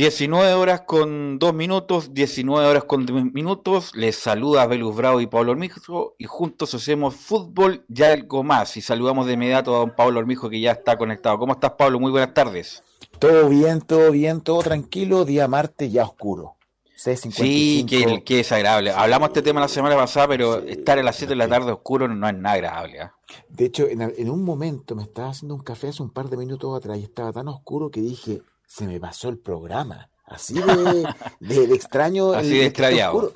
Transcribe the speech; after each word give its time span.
19 0.00 0.54
horas 0.54 0.80
con 0.86 1.38
2 1.38 1.52
minutos, 1.52 2.14
19 2.14 2.66
horas 2.66 2.84
con 2.84 3.04
2 3.04 3.34
minutos. 3.34 3.94
Les 3.94 4.16
saluda 4.16 4.66
Belus 4.66 4.96
Bravo 4.96 5.20
y 5.20 5.26
Pablo 5.26 5.52
Ormijo 5.52 6.14
y 6.16 6.24
juntos 6.24 6.72
hacemos 6.72 7.14
fútbol 7.16 7.84
y 7.86 8.02
algo 8.02 8.42
más. 8.42 8.78
Y 8.78 8.80
saludamos 8.80 9.26
de 9.26 9.34
inmediato 9.34 9.76
a 9.76 9.80
don 9.80 9.94
Pablo 9.94 10.20
Ormijo 10.20 10.48
que 10.48 10.58
ya 10.58 10.72
está 10.72 10.96
conectado. 10.96 11.38
¿Cómo 11.38 11.52
estás, 11.52 11.72
Pablo? 11.72 12.00
Muy 12.00 12.10
buenas 12.10 12.32
tardes. 12.32 12.82
Todo 13.18 13.50
bien, 13.50 13.82
todo 13.82 14.10
bien, 14.10 14.40
todo 14.40 14.62
tranquilo. 14.62 15.26
Día 15.26 15.46
martes 15.48 15.92
ya 15.92 16.04
oscuro. 16.04 16.56
Sí, 16.96 17.84
que, 17.86 18.24
que 18.24 18.36
desagradable. 18.36 18.92
Hablamos 18.92 19.28
de 19.28 19.40
este 19.40 19.50
tema 19.50 19.60
la 19.60 19.68
semana 19.68 19.96
pasada, 19.96 20.28
pero 20.28 20.60
estar 20.60 20.98
a 20.98 21.02
las 21.02 21.16
7 21.16 21.32
de 21.32 21.36
la 21.36 21.46
tarde 21.46 21.72
oscuro 21.72 22.08
no 22.08 22.26
es 22.26 22.34
nada 22.34 22.54
agradable. 22.54 23.00
¿ah? 23.00 23.14
De 23.50 23.66
hecho, 23.66 23.86
en, 23.86 24.00
en 24.00 24.30
un 24.30 24.44
momento 24.44 24.96
me 24.96 25.02
estaba 25.02 25.28
haciendo 25.28 25.54
un 25.54 25.62
café 25.62 25.88
hace 25.88 26.02
un 26.02 26.10
par 26.10 26.30
de 26.30 26.38
minutos 26.38 26.74
atrás 26.74 26.96
y 26.96 27.02
estaba 27.02 27.34
tan 27.34 27.48
oscuro 27.48 27.90
que 27.90 28.00
dije, 28.00 28.40
se 28.70 28.86
me 28.86 29.00
pasó 29.00 29.28
el 29.28 29.38
programa. 29.38 30.08
Así 30.24 30.54
de, 30.54 31.04
de, 31.40 31.74
extraño. 31.74 32.32
Así 32.32 32.56
de 32.56 32.66
extraviado. 32.66 33.32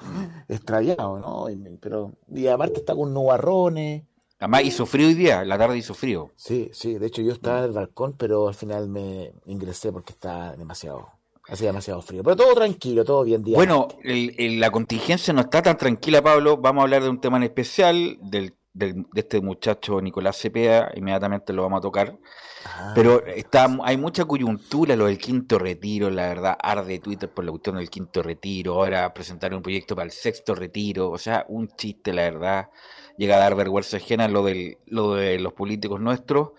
Extraviado, 0.46 1.18
¿no? 1.18 1.46
Pero 1.80 2.12
día 2.28 2.54
aparte 2.54 2.78
está 2.78 2.94
con 2.94 3.12
nubarrones. 3.12 4.04
Además 4.38 4.62
hizo 4.62 4.86
frío 4.86 5.08
hoy 5.08 5.14
día, 5.14 5.44
la 5.44 5.58
tarde 5.58 5.76
hizo 5.76 5.92
frío. 5.92 6.30
Sí, 6.36 6.70
sí, 6.72 6.98
de 6.98 7.06
hecho 7.06 7.20
yo 7.20 7.32
estaba 7.32 7.58
en 7.58 7.64
el 7.64 7.72
balcón, 7.72 8.14
pero 8.16 8.46
al 8.46 8.54
final 8.54 8.88
me 8.88 9.32
ingresé 9.46 9.90
porque 9.90 10.12
está 10.12 10.54
demasiado, 10.54 11.08
hacía 11.48 11.68
demasiado 11.68 12.00
frío. 12.00 12.22
Pero 12.22 12.36
todo 12.36 12.54
tranquilo, 12.54 13.04
todo 13.04 13.24
bien. 13.24 13.42
Día 13.42 13.56
bueno, 13.56 13.88
la 14.04 14.70
contingencia 14.70 15.34
no 15.34 15.40
está 15.40 15.62
tan 15.62 15.76
tranquila, 15.76 16.22
Pablo. 16.22 16.58
Vamos 16.58 16.82
a 16.82 16.84
hablar 16.84 17.02
de 17.02 17.08
un 17.08 17.20
tema 17.20 17.38
en 17.38 17.44
especial, 17.44 18.18
del, 18.20 18.54
del, 18.74 19.06
de 19.12 19.20
este 19.20 19.40
muchacho 19.40 20.00
Nicolás 20.00 20.36
Cepeda, 20.36 20.90
inmediatamente 20.94 21.52
lo 21.52 21.62
vamos 21.62 21.78
a 21.78 21.82
tocar. 21.82 22.18
Ah. 22.66 22.92
Pero 22.94 23.24
está, 23.24 23.68
hay 23.84 23.96
mucha 23.96 24.24
coyuntura 24.24 24.96
lo 24.96 25.06
del 25.06 25.18
quinto 25.18 25.58
retiro, 25.58 26.10
la 26.10 26.28
verdad, 26.28 26.58
arde 26.60 26.98
Twitter 26.98 27.30
por 27.30 27.44
la 27.44 27.52
cuestión 27.52 27.76
del 27.76 27.88
quinto 27.88 28.22
retiro, 28.22 28.74
ahora 28.74 29.14
presentar 29.14 29.54
un 29.54 29.62
proyecto 29.62 29.94
para 29.94 30.06
el 30.06 30.10
sexto 30.10 30.54
retiro, 30.54 31.10
o 31.10 31.18
sea, 31.18 31.46
un 31.48 31.68
chiste, 31.68 32.12
la 32.12 32.22
verdad, 32.22 32.70
llega 33.16 33.36
a 33.36 33.40
dar 33.40 33.54
vergüenza 33.54 33.96
ajena 33.96 34.28
lo, 34.28 34.44
del, 34.44 34.76
lo 34.86 35.14
de 35.14 35.38
los 35.38 35.52
políticos 35.52 36.00
nuestros. 36.00 36.50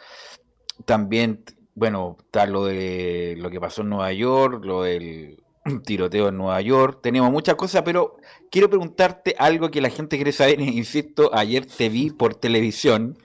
También, 0.86 1.44
bueno, 1.74 2.18
está 2.20 2.46
lo 2.46 2.66
de 2.66 3.36
lo 3.38 3.50
que 3.50 3.60
pasó 3.60 3.82
en 3.82 3.90
Nueva 3.90 4.14
York, 4.14 4.64
lo 4.64 4.84
del 4.84 5.45
tiroteo 5.86 6.30
en 6.30 6.38
Nueva 6.38 6.62
York, 6.62 7.00
tenemos 7.02 7.32
muchas 7.32 7.56
cosas, 7.56 7.82
pero 7.84 8.18
quiero 8.50 8.70
preguntarte 8.70 9.36
algo 9.38 9.70
que 9.72 9.82
la 9.82 9.90
gente 9.90 10.16
quiere 10.16 10.32
saber, 10.32 10.60
insisto, 10.62 11.32
ayer 11.34 11.66
te 11.66 11.90
vi 11.90 12.12
por 12.12 12.36
televisión 12.36 13.18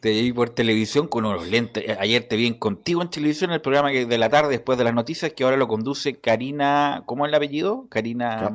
te 0.00 0.10
vi 0.10 0.32
por 0.32 0.50
televisión 0.50 1.06
con 1.06 1.26
unos 1.26 1.46
lentes. 1.48 1.84
Eh, 1.86 1.96
ayer 2.00 2.26
te 2.26 2.36
vi 2.36 2.52
contigo 2.58 3.02
en 3.02 3.10
televisión 3.10 3.50
en 3.50 3.54
el 3.54 3.60
programa 3.60 3.90
de 3.90 4.18
la 4.18 4.28
tarde 4.28 4.50
después 4.50 4.78
de 4.78 4.84
las 4.84 4.94
noticias 4.94 5.32
que 5.34 5.44
ahora 5.44 5.56
lo 5.56 5.68
conduce 5.68 6.14
Karina. 6.14 7.02
¿Cómo 7.06 7.26
es 7.26 7.30
el 7.30 7.34
apellido? 7.34 7.86
Karina. 7.88 8.50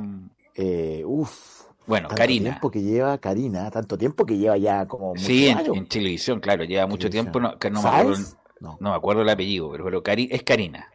Eh, 0.54 1.02
uf. 1.06 1.56
Bueno, 1.86 2.08
tanto 2.08 2.20
Karina. 2.20 2.50
tiempo 2.50 2.70
que 2.70 2.82
lleva 2.82 3.16
Karina, 3.18 3.70
tanto 3.70 3.96
tiempo 3.96 4.26
que 4.26 4.36
lleva 4.36 4.56
ya 4.56 4.86
como. 4.86 5.14
Sí, 5.16 5.46
en, 5.46 5.86
televisión, 5.86 6.40
claro, 6.40 6.64
lleva 6.64 6.88
mucho 6.88 7.08
tiempo. 7.08 7.38
No, 7.38 7.52
no, 7.52 7.82
me 7.82 7.88
acuerdo, 7.88 8.24
no. 8.58 8.76
me 8.80 8.90
acuerdo 8.90 9.22
el 9.22 9.28
apellido, 9.28 9.70
pero, 9.70 9.84
pero 9.84 10.02
es 10.04 10.42
Karina. 10.42 10.90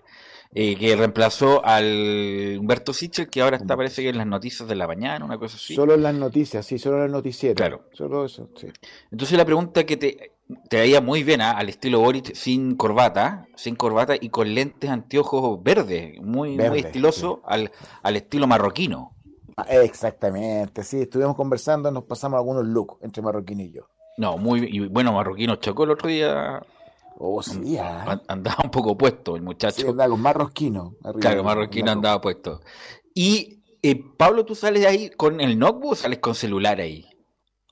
Eh, 0.54 0.76
que 0.76 0.98
reemplazó 0.98 1.64
al 1.64 2.58
Humberto 2.60 2.92
Sichel, 2.94 3.30
que 3.30 3.42
ahora 3.42 3.56
está, 3.56 3.78
parece 3.78 4.02
que 4.02 4.10
en 4.10 4.18
las 4.18 4.28
noticias 4.28 4.68
de 4.68 4.76
la 4.76 4.86
mañana, 4.86 5.24
una 5.24 5.38
cosa 5.38 5.56
así. 5.56 5.74
Solo 5.74 5.94
en 5.94 6.04
las 6.04 6.14
noticias, 6.14 6.66
sí, 6.66 6.78
solo 6.78 6.98
en 6.98 7.04
las 7.04 7.12
noticias. 7.12 7.56
Claro. 7.56 7.84
Solo 7.94 8.26
eso, 8.26 8.50
sí. 8.58 8.68
Entonces 9.12 9.38
la 9.38 9.46
pregunta 9.46 9.86
que 9.86 9.96
te, 9.96 10.34
te 10.70 10.78
veía 10.78 11.00
muy 11.00 11.24
bien 11.24 11.40
¿ah? 11.40 11.52
al 11.52 11.70
estilo 11.70 12.02
Boric, 12.02 12.34
sin 12.36 12.76
corbata, 12.76 13.48
sin 13.56 13.76
corbata 13.76 14.16
y 14.20 14.28
con 14.28 14.54
lentes 14.54 14.90
anteojos 14.90 15.64
verdes, 15.64 16.20
muy, 16.22 16.58
muy 16.58 16.80
estiloso 16.80 17.42
al, 17.46 17.72
al 18.04 18.16
estilo 18.18 18.46
marroquino. 18.46 19.16
Ah, 19.56 19.66
exactamente, 19.70 20.84
sí, 20.84 21.02
estuvimos 21.02 21.36
conversando, 21.36 21.92
nos 21.92 22.04
pasamos 22.04 22.38
algunos 22.38 22.66
looks 22.66 23.02
entre 23.02 23.22
marroquino 23.22 23.62
y 23.62 23.72
yo. 23.72 23.88
No, 24.18 24.38
muy 24.38 24.68
y 24.70 24.88
bueno, 24.88 25.14
marroquino 25.14 25.56
chocó 25.56 25.86
el 25.86 25.92
otro 25.92 26.10
día. 26.10 26.62
Oh, 27.24 27.44
sí, 27.44 27.78
ah. 27.78 28.20
andaba 28.28 28.58
un 28.64 28.72
poco 28.72 28.98
puesto 28.98 29.36
el 29.36 29.44
muchacho. 29.44 29.82
Sí, 29.82 29.88
andaba 29.88 30.10
con 30.10 30.22
marroquino. 30.22 30.96
Claro, 31.20 31.44
marroquino 31.44 31.92
andaba 31.92 32.20
puesto. 32.20 32.62
Y 33.14 33.62
eh, 33.84 34.04
Pablo, 34.18 34.44
¿tú 34.44 34.56
sales 34.56 34.84
ahí 34.88 35.12
con 35.12 35.40
el 35.40 35.60
notebook 35.60 35.92
o 35.92 35.96
sales 35.96 36.18
con 36.18 36.34
celular 36.34 36.80
ahí? 36.80 37.06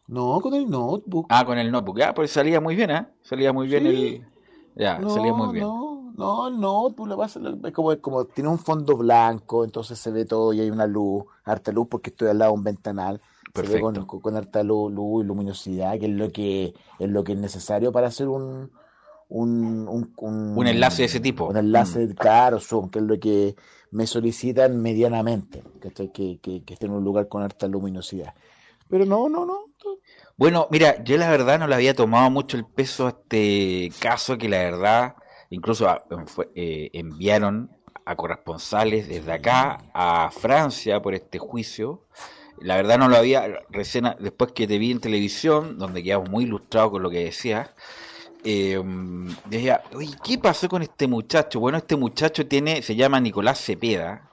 No, 0.06 0.40
con 0.40 0.54
el 0.54 0.70
notebook. 0.70 1.26
Ah, 1.30 1.44
con 1.46 1.58
el 1.58 1.72
notebook. 1.72 2.00
Ah, 2.02 2.14
pues 2.14 2.30
salía 2.30 2.62
muy 2.62 2.76
bien, 2.76 2.92
¿eh? 2.92 3.08
Salía 3.24 3.52
muy 3.52 3.68
bien 3.68 3.88
el. 3.88 4.28
Ya, 4.76 5.02
salía 5.08 5.34
muy 5.34 5.52
bien. 5.52 5.66
No, 5.66 6.12
no, 6.16 6.48
el 6.50 6.60
notebook 6.60 7.08
lo 7.08 7.18
pasa, 7.18 7.40
es 7.64 7.74
como, 7.74 8.00
como 8.02 8.26
tiene 8.26 8.52
un 8.52 8.60
fondo 8.60 8.98
blanco, 8.98 9.64
entonces 9.64 9.98
se 9.98 10.12
ve 10.12 10.26
todo 10.26 10.54
y 10.54 10.60
hay 10.60 10.70
una 10.70 10.86
luz, 10.86 11.24
harta 11.44 11.72
luz, 11.72 11.88
porque 11.90 12.12
estoy 12.12 12.28
al 12.28 12.38
lado 12.38 12.52
de 12.52 12.58
un 12.60 12.64
ventanal. 12.66 13.20
Perfecto. 13.52 13.94
Se 13.94 14.00
ve 14.00 14.06
con, 14.06 14.22
con 14.22 14.38
harta 14.38 14.62
luz, 14.62 14.92
luz, 14.94 15.24
y 15.24 15.28
luminosidad, 15.28 15.98
que 15.98 16.06
es 16.06 16.12
lo 16.12 16.30
que 16.30 16.76
es 17.00 17.10
lo 17.10 17.24
que 17.24 17.32
es 17.32 17.40
necesario 17.40 17.92
para 17.92 18.10
hacer 18.10 18.28
un, 18.28 18.70
un, 19.30 19.88
un, 19.88 20.14
un, 20.18 20.68
enlace 20.68 21.04
de 21.04 21.06
ese 21.06 21.20
tipo. 21.20 21.46
Un 21.46 21.58
enlace, 21.58 22.08
mm. 22.08 22.14
claro, 22.14 22.60
son, 22.60 22.90
que 22.90 23.00
es 23.00 23.06
lo 23.06 23.20
que 23.20 23.56
me 23.92 24.06
solicitan 24.06 24.82
medianamente, 24.82 25.64
que, 25.82 26.12
que, 26.12 26.40
que, 26.40 26.64
que 26.64 26.74
esté 26.74 26.86
en 26.86 26.94
un 26.94 27.04
lugar 27.04 27.28
con 27.28 27.42
harta 27.42 27.68
luminosidad. 27.68 28.34
Pero 28.90 29.06
no, 29.06 29.30
no, 29.30 29.46
no. 29.46 29.70
Bueno, 30.36 30.68
mira, 30.72 31.04
yo 31.04 31.18
la 31.18 31.30
verdad 31.30 31.60
no 31.60 31.68
le 31.68 31.76
había 31.76 31.94
tomado 31.94 32.30
mucho 32.30 32.58
el 32.58 32.66
peso 32.66 33.08
a 33.08 33.10
este 33.10 33.92
caso 34.00 34.38
que 34.38 34.50
la 34.50 34.58
verdad 34.60 35.16
incluso 35.50 35.88
ah, 35.90 36.04
eh, 36.56 36.90
enviaron 36.94 37.72
a 38.06 38.16
corresponsales 38.16 39.08
desde 39.08 39.32
acá 39.32 39.84
a 39.94 40.32
Francia 40.32 41.02
por 41.02 41.14
este 41.14 41.40
juicio. 41.40 42.06
La 42.60 42.76
verdad 42.76 42.98
no 42.98 43.08
lo 43.08 43.18
había, 43.18 43.62
recién 43.70 44.06
después 44.20 44.52
que 44.52 44.68
te 44.68 44.78
vi 44.78 44.92
en 44.92 45.00
televisión, 45.00 45.78
donde 45.78 46.04
quedamos 46.04 46.30
muy 46.30 46.44
ilustrados 46.46 46.92
con 46.92 47.04
lo 47.04 47.10
que 47.10 47.24
decías, 47.24 47.70
eh, 48.44 48.82
decía, 49.46 49.82
¿qué 50.24 50.38
pasó 50.38 50.70
con 50.70 50.82
este 50.82 51.08
muchacho? 51.08 51.60
Bueno, 51.60 51.78
este 51.78 51.96
muchacho 51.96 52.48
tiene, 52.48 52.82
se 52.82 52.96
llama 52.96 53.20
Nicolás 53.20 53.64
Cepeda, 53.64 54.30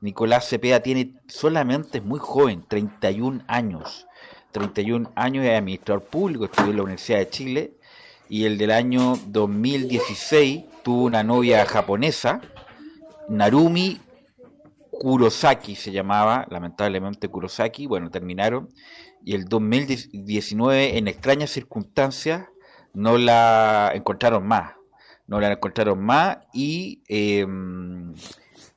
Nicolás 0.00 0.48
Cepeda 0.48 0.80
tiene 0.80 1.14
solamente, 1.28 1.98
es 1.98 2.04
muy 2.04 2.18
joven, 2.18 2.64
31 2.66 3.44
años. 3.46 4.06
31 4.52 5.12
años 5.14 5.44
es 5.44 5.58
administrador 5.58 6.04
público, 6.04 6.46
estudió 6.46 6.70
en 6.70 6.76
la 6.76 6.82
Universidad 6.82 7.18
de 7.18 7.28
Chile 7.28 7.74
y 8.28 8.44
el 8.44 8.58
del 8.58 8.70
año 8.70 9.18
2016 9.26 10.64
tuvo 10.82 11.04
una 11.04 11.22
novia 11.22 11.64
japonesa, 11.66 12.40
Narumi 13.28 14.00
Kurosaki 14.90 15.76
se 15.76 15.92
llamaba, 15.92 16.46
lamentablemente 16.50 17.28
Kurosaki, 17.28 17.86
bueno, 17.86 18.10
terminaron 18.10 18.70
y 19.24 19.34
el 19.34 19.44
2019 19.44 20.98
en 20.98 21.08
extrañas 21.08 21.50
circunstancias 21.50 22.48
no 22.92 23.18
la 23.18 23.92
encontraron 23.94 24.46
más, 24.46 24.74
no 25.26 25.40
la 25.40 25.52
encontraron 25.52 26.02
más 26.02 26.38
y 26.52 27.02
em, 27.08 28.14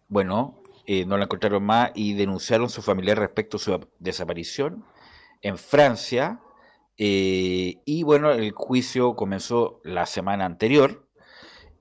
bueno, 0.07 0.61
eh, 0.85 1.05
no 1.05 1.17
la 1.17 1.25
encontraron 1.25 1.63
más 1.63 1.91
y 1.95 2.13
denunciaron 2.13 2.69
su 2.69 2.81
familiar 2.81 3.17
respecto 3.17 3.57
a 3.57 3.59
su 3.59 3.87
desaparición 3.99 4.85
en 5.41 5.57
Francia. 5.57 6.39
Eh, 6.97 7.81
y 7.85 8.03
bueno, 8.03 8.31
el 8.31 8.51
juicio 8.51 9.15
comenzó 9.15 9.81
la 9.83 10.05
semana 10.05 10.45
anterior 10.45 11.07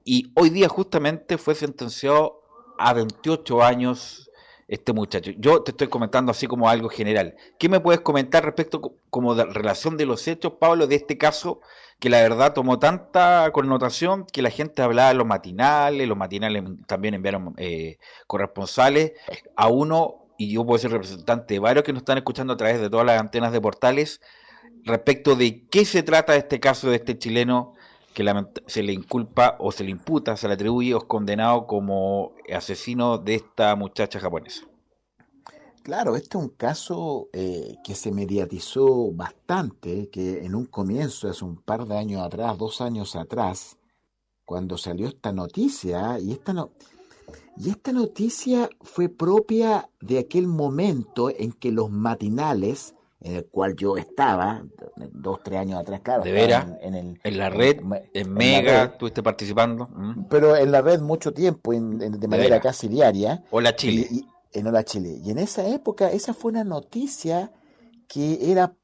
y 0.04 0.32
hoy 0.34 0.50
día 0.50 0.68
justamente 0.68 1.38
fue 1.38 1.54
sentenciado 1.54 2.42
a 2.78 2.92
28 2.94 3.62
años 3.62 4.30
este 4.68 4.92
muchacho. 4.92 5.32
Yo 5.36 5.62
te 5.62 5.72
estoy 5.72 5.88
comentando 5.88 6.30
así 6.32 6.46
como 6.46 6.68
algo 6.68 6.88
general. 6.88 7.36
¿Qué 7.58 7.68
me 7.68 7.80
puedes 7.80 8.00
comentar 8.00 8.44
respecto 8.44 8.96
como 9.10 9.34
de 9.34 9.44
relación 9.44 9.96
de 9.96 10.06
los 10.06 10.26
hechos, 10.26 10.54
Pablo, 10.58 10.86
de 10.86 10.94
este 10.94 11.18
caso 11.18 11.60
que 12.02 12.10
la 12.10 12.20
verdad 12.20 12.52
tomó 12.52 12.80
tanta 12.80 13.48
connotación 13.52 14.26
que 14.26 14.42
la 14.42 14.50
gente 14.50 14.82
hablaba 14.82 15.10
de 15.10 15.14
los 15.14 15.24
matinales, 15.24 16.08
los 16.08 16.18
matinales 16.18 16.64
también 16.88 17.14
enviaron 17.14 17.54
eh, 17.58 17.98
corresponsales, 18.26 19.12
a 19.54 19.68
uno, 19.68 20.26
y 20.36 20.52
yo 20.52 20.66
puedo 20.66 20.80
ser 20.80 20.90
representante 20.90 21.54
de 21.54 21.60
varios 21.60 21.84
que 21.84 21.92
nos 21.92 22.00
están 22.00 22.18
escuchando 22.18 22.54
a 22.54 22.56
través 22.56 22.80
de 22.80 22.90
todas 22.90 23.06
las 23.06 23.20
antenas 23.20 23.52
de 23.52 23.60
portales, 23.60 24.20
respecto 24.82 25.36
de 25.36 25.68
qué 25.68 25.84
se 25.84 26.02
trata 26.02 26.34
este 26.34 26.58
caso 26.58 26.90
de 26.90 26.96
este 26.96 27.16
chileno 27.16 27.74
que 28.14 28.24
se 28.66 28.82
le 28.82 28.92
inculpa 28.92 29.54
o 29.60 29.70
se 29.70 29.84
le 29.84 29.92
imputa, 29.92 30.36
se 30.36 30.48
le 30.48 30.54
atribuye 30.54 30.94
o 30.94 30.98
es 30.98 31.04
condenado 31.04 31.68
como 31.68 32.32
asesino 32.52 33.18
de 33.18 33.36
esta 33.36 33.76
muchacha 33.76 34.18
japonesa. 34.18 34.66
Claro, 35.82 36.14
este 36.14 36.38
es 36.38 36.44
un 36.44 36.50
caso 36.50 37.28
eh, 37.32 37.76
que 37.82 37.96
se 37.96 38.12
mediatizó 38.12 39.10
bastante, 39.12 40.08
que 40.10 40.44
en 40.44 40.54
un 40.54 40.66
comienzo, 40.66 41.28
hace 41.28 41.44
un 41.44 41.56
par 41.56 41.86
de 41.86 41.98
años 41.98 42.22
atrás, 42.22 42.56
dos 42.56 42.80
años 42.80 43.16
atrás, 43.16 43.78
cuando 44.44 44.78
salió 44.78 45.08
esta 45.08 45.32
noticia, 45.32 46.20
y 46.20 46.32
esta, 46.32 46.52
no, 46.52 46.70
y 47.56 47.70
esta 47.70 47.90
noticia 47.90 48.68
fue 48.80 49.08
propia 49.08 49.88
de 50.00 50.20
aquel 50.20 50.46
momento 50.46 51.30
en 51.30 51.52
que 51.52 51.72
los 51.72 51.90
matinales, 51.90 52.94
en 53.20 53.36
el 53.36 53.46
cual 53.46 53.74
yo 53.74 53.96
estaba, 53.96 54.64
dos, 55.12 55.40
tres 55.42 55.58
años 55.58 55.80
atrás, 55.80 56.00
claro. 56.00 56.22
¿De 56.22 56.30
veras? 56.30 56.66
En, 56.80 57.18
la 57.36 57.50
red, 57.50 57.80
en, 58.14 58.32
Mega, 58.32 58.84
estuviste 58.84 59.22
participando. 59.22 59.88
Mm. 59.92 60.24
Pero 60.30 60.54
en 60.56 60.70
la 60.70 60.80
red 60.80 61.00
mucho 61.00 61.32
tiempo, 61.32 61.72
de 61.72 62.28
manera 62.28 62.60
casi 62.60 62.86
diaria. 62.86 63.42
Hola 63.50 63.74
Chile 63.74 64.26
en 64.52 64.66
Hola 64.66 64.84
Chile. 64.84 65.20
Y 65.22 65.30
en 65.30 65.38
esa 65.38 65.66
época, 65.66 66.10
esa 66.10 66.34
fue 66.34 66.52
una 66.52 66.64
noticia 66.64 67.52
que 68.08 68.50
era, 68.52 68.74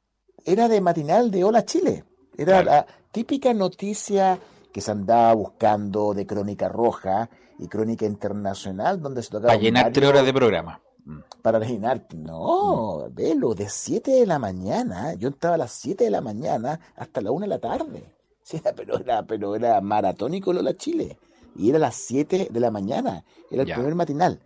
era 0.44 0.68
de 0.68 0.80
matinal 0.80 1.30
de 1.30 1.44
Hola 1.44 1.64
Chile. 1.64 2.04
Era 2.36 2.62
la 2.62 2.86
típica 3.10 3.52
noticia 3.52 4.38
que 4.72 4.80
se 4.80 4.90
andaba 4.90 5.32
buscando 5.34 6.14
de 6.14 6.26
Crónica 6.26 6.68
Roja 6.68 7.28
y 7.58 7.66
Crónica 7.66 8.06
Internacional, 8.06 9.02
donde 9.02 9.22
se 9.22 9.30
tocaba. 9.30 9.48
Para 9.48 9.60
llenar 9.60 9.92
tres 9.92 10.08
horas 10.08 10.24
de 10.24 10.32
programa. 10.32 10.80
Mm. 11.04 11.18
Para 11.42 11.58
llenar, 11.60 12.06
no, 12.14 13.06
mm. 13.08 13.14
velo, 13.14 13.54
de 13.54 13.68
7 13.68 14.10
de 14.10 14.26
la 14.26 14.38
mañana, 14.38 15.14
yo 15.14 15.30
estaba 15.30 15.54
a 15.54 15.58
las 15.58 15.72
7 15.72 16.04
de 16.04 16.10
la 16.10 16.20
mañana 16.20 16.80
hasta 16.96 17.20
la 17.20 17.30
1 17.30 17.40
de 17.44 17.48
la 17.48 17.58
tarde. 17.58 18.04
Sí, 18.48 18.62
pero 18.74 18.98
era, 18.98 19.26
pero 19.26 19.54
era 19.56 19.78
maratónico 19.82 20.54
Lola 20.54 20.74
Chile. 20.74 21.18
Y 21.54 21.68
era 21.68 21.76
a 21.76 21.80
las 21.80 21.96
7 21.96 22.48
de 22.50 22.60
la 22.60 22.70
mañana, 22.70 23.22
era 23.50 23.64
el 23.64 23.70
primer 23.74 23.94
matinal. 23.94 24.40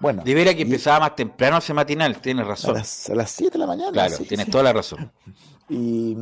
Bueno. 0.00 0.22
De 0.24 0.34
veras 0.34 0.54
que 0.54 0.62
empezaba 0.62 1.00
más 1.00 1.16
temprano 1.16 1.58
ese 1.58 1.74
matinal, 1.74 2.20
tienes 2.20 2.46
razón. 2.46 2.76
A 2.76 2.78
las, 2.78 3.10
a 3.10 3.26
7 3.26 3.52
de 3.52 3.58
la 3.58 3.66
mañana. 3.66 3.92
Claro, 3.92 4.16
tienes 4.28 4.50
toda 4.50 4.64
la 4.64 4.72
razón. 4.72 5.12
Y, 5.68 6.16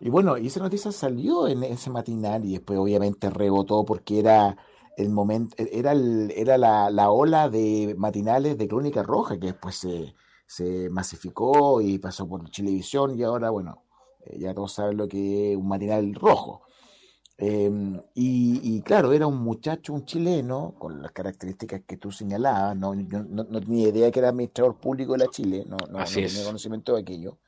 y, 0.00 0.08
bueno, 0.08 0.36
y 0.38 0.48
esa 0.48 0.60
noticia 0.60 0.90
salió 0.90 1.46
en 1.46 1.62
ese 1.62 1.90
matinal 1.90 2.44
y 2.44 2.52
después 2.52 2.78
obviamente 2.78 3.30
rebotó 3.30 3.84
porque 3.84 4.18
era 4.18 4.56
el 4.96 5.10
momento, 5.10 5.54
era, 5.58 5.92
el, 5.92 6.32
era 6.36 6.56
la, 6.58 6.90
la, 6.90 7.10
ola 7.10 7.48
de 7.48 7.94
matinales 7.98 8.56
de 8.56 8.68
Crónica 8.68 9.02
Roja 9.02 9.38
que 9.38 9.46
después 9.46 9.76
se, 9.76 10.14
se 10.46 10.88
masificó 10.90 11.80
y 11.80 11.98
pasó 11.98 12.28
por 12.28 12.48
televisión 12.50 13.18
y 13.18 13.22
ahora, 13.22 13.50
bueno, 13.50 13.84
eh, 14.24 14.38
ya 14.38 14.54
todos 14.54 14.72
saben 14.72 14.96
lo 14.96 15.08
que 15.08 15.52
es 15.52 15.56
un 15.56 15.68
matinal 15.68 16.14
rojo. 16.14 16.62
Em, 17.36 18.00
y, 18.14 18.80
claro, 18.82 19.12
era 19.12 19.26
un 19.26 19.38
muchacho, 19.38 19.92
un 19.92 20.04
chileno, 20.04 20.74
con 20.78 21.02
las 21.02 21.10
características 21.10 21.82
que 21.86 21.96
tú 21.96 22.12
señalabas, 22.12 22.76
no, 22.76 22.94
no, 22.94 23.60
tenía 23.60 23.88
idea 23.88 24.10
que 24.10 24.20
era 24.20 24.28
administrador 24.28 24.78
público 24.78 25.12
de 25.12 25.18
la 25.18 25.26
Chile, 25.28 25.64
no, 25.66 25.76
no, 25.90 26.04
tenía 26.04 26.44
conocimiento 26.44 26.94
de 26.94 27.00
aquello, 27.02 27.38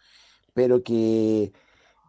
pero 0.52 0.82
que 0.82 1.52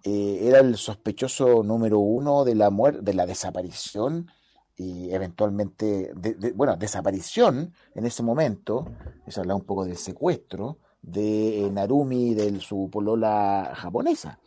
eh, 0.04 0.40
era 0.42 0.60
el 0.60 0.76
sospechoso 0.76 1.64
número 1.64 2.00
uno 2.00 2.46
de 2.46 2.56
la 2.56 2.72
muerte, 2.72 3.02
de 3.02 3.14
la 3.14 3.28
desaparición 3.28 4.28
y 4.76 5.12
eventualmente, 5.12 6.14
bueno, 6.56 6.78
desaparición 6.78 7.74
en 7.94 8.06
ese 8.06 8.24
momento, 8.24 8.86
es 9.26 9.38
hablar 9.38 9.56
un 9.56 9.66
poco 9.66 9.86
del 9.86 9.98
secuestro 9.98 10.80
de 11.02 11.70
Narumi, 11.72 12.34
de 12.34 12.60
su 12.60 12.90
polola 12.92 13.72
japonesa. 13.76 14.40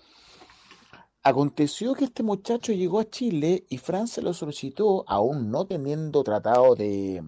Aconteció 1.23 1.95
que 1.95 2.05
este 2.05 2.23
muchacho 2.23 2.73
llegó 2.73 2.99
a 2.99 3.11
Chile 3.11 3.65
y 3.69 3.77
Francia 3.77 4.23
lo 4.23 4.33
solicitó, 4.33 5.05
aún 5.07 5.51
no 5.51 5.67
teniendo 5.67 6.23
tratado 6.23 6.75
de 6.75 7.23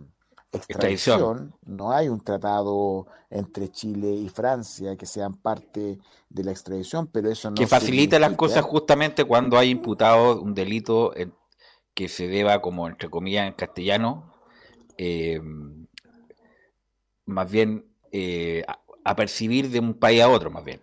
extradición. 0.51 1.55
No 1.67 1.93
hay 1.93 2.09
un 2.09 2.21
tratado 2.21 3.07
entre 3.29 3.69
Chile 3.71 4.11
y 4.11 4.31
Francia 4.31 4.97
que 4.97 5.05
sean 5.05 5.35
parte 5.35 5.99
de 6.31 6.45
la 6.45 6.53
extradición, 6.53 7.07
pero 7.07 7.31
eso 7.31 7.51
no. 7.51 7.55
Que 7.55 7.67
facilita 7.67 8.19
las 8.19 8.35
cosas 8.35 8.63
justamente 8.63 9.25
cuando 9.25 9.59
hay 9.59 9.69
imputado 9.71 10.41
un 10.41 10.55
delito 10.55 11.13
que 11.93 12.09
se 12.09 12.29
deba, 12.29 12.63
como 12.63 12.89
entre 12.89 13.11
comillas 13.11 13.47
en 13.47 13.53
castellano, 13.53 14.33
eh, 14.97 15.39
más 17.27 17.51
bien 17.51 17.85
eh, 18.11 18.65
a 19.05 19.17
percibir 19.17 19.69
de 19.69 19.81
un 19.81 19.95
país 19.95 20.23
a 20.23 20.29
otro, 20.31 20.51
más 20.51 20.65
bien. 20.65 20.81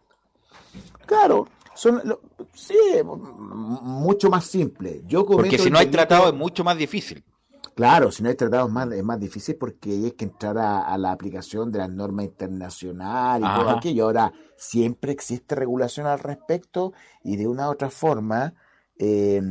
Claro, 1.05 1.47
son 1.79 2.19
sí, 2.53 2.75
mucho 3.05 4.29
más 4.29 4.43
simple. 4.43 5.01
Yo 5.07 5.25
porque 5.25 5.57
si 5.57 5.71
no 5.71 5.79
hay 5.79 5.87
tratado 5.87 6.27
es 6.27 6.33
mucho 6.33 6.65
más 6.65 6.77
difícil. 6.77 7.23
Claro, 7.73 8.11
si 8.11 8.21
no 8.21 8.27
hay 8.27 8.35
tratado 8.35 8.67
es 8.67 8.73
más, 8.73 8.91
es 8.91 9.03
más 9.03 9.17
difícil 9.17 9.55
porque 9.55 9.91
hay 9.91 10.11
que 10.11 10.25
entrar 10.25 10.57
a, 10.57 10.97
la 10.97 11.11
aplicación 11.11 11.71
de 11.71 11.79
las 11.79 11.89
normas 11.89 12.25
internacionales 12.25 13.47
y 13.49 13.55
todo 13.55 13.69
aquello. 13.69 14.03
Ahora, 14.03 14.33
siempre 14.57 15.13
existe 15.13 15.55
regulación 15.55 16.05
al 16.05 16.19
respecto 16.19 16.91
y 17.23 17.37
de 17.37 17.47
una 17.47 17.69
u 17.69 17.71
otra 17.71 17.89
forma 17.89 18.55
eh, 18.97 19.41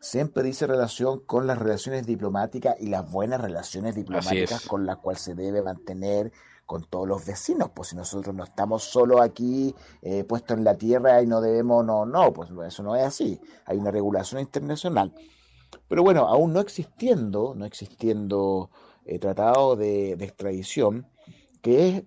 siempre 0.00 0.42
dice 0.44 0.66
relación 0.66 1.20
con 1.26 1.46
las 1.46 1.58
relaciones 1.58 2.06
diplomáticas 2.06 2.76
y 2.80 2.86
las 2.86 3.10
buenas 3.10 3.42
relaciones 3.42 3.94
diplomáticas 3.94 4.66
con 4.66 4.86
las 4.86 4.96
cuales 4.96 5.20
se 5.20 5.34
debe 5.34 5.60
mantener 5.60 6.32
con 6.68 6.84
todos 6.84 7.08
los 7.08 7.24
vecinos, 7.24 7.70
pues 7.74 7.88
si 7.88 7.96
nosotros 7.96 8.34
no 8.34 8.44
estamos 8.44 8.84
solo 8.84 9.22
aquí 9.22 9.74
eh, 10.02 10.22
puestos 10.24 10.58
en 10.58 10.64
la 10.64 10.74
tierra 10.76 11.22
y 11.22 11.26
no 11.26 11.40
debemos, 11.40 11.82
no, 11.82 12.04
no, 12.04 12.30
pues 12.34 12.50
eso 12.66 12.82
no 12.82 12.94
es 12.94 13.04
así, 13.04 13.40
hay 13.64 13.78
una 13.78 13.90
regulación 13.90 14.42
internacional. 14.42 15.14
Pero 15.88 16.02
bueno, 16.02 16.28
aún 16.28 16.52
no 16.52 16.60
existiendo, 16.60 17.54
no 17.56 17.64
existiendo 17.64 18.68
eh, 19.06 19.18
tratado 19.18 19.76
de, 19.76 20.12
extradición, 20.12 21.06
que 21.62 21.88
es 21.88 22.04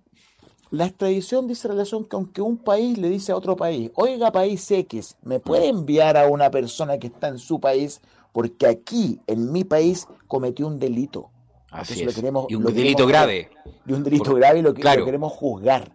la 0.70 0.86
extradición 0.86 1.48
dice 1.48 1.66
relación 1.66 2.04
que 2.04 2.14
aunque 2.14 2.40
un 2.40 2.56
país 2.56 2.98
le 2.98 3.08
dice 3.08 3.32
a 3.32 3.36
otro 3.36 3.56
país, 3.56 3.90
oiga 3.96 4.30
país 4.30 4.70
X, 4.70 5.16
me 5.22 5.40
puede 5.40 5.66
enviar 5.70 6.16
a 6.16 6.28
una 6.28 6.52
persona 6.52 6.98
que 6.98 7.08
está 7.08 7.26
en 7.26 7.38
su 7.38 7.58
país 7.58 8.00
porque 8.30 8.68
aquí, 8.68 9.20
en 9.26 9.50
mi 9.50 9.64
país, 9.64 10.06
cometió 10.28 10.68
un 10.68 10.78
delito. 10.78 11.31
Así 11.72 12.02
es. 12.02 12.22
y 12.48 12.54
un 12.54 12.64
delito 12.64 13.06
grave. 13.06 13.50
Y 13.86 13.92
un 13.92 14.04
delito 14.04 14.34
grave 14.34 14.58
y 14.58 14.62
lo, 14.62 14.74
que, 14.74 14.82
queremos 14.82 15.32
juzgar. 15.32 15.90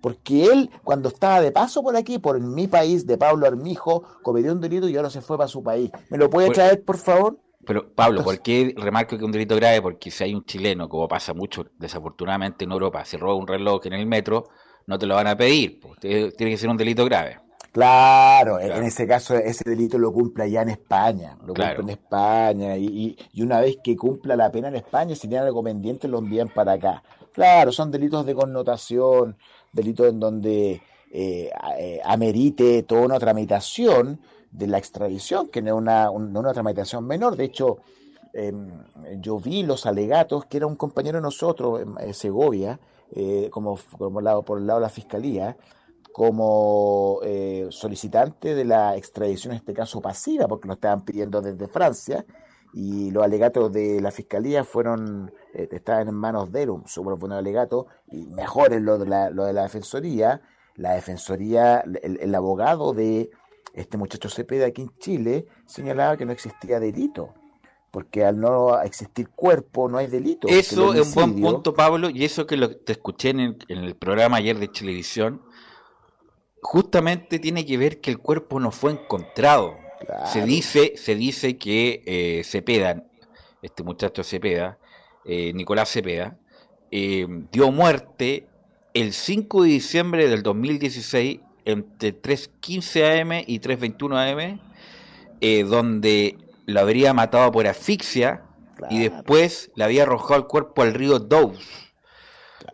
Porque 0.00 0.46
él, 0.46 0.70
cuando 0.84 1.08
estaba 1.08 1.40
de 1.40 1.50
paso 1.50 1.82
por 1.82 1.96
aquí, 1.96 2.18
por 2.18 2.40
mi 2.40 2.68
país, 2.68 3.06
de 3.06 3.18
Pablo 3.18 3.46
Armijo, 3.46 4.04
cometió 4.22 4.52
un 4.52 4.60
delito 4.60 4.88
y 4.88 4.96
ahora 4.96 5.10
se 5.10 5.20
fue 5.20 5.36
para 5.36 5.48
su 5.48 5.62
país. 5.62 5.90
¿Me 6.10 6.16
lo 6.16 6.30
puede 6.30 6.50
traer, 6.50 6.84
por 6.84 6.96
favor? 6.96 7.40
Pero, 7.66 7.92
Pablo, 7.92 8.22
¿por 8.22 8.40
qué 8.40 8.72
remarco 8.76 9.18
que 9.18 9.24
un 9.24 9.32
delito 9.32 9.56
grave? 9.56 9.82
Porque 9.82 10.12
si 10.12 10.22
hay 10.22 10.34
un 10.34 10.44
chileno, 10.44 10.88
como 10.88 11.08
pasa 11.08 11.34
mucho, 11.34 11.66
desafortunadamente 11.76 12.64
en 12.64 12.70
Europa, 12.70 13.04
se 13.04 13.18
roba 13.18 13.34
un 13.34 13.48
reloj 13.48 13.84
en 13.86 13.94
el 13.94 14.06
metro, 14.06 14.44
no 14.86 14.96
te 14.96 15.06
lo 15.06 15.16
van 15.16 15.26
a 15.26 15.36
pedir. 15.36 15.80
Tiene 16.00 16.30
que 16.36 16.56
ser 16.56 16.70
un 16.70 16.76
delito 16.76 17.04
grave. 17.04 17.40
Claro, 17.76 18.58
en 18.58 18.84
ese 18.84 19.06
caso 19.06 19.34
ese 19.34 19.68
delito 19.68 19.98
lo 19.98 20.10
cumple 20.10 20.44
allá 20.44 20.62
en 20.62 20.70
España, 20.70 21.36
lo 21.42 21.48
cumple 21.48 21.74
en 21.80 21.90
España 21.90 22.74
y, 22.78 23.18
una 23.36 23.60
vez 23.60 23.76
que 23.84 23.94
cumpla 23.94 24.34
la 24.34 24.50
pena 24.50 24.68
en 24.68 24.76
España, 24.76 25.14
si 25.14 25.28
tiene 25.28 25.44
algo 25.44 25.62
pendiente 25.62 26.08
lo 26.08 26.20
envían 26.20 26.48
para 26.48 26.72
acá. 26.72 27.02
Claro, 27.34 27.72
son 27.72 27.90
delitos 27.90 28.24
de 28.24 28.34
connotación, 28.34 29.36
delitos 29.74 30.08
en 30.08 30.18
donde 30.18 30.80
eh, 31.12 31.50
eh, 31.78 32.00
amerite 32.02 32.82
toda 32.84 33.02
una 33.02 33.18
tramitación 33.18 34.20
de 34.50 34.68
la 34.68 34.78
extradición, 34.78 35.48
que 35.48 35.60
no 35.60 35.72
es 35.72 35.76
una, 35.76 36.10
una 36.10 36.54
tramitación 36.54 37.06
menor. 37.06 37.36
De 37.36 37.44
hecho, 37.44 37.76
em, 38.32 38.70
yo 39.20 39.38
vi 39.38 39.64
los 39.64 39.84
alegatos, 39.84 40.46
que 40.46 40.56
era 40.56 40.66
un 40.66 40.76
compañero 40.76 41.18
de 41.18 41.22
nosotros, 41.22 41.82
en 42.00 42.14
Segovia, 42.14 42.80
eh, 43.14 43.50
como, 43.50 43.78
como 43.98 44.22
lado, 44.22 44.44
por 44.44 44.60
el 44.60 44.66
lado 44.66 44.80
de 44.80 44.86
la 44.86 44.88
fiscalía, 44.88 45.58
como 46.16 47.20
eh, 47.24 47.66
solicitante 47.68 48.54
de 48.54 48.64
la 48.64 48.96
extradición, 48.96 49.52
en 49.52 49.58
este 49.58 49.74
caso 49.74 50.00
pasiva, 50.00 50.48
porque 50.48 50.66
lo 50.66 50.72
estaban 50.72 51.04
pidiendo 51.04 51.42
desde 51.42 51.68
Francia, 51.68 52.24
y 52.72 53.10
los 53.10 53.22
alegatos 53.22 53.70
de 53.70 54.00
la 54.00 54.10
fiscalía 54.10 54.64
fueron, 54.64 55.30
eh, 55.52 55.68
estaban 55.70 56.08
en 56.08 56.14
manos 56.14 56.50
de 56.50 56.70
un 56.70 56.88
súper 56.88 57.16
buen 57.16 57.32
alegato, 57.32 57.88
y 58.10 58.28
mejor 58.28 58.72
es 58.72 58.80
lo 58.80 58.96
de 58.96 59.06
la, 59.06 59.28
lo 59.28 59.44
de 59.44 59.52
la 59.52 59.64
defensoría. 59.64 60.40
La 60.76 60.94
defensoría, 60.94 61.84
el, 62.02 62.34
abogado 62.34 62.94
de 62.94 63.28
este 63.74 63.98
muchacho 63.98 64.30
Cepeda 64.30 64.68
aquí 64.68 64.80
en 64.80 64.98
Chile 64.98 65.44
señalaba 65.66 66.16
que 66.16 66.24
no 66.24 66.32
existía 66.32 66.80
delito 66.80 67.34
porque 67.90 68.24
al 68.24 68.40
no 68.40 68.80
existir 68.82 69.28
cuerpo 69.30 69.88
no 69.88 69.98
hay 69.98 70.06
delito. 70.06 70.48
Eso 70.48 70.94
es 70.94 71.14
un 71.14 71.40
buen 71.40 71.52
punto, 71.54 71.74
Pablo, 71.74 72.08
y 72.08 72.24
eso 72.24 72.46
que 72.46 72.56
lo, 72.56 72.74
te 72.74 72.92
escuché 72.92 73.30
en 73.30 73.40
el, 73.40 73.58
en 73.68 73.78
el 73.78 73.96
programa 73.96 74.38
ayer 74.38 74.58
de 74.58 74.68
televisión, 74.68 75.40
justamente 76.66 77.38
tiene 77.38 77.64
que 77.64 77.78
ver 77.78 78.00
que 78.00 78.10
el 78.10 78.18
cuerpo 78.18 78.58
no 78.58 78.72
fue 78.72 78.90
encontrado. 78.90 79.78
Se 80.32 80.44
dice, 80.44 80.94
se 80.96 81.14
dice 81.14 81.56
que 81.56 82.02
eh, 82.06 82.42
Cepeda, 82.44 83.04
este 83.62 83.84
muchacho 83.84 84.24
Cepeda, 84.24 84.76
eh, 85.24 85.52
Nicolás 85.54 85.90
Cepeda, 85.92 86.36
eh, 86.90 87.24
dio 87.52 87.70
muerte 87.70 88.48
el 88.94 89.12
5 89.12 89.62
de 89.62 89.68
diciembre 89.68 90.28
del 90.28 90.42
2016 90.42 91.38
entre 91.64 92.20
3.15 92.20 93.20
am 93.22 93.32
y 93.46 93.60
3.21 93.60 94.32
am, 94.32 94.60
eh, 95.40 95.62
donde 95.62 96.36
lo 96.66 96.80
habría 96.80 97.14
matado 97.14 97.52
por 97.52 97.68
asfixia 97.68 98.42
y 98.90 98.98
después 98.98 99.70
le 99.76 99.84
había 99.84 100.02
arrojado 100.02 100.40
el 100.40 100.46
cuerpo 100.48 100.82
al 100.82 100.94
río 100.94 101.20
Doubs. 101.20 101.64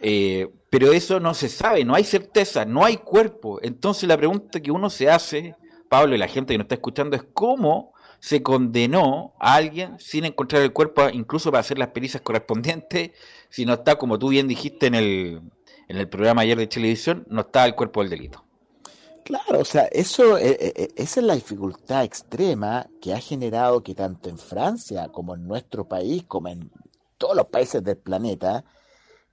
Eh, 0.01 0.49
pero 0.73 0.91
eso 0.91 1.21
no 1.21 1.35
se 1.35 1.51
sabe, 1.51 1.85
no 1.85 1.95
hay 1.95 2.03
certeza, 2.03 2.65
no 2.65 2.83
hay 2.83 2.97
cuerpo. 2.97 3.59
Entonces 3.61 4.09
la 4.09 4.17
pregunta 4.17 4.59
que 4.59 4.71
uno 4.71 4.89
se 4.89 5.11
hace, 5.11 5.55
Pablo 5.91 6.15
y 6.15 6.19
la 6.19 6.29
gente 6.29 6.55
que 6.55 6.57
nos 6.57 6.65
está 6.65 6.77
escuchando, 6.77 7.15
es 7.15 7.25
cómo 7.35 7.93
se 8.21 8.43
condenó 8.43 9.35
a 9.39 9.57
alguien 9.57 9.99
sin 9.99 10.25
encontrar 10.25 10.63
el 10.63 10.73
cuerpo, 10.73 11.11
incluso 11.11 11.51
para 11.51 11.61
hacer 11.61 11.77
las 11.77 11.89
pericias 11.89 12.23
correspondientes, 12.23 13.11
si 13.51 13.67
no 13.67 13.75
está, 13.75 13.97
como 13.97 14.19
tú 14.19 14.31
bien 14.31 14.49
dijiste 14.49 14.87
en 14.87 14.95
el, 14.95 15.43
en 15.89 15.97
el 15.99 16.09
programa 16.09 16.41
ayer 16.41 16.57
de 16.57 16.67
televisión, 16.67 17.27
no 17.29 17.43
está 17.43 17.67
el 17.67 17.75
cuerpo 17.75 18.01
del 18.01 18.09
delito. 18.09 18.43
Claro, 19.27 19.61
o 19.61 19.67
sea, 19.67 19.85
eso, 19.93 20.39
eh, 20.39 20.57
eh, 20.59 20.73
eh, 20.75 20.89
esa 20.97 21.21
es 21.21 21.27
la 21.27 21.35
dificultad 21.35 22.03
extrema 22.03 22.87
que 23.03 23.13
ha 23.13 23.21
generado 23.21 23.83
que 23.83 23.95
tanto 23.95 24.31
en 24.31 24.39
Francia 24.39 25.09
como 25.09 25.35
en 25.35 25.47
nuestro 25.47 25.87
país, 25.87 26.25
como 26.27 26.49
en 26.49 26.71
todos 27.19 27.37
los 27.37 27.49
países 27.49 27.85
del 27.85 27.99
planeta, 27.99 28.65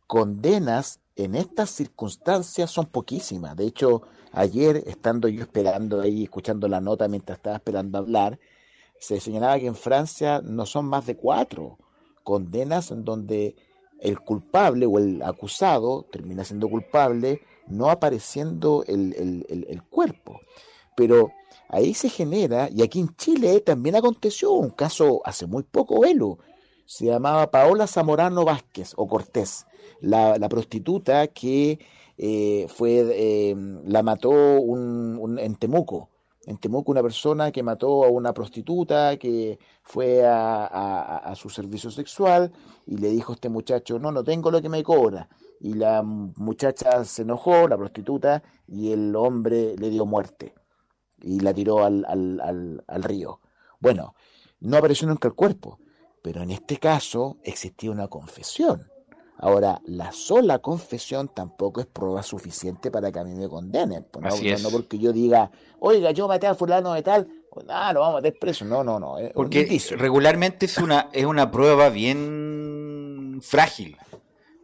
condenas 0.06 1.00
en 1.24 1.36
estas 1.36 1.70
circunstancias 1.70 2.72
son 2.72 2.86
poquísimas. 2.86 3.56
De 3.56 3.66
hecho, 3.66 4.04
ayer, 4.32 4.84
estando 4.88 5.28
yo 5.28 5.42
esperando 5.42 6.00
ahí, 6.02 6.24
escuchando 6.24 6.68
la 6.68 6.80
nota 6.80 7.08
mientras 7.08 7.38
estaba 7.38 7.58
esperando 7.58 7.98
hablar, 7.98 8.40
se 9.00 9.20
señalaba 9.20 9.60
que 9.60 9.68
en 9.68 9.76
Francia 9.76 10.42
no 10.44 10.66
son 10.66 10.86
más 10.86 11.06
de 11.06 11.16
cuatro 11.16 11.78
condenas 12.24 12.92
en 12.92 13.04
donde 13.04 13.56
el 14.00 14.20
culpable 14.20 14.86
o 14.86 14.98
el 14.98 15.22
acusado 15.24 16.06
termina 16.12 16.44
siendo 16.44 16.70
culpable, 16.70 17.42
no 17.68 17.90
apareciendo 17.90 18.84
el, 18.88 19.82
cuerpo. 19.90 20.40
Pero 20.96 21.32
ahí 21.68 21.94
se 21.94 22.10
genera, 22.10 22.70
y 22.72 22.82
aquí 22.82 23.00
en 23.00 23.16
Chile 23.16 23.60
también 23.62 23.96
aconteció 23.96 24.52
un 24.52 24.70
caso 24.70 25.22
hace 25.26 25.48
muy 25.48 25.64
poco, 25.64 26.02
Velo, 26.02 26.40
se 26.90 27.06
llamaba 27.06 27.52
Paola 27.52 27.86
Zamorano 27.86 28.44
Vázquez 28.46 28.94
o 28.98 29.08
Cortés, 29.08 29.68
la, 30.02 30.50
prostituta 30.50 31.28
que 31.28 31.78
eh, 32.18 32.66
fue, 32.68 33.06
eh, 33.12 33.56
la 33.86 34.02
mató 34.02 34.32
un, 34.32 35.38
en 35.40 35.56
Temuco 35.56 36.10
en 36.48 36.58
Temuco 36.58 36.92
una 36.92 37.04
persona 37.04 37.52
que 37.52 37.62
mató 37.62 38.04
a 38.04 38.08
una 38.10 38.34
prostituta 38.34 39.18
que 39.18 39.60
fue 39.84 40.24
a, 40.26 41.32
su 41.36 41.52
servicio 41.52 41.92
sexual 41.92 42.52
y 42.88 42.98
le 42.98 43.10
dijo 43.10 43.34
a 43.34 43.36
este 43.36 43.50
muchacho, 43.50 44.00
no, 44.00 44.12
no 44.12 44.24
tengo 44.24 44.50
lo 44.50 44.60
que 44.60 44.70
me 44.70 44.82
cobra. 44.82 45.30
Y 45.60 45.76
la 45.76 46.02
muchacha 46.02 47.06
se 47.06 47.22
enojó, 47.22 47.68
la 47.68 47.78
prostituta, 47.78 48.42
y 48.68 48.92
el 48.92 49.16
hombre 49.16 49.76
le 49.78 49.92
dio 49.92 50.08
muerte 50.08 50.56
y 51.22 51.40
la 51.42 51.54
tiró 51.54 51.86
al, 51.86 52.04
al, 52.08 52.84
al 52.88 53.04
río. 53.04 53.42
Bueno, 53.80 54.16
no 54.60 54.78
apareció 54.78 55.08
nunca 55.08 55.28
el 55.28 55.36
cuerpo, 55.36 55.78
pero 56.22 56.42
en 56.44 56.52
este 56.52 56.78
caso 56.78 57.38
existía 57.44 57.92
una 57.92 58.08
confesión. 58.08 58.90
Ahora, 59.42 59.80
la 59.86 60.12
sola 60.12 60.60
confesión 60.60 61.30
tampoco 61.30 61.80
es 61.80 61.88
prueba 61.88 62.22
suficiente 62.24 62.92
para 62.92 63.10
que 63.10 63.20
a 63.20 63.24
mí 63.24 63.34
me 63.34 63.48
condenen. 63.48 64.06
Pues, 64.12 64.62
no, 64.62 64.70
porque 64.70 65.00
yo 65.00 65.14
diga, 65.14 65.50
oiga, 65.80 66.12
yo 66.12 66.28
maté 66.28 66.48
a 66.48 66.56
fulano 66.56 66.94
de 66.94 67.02
tal, 67.04 67.28
pues 67.50 67.66
nada, 67.66 67.94
lo 67.94 68.02
vamos 68.02 68.20
a 68.20 68.22
meter 68.22 68.38
preso. 68.38 68.66
No, 68.66 68.84
no, 68.84 69.00
no. 69.00 69.16
porque 69.34 69.82
regularmente 69.92 70.66
es 70.66 70.78
una, 70.78 71.10
es 71.14 71.26
una 71.26 71.50
prueba 71.52 71.90
bien 71.90 73.40
frágil, 73.42 73.98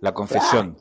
la 0.02 0.14
confesión. 0.14 0.78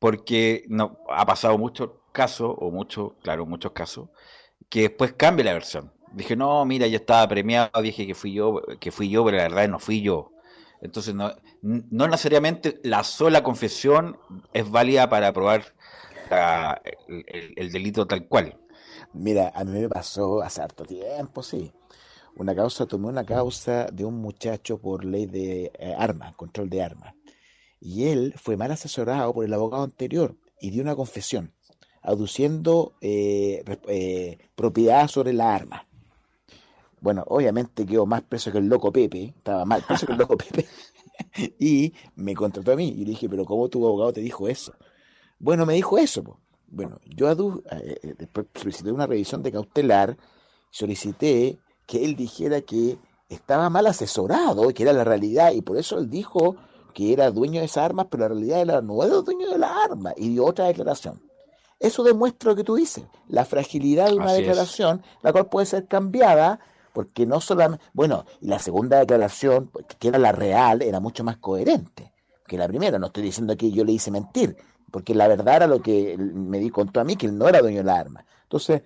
Porque 0.00 0.64
no, 0.68 0.98
ha 1.08 1.24
pasado 1.24 1.56
muchos 1.56 1.90
casos, 2.10 2.52
o 2.58 2.70
muchos, 2.72 3.12
claro, 3.22 3.46
muchos 3.46 3.70
casos, 3.72 4.08
que 4.68 4.82
después 4.82 5.12
cambia 5.12 5.44
la 5.44 5.52
versión. 5.52 5.92
Dije, 6.16 6.34
no, 6.34 6.64
mira, 6.64 6.86
yo 6.86 6.96
estaba 6.96 7.28
premiado, 7.28 7.82
dije 7.82 8.06
que 8.06 8.14
fui 8.14 8.32
yo, 8.32 8.62
que 8.80 8.90
fui 8.90 9.10
yo, 9.10 9.22
pero 9.22 9.36
la 9.36 9.42
verdad 9.42 9.68
no 9.68 9.78
fui 9.78 10.00
yo. 10.00 10.32
Entonces, 10.80 11.14
no, 11.14 11.30
no 11.60 12.08
necesariamente 12.08 12.80
la 12.84 13.04
sola 13.04 13.42
confesión 13.42 14.18
es 14.54 14.70
válida 14.70 15.10
para 15.10 15.30
probar 15.34 15.74
el, 17.56 17.70
delito 17.70 18.06
tal 18.06 18.26
cual. 18.28 18.58
Mira, 19.12 19.52
a 19.54 19.62
mí 19.64 19.78
me 19.78 19.90
pasó 19.90 20.40
hace 20.40 20.62
harto 20.62 20.84
tiempo, 20.84 21.42
sí. 21.42 21.70
Una 22.36 22.54
causa, 22.54 22.86
tomé 22.86 23.08
una 23.08 23.24
causa 23.24 23.88
de 23.92 24.06
un 24.06 24.14
muchacho 24.14 24.78
por 24.78 25.04
ley 25.04 25.26
de 25.26 25.70
eh, 25.78 25.94
armas, 25.98 26.34
control 26.34 26.70
de 26.70 26.82
armas. 26.82 27.14
Y 27.78 28.04
él 28.08 28.32
fue 28.38 28.56
mal 28.56 28.70
asesorado 28.70 29.34
por 29.34 29.44
el 29.44 29.52
abogado 29.52 29.84
anterior 29.84 30.34
y 30.62 30.70
dio 30.70 30.82
una 30.82 30.96
confesión, 30.96 31.52
aduciendo 32.00 32.94
eh, 33.02 33.64
eh, 33.88 34.38
propiedad 34.54 35.08
sobre 35.08 35.34
la 35.34 35.54
arma. 35.54 35.85
Bueno, 37.06 37.22
obviamente 37.28 37.86
quedó 37.86 38.04
más 38.04 38.22
preso 38.22 38.50
que 38.50 38.58
el 38.58 38.66
loco 38.66 38.90
Pepe, 38.90 39.32
estaba 39.36 39.64
mal 39.64 39.80
preso 39.86 40.06
que 40.06 40.12
el 40.12 40.18
loco 40.18 40.36
Pepe, 40.36 40.66
y 41.60 41.92
me 42.16 42.34
contrató 42.34 42.72
a 42.72 42.74
mí. 42.74 42.88
Y 42.88 43.04
le 43.04 43.10
dije, 43.10 43.28
pero 43.28 43.44
¿cómo 43.44 43.68
tu 43.68 43.86
abogado 43.86 44.12
te 44.12 44.20
dijo 44.20 44.48
eso? 44.48 44.74
Bueno, 45.38 45.64
me 45.66 45.74
dijo 45.74 45.98
eso. 45.98 46.24
Bueno, 46.66 46.98
yo 47.04 47.30
eh, 47.30 48.00
eh, 48.02 48.14
después 48.18 48.48
solicité 48.56 48.90
una 48.90 49.06
revisión 49.06 49.40
de 49.44 49.52
cautelar, 49.52 50.16
solicité 50.72 51.60
que 51.86 52.04
él 52.04 52.16
dijera 52.16 52.62
que 52.62 52.98
estaba 53.28 53.70
mal 53.70 53.86
asesorado, 53.86 54.68
que 54.70 54.82
era 54.82 54.92
la 54.92 55.04
realidad, 55.04 55.52
y 55.52 55.62
por 55.62 55.76
eso 55.76 56.00
él 56.00 56.10
dijo 56.10 56.56
que 56.92 57.12
era 57.12 57.30
dueño 57.30 57.60
de 57.60 57.66
esas 57.66 57.84
armas, 57.84 58.08
pero 58.10 58.22
la 58.22 58.30
realidad 58.30 58.62
era 58.62 58.80
no 58.82 59.04
era 59.04 59.14
dueño 59.14 59.48
de 59.48 59.58
las 59.58 59.70
armas, 59.70 60.14
y 60.16 60.30
dio 60.30 60.44
otra 60.44 60.64
declaración. 60.64 61.22
Eso 61.78 62.02
demuestra 62.02 62.50
lo 62.50 62.56
que 62.56 62.64
tú 62.64 62.74
dices, 62.74 63.04
la 63.28 63.44
fragilidad 63.44 64.08
de 64.08 64.16
una 64.16 64.32
declaración, 64.32 65.04
la 65.22 65.30
cual 65.30 65.46
puede 65.46 65.66
ser 65.66 65.86
cambiada 65.86 66.58
porque 66.96 67.26
no 67.26 67.42
solamente, 67.42 67.84
bueno, 67.92 68.24
la 68.40 68.58
segunda 68.58 68.98
declaración, 68.98 69.70
que 69.98 70.08
era 70.08 70.18
la 70.18 70.32
real, 70.32 70.80
era 70.80 70.98
mucho 70.98 71.24
más 71.24 71.36
coherente 71.36 72.10
que 72.46 72.56
la 72.56 72.66
primera. 72.66 72.98
No 72.98 73.08
estoy 73.08 73.22
diciendo 73.22 73.54
que 73.54 73.70
yo 73.70 73.84
le 73.84 73.92
hice 73.92 74.10
mentir, 74.10 74.56
porque 74.90 75.14
la 75.14 75.28
verdad 75.28 75.56
era 75.56 75.66
lo 75.66 75.82
que 75.82 76.16
me 76.16 76.58
di 76.58 76.70
contó 76.70 77.00
a 77.00 77.04
mí, 77.04 77.16
que 77.16 77.26
él 77.26 77.36
no 77.36 77.50
era 77.50 77.60
dueño 77.60 77.80
de 77.80 77.84
la 77.84 77.98
arma. 77.98 78.24
Entonces, 78.44 78.80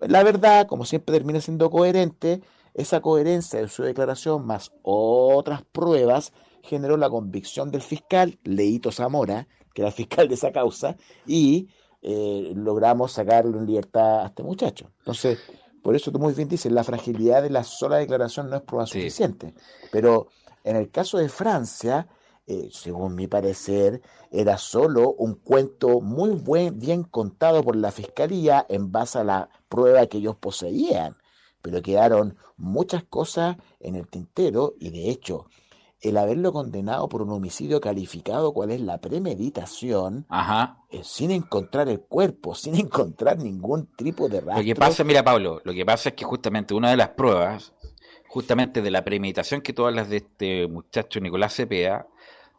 la 0.00 0.22
verdad, 0.22 0.66
como 0.66 0.84
siempre 0.84 1.16
termina 1.16 1.40
siendo 1.40 1.70
coherente, 1.70 2.42
esa 2.74 3.00
coherencia 3.00 3.58
de 3.58 3.68
su 3.68 3.84
declaración 3.84 4.44
más 4.44 4.70
otras 4.82 5.62
pruebas 5.62 6.34
generó 6.60 6.98
la 6.98 7.08
convicción 7.08 7.70
del 7.70 7.80
fiscal, 7.80 8.38
Leito 8.44 8.92
Zamora, 8.92 9.48
que 9.72 9.80
era 9.80 9.88
el 9.88 9.94
fiscal 9.94 10.28
de 10.28 10.34
esa 10.34 10.52
causa, 10.52 10.98
y 11.26 11.70
eh, 12.02 12.52
logramos 12.54 13.12
sacarlo 13.12 13.58
en 13.58 13.64
libertad 13.64 14.24
a 14.24 14.26
este 14.26 14.42
muchacho. 14.42 14.90
Entonces, 14.98 15.38
por 15.86 15.94
eso 15.94 16.10
tú 16.10 16.18
muy 16.18 16.34
bien 16.34 16.48
dices, 16.48 16.72
la 16.72 16.82
fragilidad 16.82 17.44
de 17.44 17.50
la 17.50 17.62
sola 17.62 17.98
declaración 17.98 18.50
no 18.50 18.56
es 18.56 18.62
prueba 18.62 18.86
suficiente. 18.86 19.54
Pero 19.92 20.26
en 20.64 20.74
el 20.74 20.90
caso 20.90 21.16
de 21.16 21.28
Francia, 21.28 22.08
eh, 22.44 22.70
según 22.72 23.14
mi 23.14 23.28
parecer, 23.28 24.02
era 24.32 24.58
solo 24.58 25.12
un 25.12 25.36
cuento 25.36 26.00
muy 26.00 26.30
buen, 26.30 26.80
bien 26.80 27.04
contado 27.04 27.62
por 27.62 27.76
la 27.76 27.92
fiscalía 27.92 28.66
en 28.68 28.90
base 28.90 29.20
a 29.20 29.22
la 29.22 29.48
prueba 29.68 30.04
que 30.08 30.18
ellos 30.18 30.34
poseían. 30.34 31.18
Pero 31.62 31.80
quedaron 31.82 32.36
muchas 32.56 33.04
cosas 33.04 33.56
en 33.78 33.94
el 33.94 34.08
tintero 34.08 34.74
y 34.80 34.90
de 34.90 35.08
hecho 35.08 35.46
el 36.00 36.16
haberlo 36.18 36.52
condenado 36.52 37.08
por 37.08 37.22
un 37.22 37.30
homicidio 37.30 37.80
calificado, 37.80 38.52
cuál 38.52 38.70
es 38.70 38.80
la 38.80 39.00
premeditación, 39.00 40.26
eh, 40.90 41.00
sin 41.02 41.30
encontrar 41.30 41.88
el 41.88 42.00
cuerpo, 42.00 42.54
sin 42.54 42.74
encontrar 42.80 43.38
ningún 43.38 43.86
tipo 43.96 44.28
de 44.28 44.40
rastro. 44.40 44.58
Lo 44.58 44.64
que 44.64 44.74
pasa, 44.74 45.04
mira 45.04 45.24
Pablo, 45.24 45.60
lo 45.64 45.72
que 45.72 45.86
pasa 45.86 46.10
es 46.10 46.14
que 46.14 46.24
justamente 46.24 46.74
una 46.74 46.90
de 46.90 46.96
las 46.96 47.10
pruebas, 47.10 47.72
justamente 48.28 48.82
de 48.82 48.90
la 48.90 49.04
premeditación 49.04 49.62
que 49.62 49.72
todas 49.72 49.94
las 49.94 50.08
de 50.08 50.18
este 50.18 50.66
muchacho 50.68 51.20
Nicolás 51.20 51.54
Cepeda, 51.54 52.06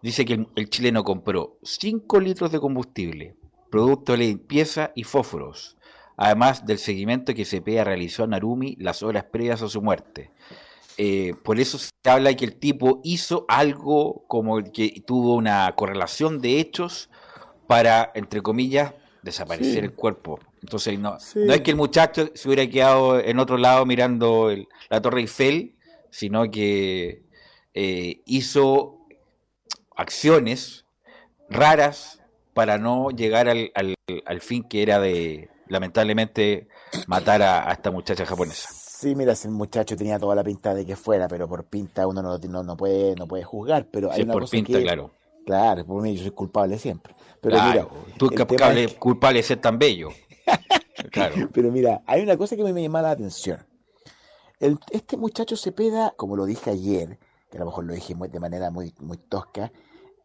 dice 0.02 0.26
que 0.26 0.46
el, 0.56 0.70
chileno 0.70 1.04
compró 1.04 1.58
5 1.64 2.20
litros 2.20 2.52
de 2.52 2.60
combustible, 2.60 3.36
producto 3.70 4.14
de 4.14 4.20
limpieza 4.20 4.92
y 4.96 5.04
fósforos, 5.04 5.78
además 6.16 6.66
del 6.66 6.80
seguimiento 6.80 7.34
que 7.34 7.46
Cepeda 7.46 7.84
realizó 7.84 8.24
a 8.24 8.28
Narumi 8.28 8.76
las 8.80 9.04
horas 9.04 9.26
previas 9.26 9.62
a 9.62 9.70
su 9.70 9.82
muerte. 9.82 10.32
Eh, 10.98 11.36
por 11.44 11.60
eso 11.60 11.78
se 11.78 11.92
habla 12.06 12.30
de 12.30 12.36
que 12.36 12.46
el 12.46 12.56
tipo 12.56 13.02
hizo 13.04 13.46
algo 13.48 14.26
como 14.28 14.64
que 14.64 15.04
tuvo 15.06 15.36
una 15.36 15.72
correlación 15.76 16.40
de 16.40 16.60
hechos 16.60 17.10
para, 17.68 18.12
entre 18.16 18.42
comillas, 18.42 18.94
desaparecer 19.22 19.84
el 19.84 19.94
cuerpo. 19.94 20.40
Entonces, 20.62 20.98
no, 20.98 21.18
no 21.36 21.54
es 21.54 21.62
que 21.62 21.72
el 21.72 21.78
muchacho 21.78 22.32
se 22.34 22.48
hubiera 22.48 22.68
quedado 22.68 23.20
en 23.20 23.40
otro 23.40 23.58
lado 23.58 23.86
mirando 23.86 24.52
la 24.90 25.02
Torre 25.02 25.22
Eiffel, 25.22 25.76
sino 26.10 26.50
que 26.50 27.24
eh, 27.76 28.22
hizo 28.26 29.06
acciones 29.96 30.86
raras 31.48 32.24
para 32.56 32.80
no 32.80 33.12
llegar 33.12 33.48
al, 33.48 33.72
al, 34.26 34.42
fin 34.42 34.64
que 34.64 34.82
era 34.82 35.00
de, 35.00 35.50
lamentablemente, 35.68 36.68
matar 37.06 37.44
a 37.44 37.72
esta 37.72 37.92
muchacha 37.92 38.26
japonesa. 38.26 38.87
Sí, 39.00 39.14
mira, 39.14 39.34
ese 39.34 39.48
muchacho 39.48 39.96
tenía 39.96 40.18
toda 40.18 40.34
la 40.34 40.44
pinta 40.44 40.74
de 40.74 40.84
que 40.84 40.96
fuera, 40.96 41.28
pero 41.28 41.48
por 41.48 41.66
pinta 41.66 42.08
uno 42.08 42.24
no, 42.24 42.64
no, 42.64 42.76
puede, 42.76 43.14
no 43.14 43.28
puede 43.28 43.44
juzgar. 43.44 43.86
Pero 43.92 44.12
hay 44.12 44.24
una 44.24 44.34
por 44.34 44.50
pinta, 44.50 44.82
claro. 44.82 45.12
Claro, 45.46 45.86
por 45.86 46.02
mí 46.02 46.16
yo 46.16 46.24
soy 46.24 46.32
culpable 46.32 46.80
siempre. 46.80 47.16
Pero 47.40 47.62
mira, 47.62 47.88
tú 48.18 48.28
es 48.34 48.94
culpable 48.96 49.40
de 49.40 49.44
ser 49.44 49.62
tan 49.62 49.78
bello. 49.78 50.10
Claro. 51.12 51.36
Pero 51.54 51.72
mira, 51.72 52.02
hay 52.08 52.24
una 52.24 52.36
cosa 52.38 52.56
que 52.56 52.64
me 52.64 52.82
llama 52.82 53.04
la 53.04 53.12
atención. 53.12 53.64
este 54.60 55.16
muchacho 55.16 55.56
Cepeda, 55.56 56.12
como 56.18 56.36
lo 56.36 56.46
dije 56.46 56.72
ayer, 56.72 57.20
que 57.52 57.58
a 57.58 57.60
lo 57.60 57.68
mejor 57.68 57.86
lo 57.86 57.94
dije 57.94 58.16
de 58.16 58.40
manera 58.40 58.72
muy, 58.72 58.96
muy 59.00 59.18
tosca, 59.18 59.72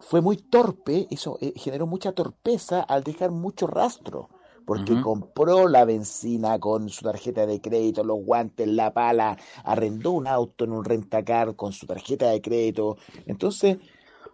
fue 0.01 0.23
muy 0.23 0.39
torpe, 0.39 1.09
eso 1.11 1.37
eh, 1.43 1.53
generó 1.57 1.87
mucha 1.87 2.13
torpeza 2.13 2.81
al 2.81 3.05
dejar 3.05 3.33
mucho 3.33 3.67
rastro, 3.67 4.31
porque 4.67 5.01
compró 5.01 5.69
la 5.69 5.85
benzina 5.85 6.59
con 6.59 6.89
su 6.89 7.03
tarjeta 7.03 7.47
de 7.47 7.61
crédito, 7.61 8.05
los 8.05 8.19
guantes, 8.25 8.69
la 8.69 8.93
pala, 8.93 9.37
arrendó 9.65 10.13
un 10.13 10.27
auto 10.27 10.65
en 10.65 10.73
un 10.73 10.85
rentacar 10.85 11.57
con 11.57 11.73
su 11.73 11.87
tarjeta 11.87 12.31
de 12.31 12.41
crédito. 12.41 12.97
Entonces, 13.27 13.79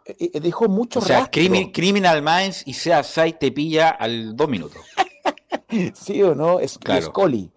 eh, 0.04 0.30
eh, 0.32 0.40
dejó 0.40 0.68
mucho 0.68 1.00
o 1.00 1.02
sea, 1.02 1.30
Criminal 1.30 2.22
Minds 2.22 2.62
y 2.66 2.72
sea 2.72 3.02
te 3.38 3.52
pilla 3.52 3.90
al 3.90 4.34
dos 4.36 4.48
minutos. 4.48 4.80
sí 5.94 6.22
o 6.22 6.34
no, 6.34 6.60
es, 6.60 6.78
claro. 6.78 7.06
Scully, 7.06 7.50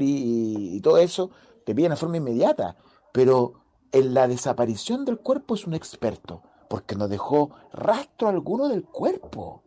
y, 0.00 0.76
y, 0.76 0.80
todo 0.80 0.98
eso 0.98 1.30
te 1.64 1.74
pillan 1.74 1.90
de 1.90 1.96
forma 1.96 2.16
inmediata. 2.16 2.76
Pero 3.12 3.54
en 3.92 4.14
la 4.14 4.28
desaparición 4.28 5.04
del 5.04 5.18
cuerpo 5.18 5.54
es 5.54 5.66
un 5.66 5.74
experto, 5.74 6.42
porque 6.68 6.94
no 6.94 7.08
dejó 7.08 7.50
rastro 7.72 8.28
alguno 8.28 8.68
del 8.68 8.84
cuerpo. 8.84 9.62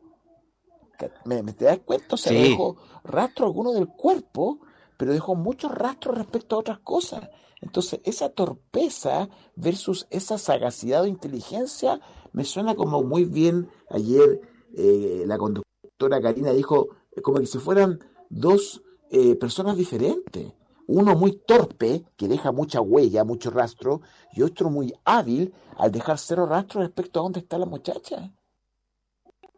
¿Me, 1.26 1.42
te 1.54 1.66
das 1.66 1.80
cuenta? 1.80 2.16
O 2.16 2.18
sea, 2.18 2.34
dejó 2.34 2.78
rastro 3.04 3.46
alguno 3.46 3.72
del 3.72 3.88
cuerpo, 3.88 4.60
pero 4.98 5.14
dejó 5.14 5.36
muchos 5.36 5.72
rastros 5.74 6.18
respecto 6.18 6.56
a 6.56 6.60
otras 6.60 6.80
cosas. 6.80 7.30
Entonces, 7.62 8.02
esa 8.04 8.30
torpeza 8.30 9.30
versus 9.56 10.08
esa 10.10 10.38
sagacidad 10.38 11.04
o 11.04 11.08
inteligencia 11.08 12.02
me 12.34 12.44
suena 12.44 12.76
como 12.76 13.04
muy 13.04 13.26
bien. 13.26 13.70
Ayer 13.90 14.42
eh, 14.76 15.24
la 15.26 15.38
conductora 15.38 16.22
Karina 16.22 16.52
dijo 16.52 16.90
como 17.22 17.40
que 17.40 17.46
si 17.46 17.60
fueran 17.60 18.00
dos 18.30 18.82
eh, 19.10 19.36
personas 19.36 19.76
diferentes. 19.76 20.54
Uno 20.88 21.16
muy 21.16 21.34
torpe, 21.46 22.04
que 22.18 22.28
deja 22.28 22.52
mucha 22.52 22.82
huella, 22.82 23.24
mucho 23.24 23.50
rastro, 23.50 24.02
y 24.34 24.42
otro 24.42 24.70
muy 24.70 24.94
hábil 25.06 25.54
al 25.78 25.92
dejar 25.92 26.18
cero 26.18 26.46
rastro 26.46 26.82
respecto 26.82 27.20
a 27.20 27.24
dónde 27.24 27.40
está 27.40 27.58
la 27.58 27.66
muchacha. 27.66 28.34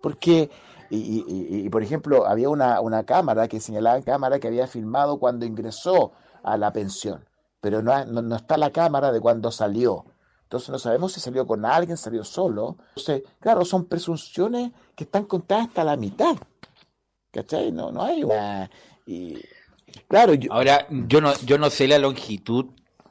Porque, 0.01 0.49
y, 0.95 1.69
por 1.69 1.83
ejemplo, 1.83 2.27
había 2.27 2.49
una, 2.49 2.81
una, 2.81 3.03
cámara 3.03 3.47
que 3.47 3.59
señalaba 3.59 4.01
cámara 4.01 4.39
que 4.39 4.47
había 4.47 4.67
filmado 4.67 5.17
cuando 5.17 5.45
ingresó 5.45 6.11
a 6.43 6.57
la 6.57 6.71
pensión, 6.71 7.25
pero 7.61 7.81
no, 7.81 8.05
no, 8.05 8.35
está 8.35 8.57
la 8.57 8.71
cámara 8.71 9.11
de 9.11 9.19
cuando 9.19 9.51
salió. 9.51 10.05
Entonces 10.43 10.69
no 10.69 10.77
sabemos 10.77 11.13
si 11.13 11.19
salió 11.19 11.47
con 11.47 11.65
alguien, 11.65 11.97
salió 11.97 12.23
solo. 12.23 12.77
Entonces, 12.89 13.23
claro, 13.39 13.65
son 13.65 13.85
presunciones 13.85 14.71
que 14.95 15.05
están 15.05 15.25
contadas 15.25 15.67
hasta 15.67 15.83
la 15.83 15.97
mitad. 15.97 16.35
¿Cachai? 17.31 17.71
No, 17.71 17.91
no 17.91 18.03
hay 18.03 18.23
una... 18.23 18.69
Y, 19.07 19.41
Claro, 20.07 20.33
ahora 20.49 20.87
yo 20.89 21.21
no, 21.21 21.33
yo 21.45 21.57
no 21.57 21.69
sé 21.69 21.87
la 21.87 21.99
longitud, 21.99 22.65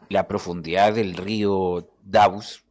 la 0.08 0.26
profundidad 0.26 0.94
del 0.94 1.14
río 1.14 1.88
Davos 2.02 2.64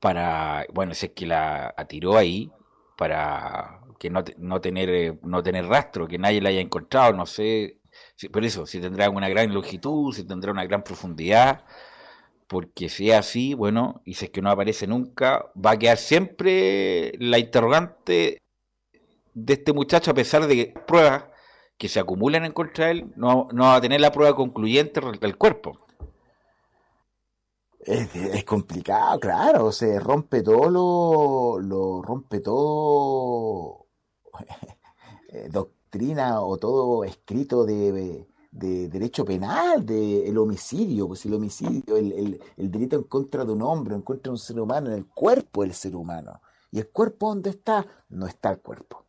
para, 0.00 0.66
bueno, 0.72 0.94
si 0.94 1.06
es 1.06 1.12
que 1.12 1.26
la 1.26 1.74
atiró 1.76 2.16
ahí 2.16 2.50
para 2.96 3.80
que 4.02 4.10
no, 4.10 4.24
no 4.36 4.60
tener 4.60 4.88
eh, 4.90 5.16
no 5.22 5.44
tener 5.44 5.64
rastro, 5.66 6.08
que 6.08 6.18
nadie 6.18 6.40
la 6.40 6.48
haya 6.48 6.60
encontrado, 6.60 7.12
no 7.12 7.24
sé, 7.24 7.78
por 8.32 8.44
eso, 8.44 8.66
si 8.66 8.80
tendrá 8.80 9.08
una 9.08 9.28
gran 9.28 9.54
longitud, 9.54 10.12
si 10.12 10.24
tendrá 10.24 10.50
una 10.50 10.64
gran 10.64 10.82
profundidad, 10.82 11.64
porque 12.48 12.88
si 12.88 13.10
es 13.10 13.16
así, 13.16 13.54
bueno, 13.54 14.02
y 14.04 14.14
si 14.14 14.24
es 14.24 14.32
que 14.32 14.42
no 14.42 14.50
aparece 14.50 14.88
nunca, 14.88 15.52
va 15.54 15.72
a 15.72 15.78
quedar 15.78 15.98
siempre 15.98 17.12
la 17.20 17.38
interrogante 17.38 18.38
de 19.34 19.52
este 19.52 19.72
muchacho 19.72 20.10
a 20.10 20.14
pesar 20.14 20.48
de 20.48 20.56
que 20.56 20.74
pruebas 20.84 21.26
que 21.78 21.88
se 21.88 22.00
acumulan 22.00 22.44
en 22.44 22.52
contra 22.52 22.86
de 22.86 22.92
él, 22.92 23.12
no, 23.14 23.46
no 23.52 23.64
va 23.66 23.76
a 23.76 23.80
tener 23.80 24.00
la 24.00 24.10
prueba 24.10 24.34
concluyente 24.34 25.00
del 25.20 25.36
cuerpo. 25.36 25.78
Es, 27.84 28.44
complicado, 28.44 29.20
claro, 29.20 29.70
se 29.70 30.00
rompe 30.00 30.42
todo 30.42 30.70
lo, 30.70 31.60
lo 31.60 32.02
rompe 32.02 32.40
todo 32.40 33.81
doctrina 35.50 36.40
o 36.40 36.56
todo 36.58 37.04
escrito 37.04 37.64
de, 37.64 38.26
derecho 38.50 39.24
penal, 39.24 39.84
de 39.84 40.28
el 40.28 40.38
homicidio, 40.38 41.08
pues 41.08 41.24
el 41.26 41.34
homicidio, 41.34 41.96
el, 41.96 42.12
el, 42.12 42.42
el, 42.56 42.70
delito 42.70 42.96
en 42.96 43.04
contra 43.04 43.44
de 43.44 43.52
un 43.52 43.62
hombre, 43.62 43.94
en 43.94 44.02
contra 44.02 44.30
de 44.30 44.34
un 44.34 44.38
ser 44.38 44.60
humano, 44.60 44.88
en 44.88 44.94
el 44.94 45.06
cuerpo 45.06 45.62
del 45.62 45.74
ser 45.74 45.96
humano. 45.96 46.40
¿Y 46.70 46.78
el 46.78 46.90
cuerpo 46.90 47.28
dónde 47.28 47.50
está? 47.50 47.86
No 48.08 48.26
está 48.26 48.50
el 48.50 48.60
cuerpo. 48.60 49.04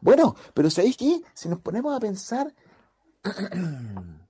Bueno, 0.00 0.36
pero 0.54 0.70
¿sabéis 0.70 0.96
qué? 0.96 1.22
Si 1.34 1.48
nos 1.48 1.60
ponemos 1.60 1.96
a 1.96 2.00
pensar, 2.00 2.52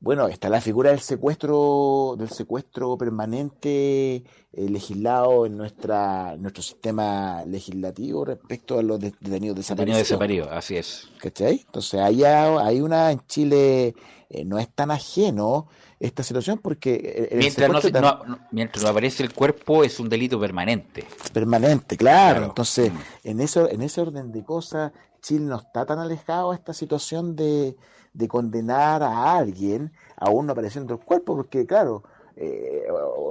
bueno, 0.00 0.28
está 0.28 0.48
la 0.48 0.60
figura 0.60 0.90
del 0.90 1.00
secuestro, 1.00 2.14
del 2.18 2.28
secuestro 2.30 2.96
permanente 2.98 4.16
eh, 4.16 4.22
legislado 4.52 5.46
en 5.46 5.56
nuestra, 5.56 6.36
nuestro 6.36 6.62
sistema 6.62 7.44
legislativo 7.44 8.24
respecto 8.24 8.78
a 8.78 8.82
los 8.82 9.00
detenidos 9.00 9.56
desaparecidos. 9.56 10.08
desaparecidos, 10.08 10.48
así 10.52 10.76
es. 10.76 11.08
¿Cachai? 11.20 11.62
Entonces, 11.66 12.00
hay, 12.00 12.24
hay 12.24 12.80
una 12.80 13.10
en 13.10 13.20
Chile, 13.26 13.94
eh, 14.28 14.44
no 14.44 14.58
es 14.58 14.68
tan 14.68 14.90
ajeno 14.90 15.68
esta 15.98 16.22
situación 16.22 16.58
porque 16.58 17.30
mientras 17.32 17.70
no, 17.70 18.38
mientras 18.50 18.84
no 18.84 18.90
aparece 18.90 19.22
el 19.22 19.32
cuerpo 19.32 19.82
es 19.82 19.98
un 19.98 20.10
delito 20.10 20.38
permanente 20.38 21.06
permanente 21.32 21.96
claro, 21.96 22.44
entonces 22.44 22.92
mm. 22.92 22.98
en 23.24 23.40
eso 23.40 23.70
en 23.70 23.80
ese 23.80 24.02
orden 24.02 24.30
de 24.30 24.44
cosas 24.44 24.92
Chile 25.22 25.46
no 25.46 25.56
está 25.56 25.86
tan 25.86 25.98
alejado 25.98 26.52
a 26.52 26.54
esta 26.54 26.72
situación 26.72 27.34
de, 27.34 27.76
de 28.16 28.28
condenar 28.28 29.02
a 29.02 29.36
alguien 29.36 29.92
aún 30.16 30.46
no 30.46 30.52
apareciendo 30.52 30.94
el 30.94 31.00
cuerpo 31.00 31.36
porque 31.36 31.66
claro 31.66 32.02
eh, 32.38 32.84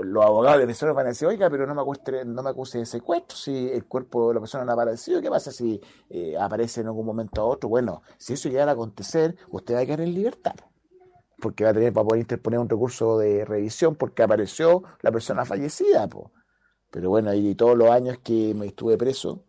los 0.04 0.26
abogados 0.26 0.62
defensores 0.62 0.95
van 0.95 1.06
a 1.06 1.10
decir, 1.10 1.28
oiga, 1.28 1.48
pero 1.48 1.67
no 1.67 1.76
me, 1.76 1.82
acuse, 1.82 2.26
no 2.26 2.41
me 2.41 2.50
acuse 2.50 2.80
de 2.80 2.86
secuestro 2.88 3.38
si 3.38 3.69
el 3.69 3.86
cuerpo 3.86 4.30
de 4.30 4.34
la 4.34 4.39
persona 4.39 4.65
no 4.65 4.71
ha 4.71 4.74
aparecido. 4.74 5.21
¿Qué 5.21 5.30
pasa 5.30 5.52
si 5.52 5.80
eh, 6.10 6.36
aparece 6.39 6.82
en 6.82 6.88
algún 6.88 7.06
momento 7.06 7.41
a 7.41 7.45
otro? 7.45 7.69
Bueno, 7.69 8.02
si 8.17 8.34
eso 8.34 8.50
llegara 8.50 8.71
a 8.71 8.74
acontecer, 8.74 9.36
usted 9.52 9.76
va 9.76 9.82
a 9.82 9.86
quedar 9.86 10.02
en 10.02 10.13
libertad 10.13 10.56
porque 11.39 11.63
va 11.63 11.69
a 11.69 11.74
tener 11.74 11.93
para 11.93 12.08
poder 12.08 12.21
interponer 12.21 12.60
un 12.60 12.69
recurso 12.69 13.19
de 13.19 13.45
revisión 13.45 13.95
porque 13.95 14.24
apareció 14.24 14.84
la 15.02 15.12
persona 15.12 15.45
fallecida. 15.45 16.10
Pero 16.89 17.10
bueno, 17.10 17.34
y 17.34 17.54
todos 17.54 17.78
los 17.78 17.91
años 17.91 18.17
que 18.24 18.56
me 18.56 18.67
estuve 18.67 18.98
preso, 18.98 19.43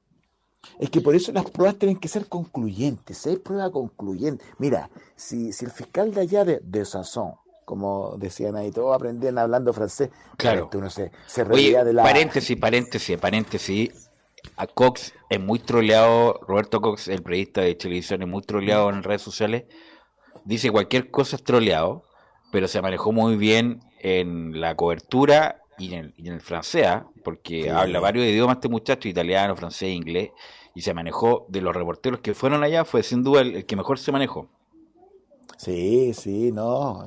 es 0.79 0.91
que 0.91 1.01
por 1.01 1.15
eso 1.15 1.33
las 1.33 1.51
pruebas 1.51 1.79
tienen 1.79 1.99
que 1.99 2.09
ser 2.09 2.27
concluyentes, 2.27 3.27
hay 3.27 3.37
prueba 3.37 3.71
concluyente. 3.71 4.45
Mira, 4.59 4.91
si, 5.15 5.53
si 5.53 5.65
el 5.65 5.71
fiscal 5.71 6.13
de 6.13 6.21
allá 6.23 6.45
de, 6.45 6.61
de 6.63 6.85
Sasson, 6.85 7.35
como 7.65 8.17
decían 8.19 8.57
ahí, 8.57 8.71
todos 8.71 8.95
aprendían 8.95 9.39
hablando 9.39 9.73
francés, 9.73 10.11
claro, 10.37 10.71
uno 10.75 10.91
se, 10.91 11.11
se 11.27 11.45
reía 11.45 11.85
de 11.85 11.93
la... 11.93 12.03
Paréntesis, 12.03 12.57
paréntesis, 12.57 13.19
paréntesis. 13.19 13.91
A 14.57 14.67
Cox 14.69 15.13
es 15.29 15.41
muy 15.41 15.59
troleado, 15.59 16.39
Roberto 16.47 16.81
Cox, 16.81 17.09
el 17.09 17.23
periodista 17.23 17.63
de 17.63 17.75
televisión, 17.75 18.23
es 18.23 18.29
muy 18.29 18.43
troleado 18.43 18.91
en 18.91 19.03
redes 19.03 19.23
sociales 19.23 19.65
dice 20.47 20.71
cualquier 20.71 21.11
cosa 21.11 21.37
es 21.37 21.45
troleado, 21.45 22.05
pero 22.51 22.69
se 22.69 22.81
manejó 22.81 23.13
muy 23.13 23.37
bien 23.37 23.81
en 24.01 24.61
la 24.61 24.75
cobertura 24.77 25.61
y 25.79 25.95
en 25.95 26.13
el, 26.17 26.41
francés, 26.41 26.87
¿ah? 26.87 27.07
porque 27.23 27.71
habla 27.71 28.01
varios 28.01 28.27
idiomas 28.27 28.57
este 28.57 28.69
muchacho, 28.69 29.09
italiano, 29.09 29.57
francés, 29.57 29.91
inglés, 29.91 30.31
y 30.75 30.83
se 30.83 30.95
manejó 30.95 31.47
de 31.49 31.61
los 31.61 31.75
reporteros 31.75 32.21
que 32.21 32.35
fueron 32.35 32.63
allá, 32.63 32.85
fue 32.85 33.03
sin 33.03 33.23
duda 33.23 33.43
el, 33.43 33.67
que 33.67 33.77
mejor 33.77 33.99
se 33.99 34.13
manejó. 34.13 34.49
Sí, 35.59 36.13
sí, 36.15 36.53
no. 36.53 37.05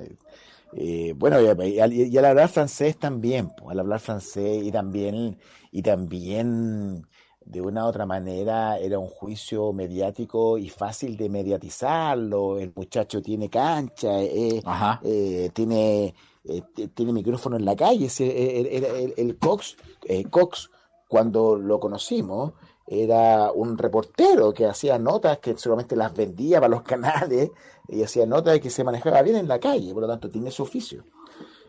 Eh, 0.73 1.13
bueno, 1.15 1.37
y, 1.41 1.79
al, 1.79 2.25
hablar 2.25 2.49
francés 2.49 2.97
también, 2.97 3.51
al 3.67 3.79
hablar 3.79 3.99
francés 3.99 4.63
y 4.63 4.71
también, 4.71 5.37
y 5.71 5.81
también 5.81 7.07
de 7.49 7.61
una 7.61 7.83
u 7.83 7.87
otra 7.87 8.05
manera 8.05 8.77
era 8.77 8.99
un 8.99 9.07
juicio 9.07 9.73
mediático 9.73 10.59
y 10.59 10.69
fácil 10.69 11.17
de 11.17 11.29
mediatizarlo. 11.29 12.59
El 12.59 12.71
muchacho 12.75 13.23
tiene 13.23 13.49
cancha, 13.49 14.21
eh, 14.21 14.61
eh 15.03 15.49
tiene, 15.51 16.13
eh, 16.43 16.61
tiene 16.93 17.11
micrófono 17.11 17.55
en 17.55 17.65
la 17.65 17.75
calle. 17.75 18.07
El, 18.19 19.13
el, 19.17 19.37
Cox, 19.39 19.77
eh, 20.05 20.25
Cox, 20.25 20.69
cuando 21.07 21.55
lo 21.55 21.79
conocimos, 21.79 22.53
era 22.85 23.51
un 23.51 23.79
reportero 23.79 24.53
que 24.53 24.67
hacía 24.67 24.99
notas 24.99 25.39
que 25.39 25.57
solamente 25.57 25.95
las 25.95 26.13
vendía 26.13 26.59
para 26.59 26.69
los 26.69 26.83
canales 26.93 27.49
y 27.87 28.03
hacía 28.03 28.27
notas 28.27 28.53
de 28.53 28.61
que 28.61 28.69
se 28.69 28.83
manejaba 28.83 29.23
bien 29.23 29.37
en 29.37 29.47
la 29.47 29.59
calle, 29.59 29.91
por 29.91 30.03
lo 30.03 30.07
tanto 30.07 30.29
tiene 30.29 30.51
su 30.51 30.61
oficio. 30.61 31.03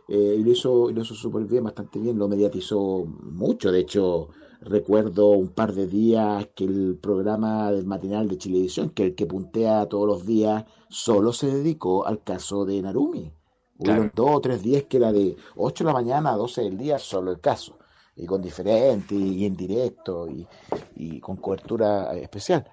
y 0.09 0.43
lo 0.43 0.51
hizo, 0.51 0.91
lo 0.91 1.01
hizo 1.01 1.15
súper 1.15 1.45
bien, 1.45 1.65
bastante 1.65 1.99
bien, 1.99 2.19
lo 2.19 2.29
mediatizó 2.29 3.07
mucho, 3.07 3.73
de 3.73 3.81
hecho 3.81 4.29
Recuerdo 4.63 5.31
un 5.31 5.49
par 5.49 5.73
de 5.73 5.87
días 5.87 6.49
que 6.55 6.65
el 6.65 6.99
programa 7.01 7.73
del 7.73 7.87
matinal 7.87 8.29
de 8.29 8.37
Chilevisión, 8.37 8.91
que 8.91 9.05
el 9.05 9.15
que 9.15 9.25
puntea 9.25 9.87
todos 9.87 10.07
los 10.07 10.27
días, 10.27 10.65
solo 10.89 11.33
se 11.33 11.47
dedicó 11.47 12.07
al 12.07 12.23
caso 12.23 12.67
de 12.67 12.83
Narumi. 12.83 13.33
Hubo 13.79 14.11
dos 14.15 14.37
o 14.37 14.41
tres 14.43 14.63
días 14.63 14.85
que 14.85 14.99
era 14.99 15.13
de 15.13 15.37
8 15.57 15.85
de 15.85 15.89
la 15.89 15.95
mañana 15.95 16.33
a 16.33 16.37
12 16.37 16.61
del 16.63 16.77
día, 16.77 16.99
solo 16.99 17.31
el 17.31 17.41
caso. 17.41 17.79
Y 18.15 18.27
con 18.27 18.43
diferente, 18.43 19.15
y 19.15 19.47
en 19.47 19.57
directo, 19.57 20.29
y, 20.95 21.21
con 21.21 21.37
cobertura 21.37 22.15
especial. 22.17 22.67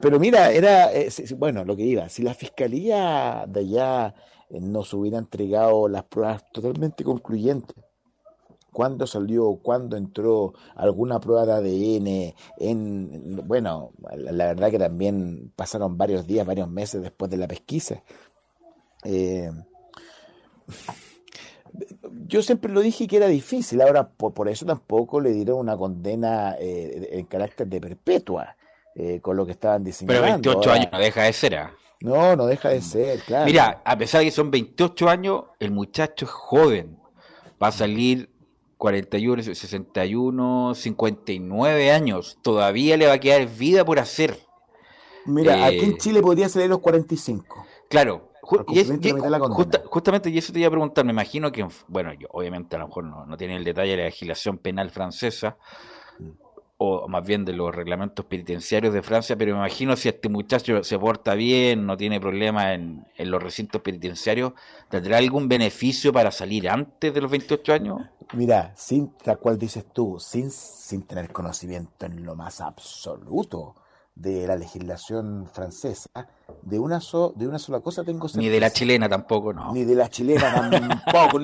pero 0.00 0.20
mira, 0.20 0.52
era, 0.52 0.92
eh, 0.92 1.08
bueno, 1.36 1.64
lo 1.64 1.74
que 1.74 1.82
iba, 1.82 2.08
si 2.08 2.22
la 2.22 2.34
fiscalía 2.34 3.44
de 3.48 3.60
allá 3.60 4.14
eh, 4.50 4.60
nos 4.60 4.94
hubiera 4.94 5.18
entregado 5.18 5.88
las 5.88 6.04
pruebas 6.04 6.44
totalmente 6.52 7.02
concluyentes, 7.02 7.74
cuándo 8.72 9.06
salió, 9.06 9.58
cuándo 9.62 9.96
entró 9.96 10.54
alguna 10.74 11.20
prueba 11.20 11.60
de 11.60 11.70
ADN, 11.70 12.34
en, 12.58 13.36
bueno, 13.46 13.92
la 14.16 14.46
verdad 14.46 14.70
que 14.70 14.78
también 14.78 15.52
pasaron 15.54 15.96
varios 15.96 16.26
días, 16.26 16.46
varios 16.46 16.68
meses 16.68 17.02
después 17.02 17.30
de 17.30 17.36
la 17.36 17.46
pesquisa. 17.46 18.02
Eh, 19.04 19.50
yo 22.26 22.42
siempre 22.42 22.72
lo 22.72 22.80
dije 22.80 23.06
que 23.06 23.16
era 23.16 23.28
difícil, 23.28 23.80
ahora 23.82 24.08
por, 24.08 24.48
eso 24.48 24.64
tampoco 24.66 25.20
le 25.20 25.32
dieron 25.32 25.58
una 25.58 25.76
condena 25.76 26.56
eh, 26.58 27.08
en 27.12 27.26
carácter 27.26 27.66
de 27.66 27.80
perpetua, 27.80 28.56
eh, 28.94 29.20
con 29.20 29.36
lo 29.36 29.44
que 29.46 29.52
estaban 29.52 29.84
diciendo. 29.84 30.12
Pero 30.12 30.24
28 30.24 30.72
años 30.72 30.88
no 30.92 30.98
deja 30.98 31.22
de 31.22 31.32
ser. 31.32 31.54
¿ah? 31.56 31.72
No, 32.00 32.36
no 32.36 32.46
deja 32.46 32.70
de 32.70 32.80
ser, 32.80 33.20
claro. 33.20 33.46
Mira, 33.46 33.82
a 33.84 33.96
pesar 33.96 34.20
de 34.20 34.26
que 34.26 34.30
son 34.30 34.50
28 34.50 35.08
años, 35.08 35.44
el 35.60 35.70
muchacho 35.70 36.24
es 36.24 36.30
joven. 36.30 36.98
Va 37.62 37.68
a 37.68 37.72
salir 37.72 38.31
41, 38.82 39.44
61, 39.44 40.74
59 40.74 41.92
años. 41.92 42.36
Todavía 42.42 42.96
le 42.96 43.06
va 43.06 43.12
a 43.12 43.20
quedar 43.20 43.46
vida 43.46 43.84
por 43.84 44.00
hacer. 44.00 44.36
Mira, 45.24 45.64
aquí 45.66 45.84
en 45.84 45.92
eh, 45.92 45.98
Chile 45.98 46.20
podría 46.20 46.48
salir 46.48 46.68
los 46.68 46.80
45. 46.80 47.64
Claro, 47.88 48.32
justamente, 48.42 50.30
y 50.30 50.38
eso 50.38 50.52
te 50.52 50.58
iba 50.58 50.66
a 50.66 50.72
preguntar, 50.72 51.04
me 51.04 51.12
imagino 51.12 51.52
que, 51.52 51.64
bueno, 51.86 52.12
yo 52.14 52.26
obviamente 52.32 52.74
a 52.74 52.80
lo 52.80 52.88
mejor 52.88 53.04
no, 53.04 53.36
tiene 53.36 53.54
el 53.54 53.62
detalle 53.62 53.92
de 53.92 53.98
la 53.98 54.04
legislación 54.06 54.58
penal 54.58 54.90
francesa, 54.90 55.56
o 56.78 57.06
más 57.06 57.24
bien 57.24 57.44
de 57.44 57.52
los 57.52 57.72
reglamentos 57.72 58.24
penitenciarios 58.24 58.92
de 58.92 59.02
Francia, 59.02 59.36
pero 59.36 59.52
me 59.52 59.58
imagino 59.60 59.94
si 59.94 60.08
este 60.08 60.28
muchacho 60.28 60.82
se 60.82 60.98
porta 60.98 61.36
bien, 61.36 61.86
no 61.86 61.96
tiene 61.96 62.18
problemas 62.18 62.74
en, 62.74 63.06
los 63.16 63.40
recintos 63.40 63.80
penitenciarios, 63.80 64.54
¿tendrá 64.90 65.18
algún 65.18 65.48
beneficio 65.48 66.12
para 66.12 66.32
salir 66.32 66.68
antes 66.68 67.14
de 67.14 67.20
los 67.20 67.30
28 67.30 67.72
años? 67.72 68.00
Mira, 68.34 68.72
sin, 68.76 69.12
tal 69.18 69.38
cual 69.38 69.58
dices 69.58 69.84
tú, 69.92 70.18
sin, 70.18 70.50
sin 70.50 71.02
tener 71.02 71.32
conocimiento 71.32 72.06
en 72.06 72.24
lo 72.24 72.34
más 72.34 72.60
absoluto 72.60 73.74
de 74.14 74.46
la 74.46 74.56
legislación 74.56 75.48
francesa, 75.52 76.28
de 76.62 76.78
una, 76.78 77.00
de 77.34 77.48
una 77.48 77.58
sola 77.58 77.80
cosa 77.80 78.04
tengo 78.04 78.26
Ni 78.34 78.48
de 78.48 78.60
la 78.60 78.70
chilena 78.70 79.08
tampoco, 79.08 79.52
no. 79.52 79.72
Ni 79.72 79.84
de 79.84 79.94
la 79.94 80.08
chilena 80.08 80.70
tampoco, 80.70 81.40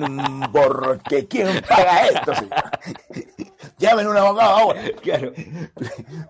¿quién 1.27 1.61
paga 1.67 2.07
esto? 2.07 2.31
Llamen 3.79 4.07
un 4.07 4.17
abogado 4.17 4.55
ahora. 4.55 4.81
Claro. 5.01 5.33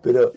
Pero 0.02 0.34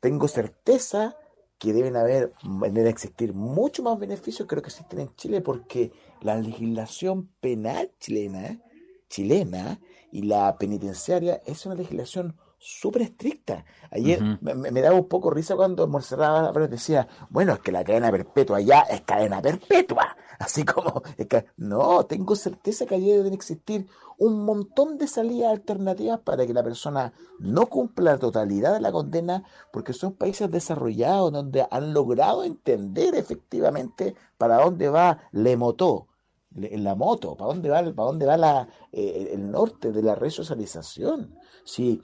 tengo 0.00 0.28
certeza 0.28 1.16
que 1.58 1.72
deben 1.72 1.96
haber, 1.96 2.32
deben 2.42 2.88
existir 2.88 3.32
mucho 3.32 3.82
más 3.82 3.98
beneficios 3.98 4.48
que 4.48 4.56
lo 4.56 4.62
que 4.62 4.68
existen 4.68 4.98
en 4.98 5.14
Chile, 5.14 5.40
porque 5.40 5.92
la 6.20 6.36
legislación 6.36 7.28
penal 7.40 7.92
chilena, 8.00 8.60
chilena 9.12 9.78
y 10.10 10.22
la 10.22 10.56
penitenciaria 10.56 11.42
es 11.44 11.66
una 11.66 11.74
legislación 11.74 12.34
súper 12.58 13.02
estricta. 13.02 13.64
Ayer 13.90 14.22
me, 14.40 14.80
daba 14.80 14.96
un 14.96 15.08
poco 15.08 15.30
risa 15.30 15.54
cuando 15.54 15.86
Monserrat 15.86 16.54
decía, 16.70 17.08
bueno, 17.28 17.52
es 17.52 17.58
que 17.58 17.72
la 17.72 17.84
cadena 17.84 18.10
perpetua 18.10 18.60
ya 18.60 18.80
es 18.82 19.02
cadena 19.02 19.42
perpetua. 19.42 20.16
Así 20.38 20.64
como, 20.64 21.02
no, 21.56 22.06
tengo 22.06 22.36
certeza 22.36 22.86
que 22.86 22.94
allí 22.94 23.10
deben 23.10 23.32
existir 23.32 23.86
un 24.18 24.44
montón 24.44 24.96
de 24.96 25.06
salidas 25.06 25.52
alternativas 25.52 26.20
para 26.20 26.46
que 26.46 26.54
la 26.54 26.62
persona 26.62 27.12
no 27.38 27.66
cumpla 27.66 28.12
la 28.12 28.18
totalidad 28.18 28.72
de 28.72 28.80
la 28.80 28.92
condena, 28.92 29.44
porque 29.72 29.92
son 29.92 30.14
países 30.14 30.50
desarrollados 30.50 31.32
donde 31.32 31.66
han 31.70 31.92
logrado 31.92 32.44
entender 32.44 33.14
efectivamente 33.14 34.14
para 34.38 34.62
dónde 34.62 34.88
va 34.88 35.18
le 35.32 35.56
moto 35.56 36.08
en 36.60 36.84
la 36.84 36.94
moto, 36.94 37.36
para 37.36 37.48
dónde 37.48 37.68
va, 37.68 37.82
para 37.82 38.06
dónde 38.06 38.26
va 38.26 38.36
la, 38.36 38.68
eh, 38.92 39.30
el 39.32 39.50
norte 39.50 39.92
de 39.92 40.02
la 40.02 40.14
resocialización. 40.14 41.34
Si 41.64 42.00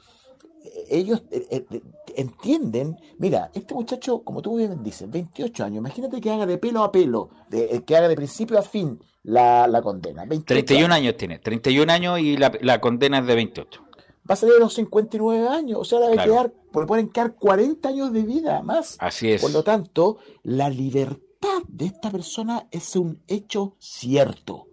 ellos 0.88 1.22
eh, 1.30 1.66
eh, 1.70 1.82
entienden, 2.16 2.96
mira, 3.18 3.50
este 3.54 3.74
muchacho, 3.74 4.22
como 4.22 4.42
tú 4.42 4.56
bien 4.56 4.82
dices, 4.82 5.10
28 5.10 5.64
años, 5.64 5.78
imagínate 5.78 6.20
que 6.20 6.30
haga 6.30 6.46
de 6.46 6.58
pelo 6.58 6.82
a 6.82 6.92
pelo, 6.92 7.30
eh, 7.52 7.82
que 7.86 7.96
haga 7.96 8.08
de 8.08 8.16
principio 8.16 8.58
a 8.58 8.62
fin 8.62 8.98
la, 9.24 9.66
la 9.66 9.82
condena. 9.82 10.26
31 10.26 10.92
años. 10.92 11.16
tiene, 11.16 11.38
31 11.38 11.92
años 11.92 12.18
y 12.20 12.36
la, 12.36 12.80
condena 12.80 13.18
es 13.18 13.26
de 13.26 13.34
28. 13.34 13.82
Va 14.28 14.34
a 14.34 14.36
salir 14.36 14.56
a 14.56 14.60
los 14.60 14.74
59 14.74 15.48
años, 15.48 15.78
o 15.80 15.84
sea, 15.84 16.00
debe 16.00 16.22
quedar, 16.22 16.52
pueden 16.70 17.08
quedar 17.08 17.34
40 17.34 17.88
años 17.88 18.12
de 18.12 18.22
vida 18.22 18.62
más. 18.62 18.96
Así 19.00 19.32
es. 19.32 19.40
Por 19.40 19.52
lo 19.52 19.62
tanto, 19.62 20.18
la 20.42 20.68
libertad 20.68 21.27
de 21.68 21.86
esta 21.86 22.10
persona 22.10 22.66
es 22.70 22.96
un 22.96 23.22
hecho 23.26 23.76
cierto 23.78 24.68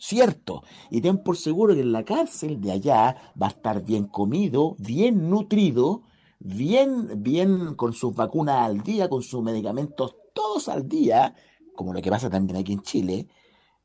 cierto. 0.00 0.64
Y 0.90 1.00
ten 1.00 1.18
por 1.18 1.36
seguro 1.36 1.74
que 1.74 1.82
en 1.82 1.92
la 1.92 2.04
cárcel 2.04 2.60
de 2.60 2.72
allá 2.72 3.32
va 3.40 3.46
a 3.46 3.50
estar 3.50 3.84
bien 3.84 4.06
comido, 4.06 4.74
bien 4.78 5.28
nutrido, 5.30 6.02
bien, 6.40 7.22
bien 7.22 7.74
con 7.74 7.92
sus 7.92 8.14
vacunas 8.14 8.66
al 8.66 8.80
día, 8.82 9.08
con 9.08 9.22
sus 9.22 9.42
medicamentos 9.42 10.16
todos 10.32 10.68
al 10.68 10.88
día, 10.88 11.34
como 11.76 11.92
lo 11.92 12.00
que 12.02 12.10
pasa 12.10 12.30
también 12.30 12.58
aquí 12.58 12.72
en 12.72 12.82
Chile, 12.82 13.28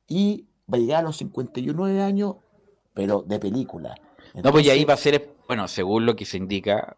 y 0.07 0.47
va 0.71 0.77
a 0.77 0.81
llegar 0.81 0.99
a 1.01 1.07
los 1.07 1.17
59 1.17 2.01
años, 2.01 2.38
pero 2.93 3.21
de 3.21 3.38
película. 3.38 3.95
no, 4.41 4.51
pues 4.51 4.65
y 4.65 4.69
ahí 4.69 4.85
va 4.85 4.93
a 4.93 4.97
ser, 4.97 5.35
bueno, 5.47 5.67
según 5.67 6.05
lo 6.05 6.15
que 6.15 6.25
se 6.25 6.38
indica, 6.38 6.95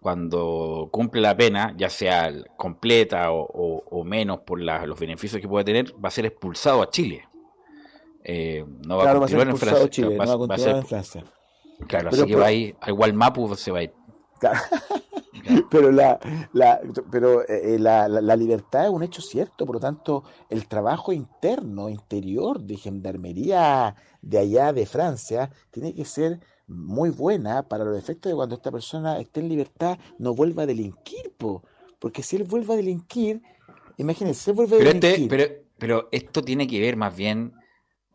cuando 0.00 0.88
cumple 0.90 1.20
la 1.20 1.36
pena, 1.36 1.74
ya 1.76 1.90
sea 1.90 2.32
completa 2.56 3.28
o, 3.30 4.04
menos 4.04 4.40
por 4.40 4.60
los 4.60 4.98
beneficios 4.98 5.40
que 5.40 5.48
puede 5.48 5.64
tener, 5.64 5.92
va 6.02 6.08
a 6.08 6.12
ser 6.12 6.26
expulsado 6.26 6.82
a 6.82 6.90
Chile. 6.90 7.28
Eh, 8.24 8.64
no 8.86 8.96
va 8.96 9.10
a 9.10 9.14
continuar 9.14 9.48
en 9.48 9.56
Francia. 9.56 9.90
Chile, 9.90 10.16
va, 10.16 10.24
no 10.24 10.38
va 10.38 10.44
a 10.44 10.48
continuar 10.48 10.76
en 10.76 10.86
Francia. 10.86 11.24
Claro, 11.86 12.08
así 12.10 12.24
que 12.26 12.36
va 12.36 12.46
a 12.46 12.52
ir, 12.52 12.76
igual 12.86 13.12
Mapu 13.14 13.54
se 13.54 13.70
va 13.70 13.78
a 13.78 13.82
ir. 13.84 13.92
pero 15.70 15.90
la, 15.90 16.18
la 16.52 16.80
pero 17.10 17.46
eh, 17.46 17.78
la, 17.78 18.08
la, 18.08 18.36
libertad 18.36 18.84
es 18.84 18.90
un 18.90 19.02
hecho 19.02 19.20
cierto, 19.20 19.66
por 19.66 19.76
lo 19.76 19.80
tanto, 19.80 20.24
el 20.48 20.66
trabajo 20.66 21.12
interno, 21.12 21.88
interior 21.88 22.60
de 22.60 22.76
gendarmería 22.76 23.96
de 24.22 24.38
allá 24.38 24.72
de 24.72 24.86
Francia 24.86 25.50
tiene 25.70 25.94
que 25.94 26.04
ser 26.04 26.40
muy 26.70 27.10
buena 27.10 27.68
para 27.68 27.84
los 27.84 27.98
efectos 27.98 28.30
de 28.30 28.36
cuando 28.36 28.54
esta 28.54 28.70
persona 28.70 29.18
esté 29.18 29.40
en 29.40 29.48
libertad 29.48 29.98
no 30.18 30.34
vuelva 30.34 30.62
a 30.62 30.66
delinquir, 30.66 31.32
porque 31.98 32.22
si 32.22 32.36
él 32.36 32.44
vuelve 32.44 32.72
a 32.72 32.76
delinquir, 32.76 33.42
imagínense, 33.96 34.50
él 34.50 34.56
vuelve 34.56 34.76
a 34.76 34.78
pero 34.78 34.90
este, 34.90 35.06
delinquir. 35.08 35.28
pero, 35.28 35.54
pero 35.78 36.08
esto 36.12 36.42
tiene 36.42 36.66
que 36.66 36.80
ver 36.80 36.96
más 36.96 37.14
bien 37.14 37.52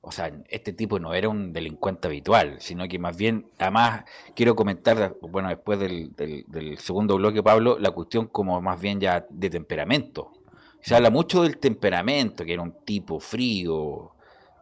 o 0.07 0.11
sea, 0.11 0.31
este 0.49 0.71
tipo 0.71 0.99
no 0.99 1.15
era 1.15 1.27
un 1.29 1.51
delincuente 1.51 2.07
habitual, 2.07 2.57
sino 2.59 2.87
que 2.87 2.99
más 2.99 3.17
bien, 3.17 3.47
además, 3.57 4.03
quiero 4.35 4.55
comentar, 4.55 5.15
bueno, 5.19 5.49
después 5.49 5.79
del, 5.79 6.13
del, 6.15 6.77
segundo 6.77 7.15
bloque, 7.15 7.41
Pablo, 7.41 7.79
la 7.79 7.89
cuestión 7.89 8.27
como 8.27 8.61
más 8.61 8.79
bien 8.79 8.99
ya 8.99 9.25
de 9.27 9.49
temperamento. 9.49 10.31
Se 10.79 10.95
habla 10.95 11.09
mucho 11.09 11.41
del 11.41 11.57
temperamento, 11.57 12.45
que 12.45 12.53
era 12.53 12.61
un 12.61 12.83
tipo 12.85 13.19
frío, 13.19 14.11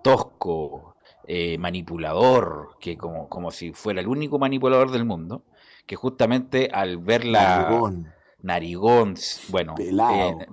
tosco, 0.01 0.92
eh, 1.27 1.57
manipulador, 1.57 2.77
que 2.79 2.97
como, 2.97 3.29
como 3.29 3.51
si 3.51 3.73
fuera 3.73 4.01
el 4.01 4.07
único 4.07 4.39
manipulador 4.39 4.91
del 4.91 5.05
mundo, 5.05 5.43
que 5.85 5.95
justamente 5.95 6.69
al 6.71 6.97
ver 6.97 7.25
la... 7.25 7.59
Narigón. 7.59 8.13
Narigón, 8.41 9.15
bueno, 9.49 9.75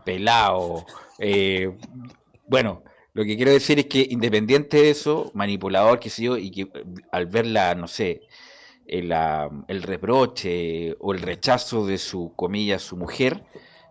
pelado. 0.04 0.86
Eh, 1.18 1.76
bueno, 2.46 2.84
lo 3.12 3.24
que 3.24 3.36
quiero 3.36 3.50
decir 3.50 3.80
es 3.80 3.86
que 3.86 4.06
independiente 4.08 4.76
de 4.76 4.90
eso, 4.90 5.32
manipulador, 5.34 5.98
que 5.98 6.10
sé 6.10 6.22
yo, 6.22 6.36
y 6.36 6.50
que 6.50 6.62
eh, 6.62 6.84
al 7.10 7.26
ver 7.26 7.46
la, 7.46 7.74
no 7.74 7.88
sé, 7.88 8.22
el, 8.86 9.12
el 9.68 9.82
reproche 9.82 10.96
o 11.00 11.12
el 11.12 11.20
rechazo 11.20 11.86
de 11.86 11.98
su, 11.98 12.32
comilla, 12.36 12.78
su 12.78 12.96
mujer, 12.96 13.44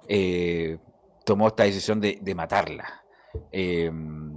eh, 0.07 0.77
tomó 1.25 1.47
esta 1.47 1.63
decisión 1.63 2.01
de, 2.01 2.33
matarla. 2.35 3.03
Em, 3.51 4.28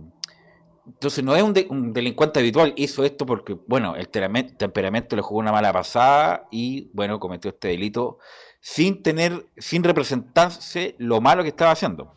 entonces 0.95 1.25
no 1.25 1.35
es 1.35 1.43
un, 1.43 1.93
delincuente 1.93 2.41
habitual, 2.41 2.75
hizo 2.77 3.05
esto 3.05 3.27
porque, 3.27 3.59
bueno, 3.67 3.97
el 3.97 4.09
temperamento 4.09 5.17
le 5.17 5.23
jugó 5.23 5.41
una 5.41 5.53
mala 5.53 5.73
pasada 5.73 6.47
y, 6.51 6.91
bueno, 6.93 7.19
cometió 7.19 7.51
este 7.51 7.69
delito 7.69 8.19
sin 8.61 9.03
tener, 9.03 9.47
sin 9.57 9.83
representarse 9.83 10.95
lo 10.99 11.21
malo 11.21 11.43
que 11.43 11.49
estaba 11.49 11.73
haciendo. 11.73 12.15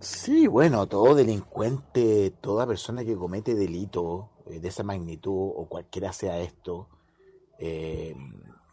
Sí, 0.00 0.46
bueno, 0.46 0.86
todo 0.86 1.14
delincuente, 1.14 2.30
toda 2.40 2.66
persona 2.66 3.04
que 3.04 3.16
comete 3.16 3.54
delito 3.54 4.30
eh, 4.46 4.58
de 4.58 4.68
esa 4.68 4.82
magnitud 4.82 5.52
o 5.56 5.66
cualquiera 5.68 6.12
sea 6.12 6.38
esto, 6.40 6.88
eh, 7.58 8.14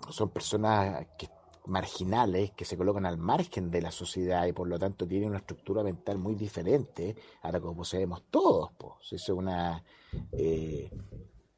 son 0.10 0.30
personas 0.30 1.06
que, 1.18 1.30
marginales 1.70 2.52
que 2.52 2.66
se 2.66 2.78
colocan 2.78 3.06
al 3.06 3.18
margen 3.18 3.72
de 3.72 3.82
la 3.82 3.92
sociedad 3.92 4.46
y 4.46 4.54
por 4.54 4.68
lo 4.68 4.78
tanto 4.80 5.08
tienen 5.08 5.30
una 5.30 5.40
estructura 5.40 5.84
mental 5.84 6.18
muy 6.18 6.36
diferente 6.36 7.16
a 7.42 7.52
la 7.52 7.60
que 7.60 7.68
poseemos 7.68 8.24
todos. 8.30 8.72
Pues. 8.78 9.14
Es 9.14 9.30
una, 9.30 9.84
eh, 10.32 10.90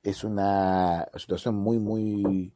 es 0.03 0.23
una 0.23 1.07
situación 1.15 1.55
muy, 1.55 1.79
muy 1.79 2.53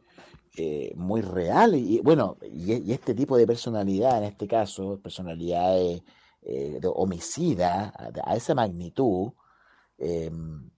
eh, 0.57 0.93
muy 0.95 1.21
real. 1.21 1.75
Y 1.75 1.99
bueno, 1.99 2.37
y, 2.41 2.91
este 2.91 3.13
tipo 3.13 3.37
de 3.37 3.45
personalidad, 3.45 4.19
en 4.19 4.25
este 4.25 4.47
caso, 4.47 4.99
personalidad 5.01 5.77
eh, 5.77 6.79
de 6.79 6.87
homicida 6.93 7.93
a, 8.23 8.35
esa 8.35 8.55
magnitud, 8.55 9.33
em, 9.97 10.69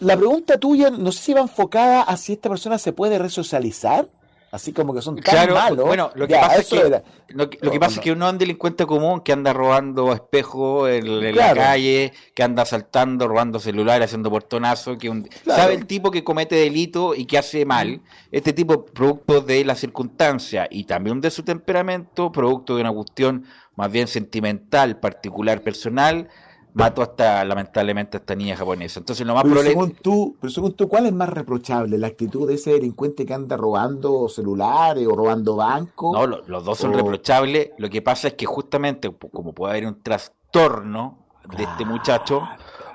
la 0.00 0.16
pregunta 0.16 0.58
tuya, 0.58 0.90
no 0.90 1.12
sé 1.12 1.22
si 1.22 1.32
va 1.32 1.40
enfocada 1.40 2.02
a 2.02 2.16
si 2.16 2.34
esta 2.34 2.48
persona 2.48 2.78
se 2.78 2.92
puede 2.92 3.18
resocializar 3.18 4.08
Así 4.50 4.72
como 4.72 4.94
que 4.94 5.02
son 5.02 5.16
tan 5.16 5.34
claro, 5.34 5.54
malos. 5.54 5.86
Bueno, 5.86 6.10
lo 6.14 6.26
que 6.26 6.34
pasa, 6.34 6.56
es 6.56 6.68
que, 6.68 7.02
lo, 7.34 7.50
que, 7.50 7.78
pasa 7.78 7.96
es 7.96 8.00
que 8.00 8.12
uno 8.12 8.26
es 8.26 8.32
un 8.32 8.38
delincuente 8.38 8.86
común 8.86 9.20
que 9.20 9.32
anda 9.32 9.52
robando 9.52 10.10
espejos 10.14 10.88
en, 10.88 11.36
la 11.36 11.54
calle, 11.54 12.14
que 12.34 12.42
anda 12.42 12.62
asaltando, 12.62 13.28
robando 13.28 13.60
celulares, 13.60 14.06
haciendo 14.06 14.30
portonazo, 14.30 14.96
que 14.96 15.10
un, 15.10 15.28
sabe 15.44 15.74
el 15.74 15.86
tipo 15.86 16.10
que 16.10 16.24
comete 16.24 16.54
delito 16.54 17.14
y 17.14 17.26
que 17.26 17.36
hace 17.36 17.66
mal. 17.66 18.00
Este 18.32 18.54
tipo, 18.54 18.86
producto 18.86 19.42
de 19.42 19.66
la 19.66 19.74
circunstancia 19.74 20.66
y 20.70 20.84
también 20.84 21.20
de 21.20 21.30
su 21.30 21.42
temperamento, 21.42 22.32
producto 22.32 22.76
de 22.76 22.80
una 22.80 22.92
cuestión 22.92 23.44
más 23.76 23.92
bien 23.92 24.06
sentimental, 24.08 24.98
particular, 24.98 25.60
personal, 25.60 26.28
mató 26.74 27.02
hasta, 27.02 27.44
lamentablemente, 27.44 28.16
a 28.16 28.20
esta 28.20 28.34
niña 28.34 28.56
japonesa. 28.56 29.00
Entonces, 29.00 29.26
lo 29.26 29.34
más 29.34 29.44
pero 29.44 29.62
Según 29.62 29.92
tú, 29.92 30.36
pero 30.40 30.50
según 30.50 30.74
tú, 30.74 30.88
¿cuál 30.88 31.06
es 31.06 31.12
más 31.12 31.28
reprochable? 31.28 31.98
¿La 31.98 32.08
actitud 32.08 32.46
de 32.46 32.54
ese 32.54 32.72
delincuente 32.72 33.26
que 33.26 33.34
anda 33.34 33.56
robando 33.56 34.28
celulares 34.28 35.06
o 35.06 35.14
robando 35.14 35.56
bancos? 35.56 36.12
No, 36.12 36.26
los 36.26 36.64
dos 36.64 36.78
son 36.78 36.92
reprochables. 36.92 37.70
Lo 37.78 37.90
que 37.90 38.02
pasa 38.02 38.28
es 38.28 38.34
que 38.34 38.46
justamente, 38.46 39.10
como 39.32 39.52
puede 39.52 39.72
haber 39.72 39.86
un 39.86 40.02
trastorno 40.02 41.26
de 41.56 41.64
este 41.64 41.84
muchacho, 41.84 42.42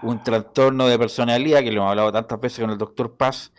un 0.03 0.23
trastorno 0.23 0.87
de 0.87 0.97
personalidad, 0.97 1.61
que 1.61 1.71
lo 1.71 1.81
hemos 1.81 1.89
hablado 1.89 2.11
tantas 2.11 2.39
veces 2.39 2.59
con 2.59 2.69
el 2.69 2.77
doctor 2.77 3.15
Paz, 3.15 3.51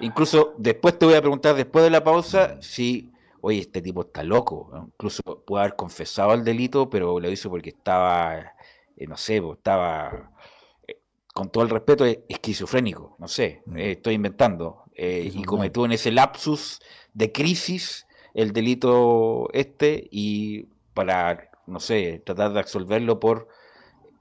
incluso 0.00 0.54
después 0.58 0.98
te 0.98 1.06
voy 1.06 1.14
a 1.14 1.20
preguntar, 1.20 1.54
después 1.54 1.84
de 1.84 1.90
la 1.90 2.04
pausa, 2.04 2.56
si 2.60 3.10
oye, 3.44 3.60
este 3.60 3.82
tipo 3.82 4.00
está 4.02 4.22
loco. 4.22 4.70
Incluso 4.86 5.22
puede 5.46 5.64
haber 5.64 5.76
confesado 5.76 6.32
el 6.32 6.44
delito, 6.44 6.88
pero 6.88 7.20
lo 7.20 7.30
hizo 7.30 7.50
porque 7.50 7.70
estaba 7.70 8.53
eh, 8.96 9.06
no 9.06 9.16
sé, 9.16 9.42
estaba, 9.52 10.30
eh, 10.86 10.98
con 11.32 11.50
todo 11.50 11.64
el 11.64 11.70
respeto, 11.70 12.04
esquizofrénico, 12.04 13.16
no 13.18 13.28
sé, 13.28 13.62
mm. 13.66 13.76
eh, 13.76 13.90
estoy 13.92 14.14
inventando, 14.14 14.84
y 14.96 15.42
cometió 15.42 15.84
en 15.86 15.90
ese 15.90 16.12
lapsus 16.12 16.78
de 17.14 17.32
crisis 17.32 18.06
el 18.32 18.52
delito 18.52 19.48
este 19.52 20.06
y 20.08 20.68
para, 20.94 21.50
no 21.66 21.80
sé, 21.80 22.22
tratar 22.24 22.52
de 22.52 22.60
absolverlo 22.60 23.18
por 23.18 23.48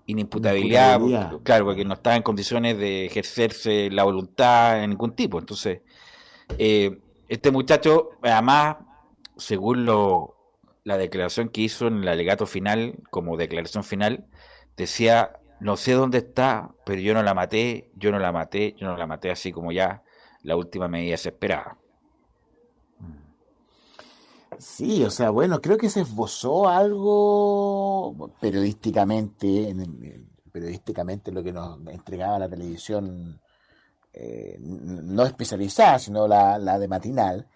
inimputabilidad, 0.07 0.99
claro, 1.43 1.65
porque 1.65 1.85
no 1.85 1.93
estaba 1.93 2.15
en 2.15 2.23
condiciones 2.23 2.79
de 2.79 3.05
ejercerse 3.05 3.91
la 3.91 4.03
voluntad 4.03 4.83
en 4.83 4.89
ningún 4.89 5.15
tipo. 5.15 5.37
Entonces, 5.37 5.81
este 6.57 7.51
muchacho, 7.51 8.09
además, 8.23 8.77
según 9.37 9.85
lo, 9.85 10.35
la 10.83 10.97
declaración 10.97 11.49
que 11.49 11.61
hizo 11.61 11.87
en 11.87 12.01
el 12.01 12.07
alegato 12.07 12.45
final, 12.45 12.95
como 13.09 13.37
declaración 13.37 13.83
final, 13.83 14.25
decía, 14.77 15.39
no 15.59 15.77
sé 15.77 15.93
dónde 15.93 16.19
está, 16.19 16.71
pero 16.85 17.01
yo 17.01 17.13
no 17.13 17.23
la 17.23 17.33
maté, 17.33 17.91
yo 17.95 18.11
no 18.11 18.19
la 18.19 18.31
maté, 18.31 18.75
yo 18.77 18.87
no 18.87 18.97
la 18.97 19.07
maté, 19.07 19.31
así 19.31 19.51
como 19.51 19.71
ya 19.71 20.03
la 20.43 20.55
última 20.55 20.87
medida 20.87 21.17
se 21.17 21.29
esperaba. 21.29 21.77
Sí, 24.59 25.03
o 25.03 25.09
sea, 25.09 25.29
bueno, 25.29 25.61
creo 25.61 25.77
que 25.77 25.89
se 25.89 26.01
esbozó 26.01 26.69
algo 26.69 28.31
periodísticamente, 28.39 29.75
periodísticamente 30.51 31.31
lo 31.31 31.43
que 31.43 31.51
nos 31.51 31.79
entregaba 31.87 32.39
la 32.39 32.49
televisión, 32.49 33.41
eh, 34.13 34.57
no 34.59 35.25
especializada, 35.25 35.97
sino 35.99 36.27
la, 36.27 36.79
de 36.79 36.87
matinal, 36.87 37.47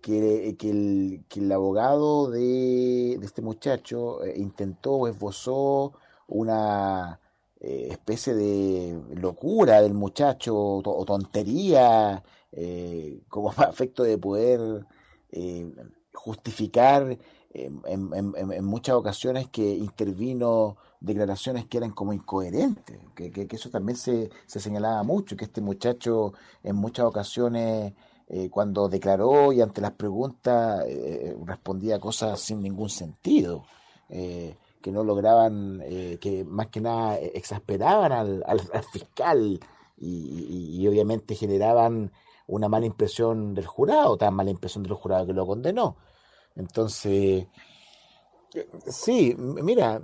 que, 0.00 0.56
que, 0.58 0.70
el, 0.70 1.24
que 1.28 1.40
el 1.40 1.52
abogado 1.52 2.30
de, 2.30 3.14
este 3.14 3.42
muchacho 3.42 4.24
eh, 4.24 4.34
intentó 4.36 4.92
o 4.92 5.08
esbozó 5.08 5.92
una 6.30 7.20
eh, 7.60 7.88
especie 7.90 8.34
de 8.34 8.98
locura 9.16 9.82
del 9.82 9.92
muchacho 9.92 10.56
o 10.56 11.04
tontería 11.04 12.22
eh, 12.52 13.20
como 13.28 13.52
efecto 13.70 14.02
de 14.02 14.16
poder 14.16 14.86
eh, 15.30 15.70
justificar 16.14 17.18
en, 17.52 18.64
muchas 18.64 18.94
ocasiones 18.94 19.48
que 19.48 19.74
intervino 19.74 20.76
declaraciones 21.00 21.66
que 21.66 21.78
eran 21.78 21.90
como 21.90 22.12
incoherentes, 22.12 22.98
que, 23.14 23.30
que, 23.32 23.48
eso 23.50 23.70
también 23.70 23.96
se, 23.96 24.30
se, 24.46 24.60
señalaba 24.60 25.02
mucho, 25.02 25.36
que 25.36 25.46
este 25.46 25.60
muchacho 25.60 26.32
en 26.62 26.76
muchas 26.76 27.06
ocasiones 27.06 27.92
cuando 28.50 28.88
declaró 28.88 29.52
y 29.52 29.60
ante 29.60 29.80
las 29.80 29.90
preguntas 29.92 30.84
respondía 31.44 31.98
cosas 31.98 32.40
sin 32.40 32.62
ningún 32.62 32.88
sentido 32.88 33.64
que 34.80 34.92
no 34.92 35.04
lograban, 35.04 35.82
eh, 35.84 36.18
que 36.20 36.44
más 36.44 36.68
que 36.68 36.80
nada 36.80 37.18
eh, 37.18 37.32
exasperaban 37.34 38.12
al, 38.12 38.44
al, 38.46 38.84
fiscal 38.92 39.60
y, 39.98 40.86
obviamente 40.88 41.34
generaban 41.34 42.10
una 42.46 42.68
mala 42.68 42.86
impresión 42.86 43.54
del 43.54 43.66
jurado, 43.66 44.16
tan 44.16 44.34
mala 44.34 44.50
impresión 44.50 44.82
del 44.82 44.94
jurado 44.94 45.26
que 45.26 45.34
lo 45.34 45.46
condenó. 45.46 45.96
Entonces, 46.56 47.46
eh, 48.54 48.68
sí, 48.86 49.34
mira, 49.36 50.02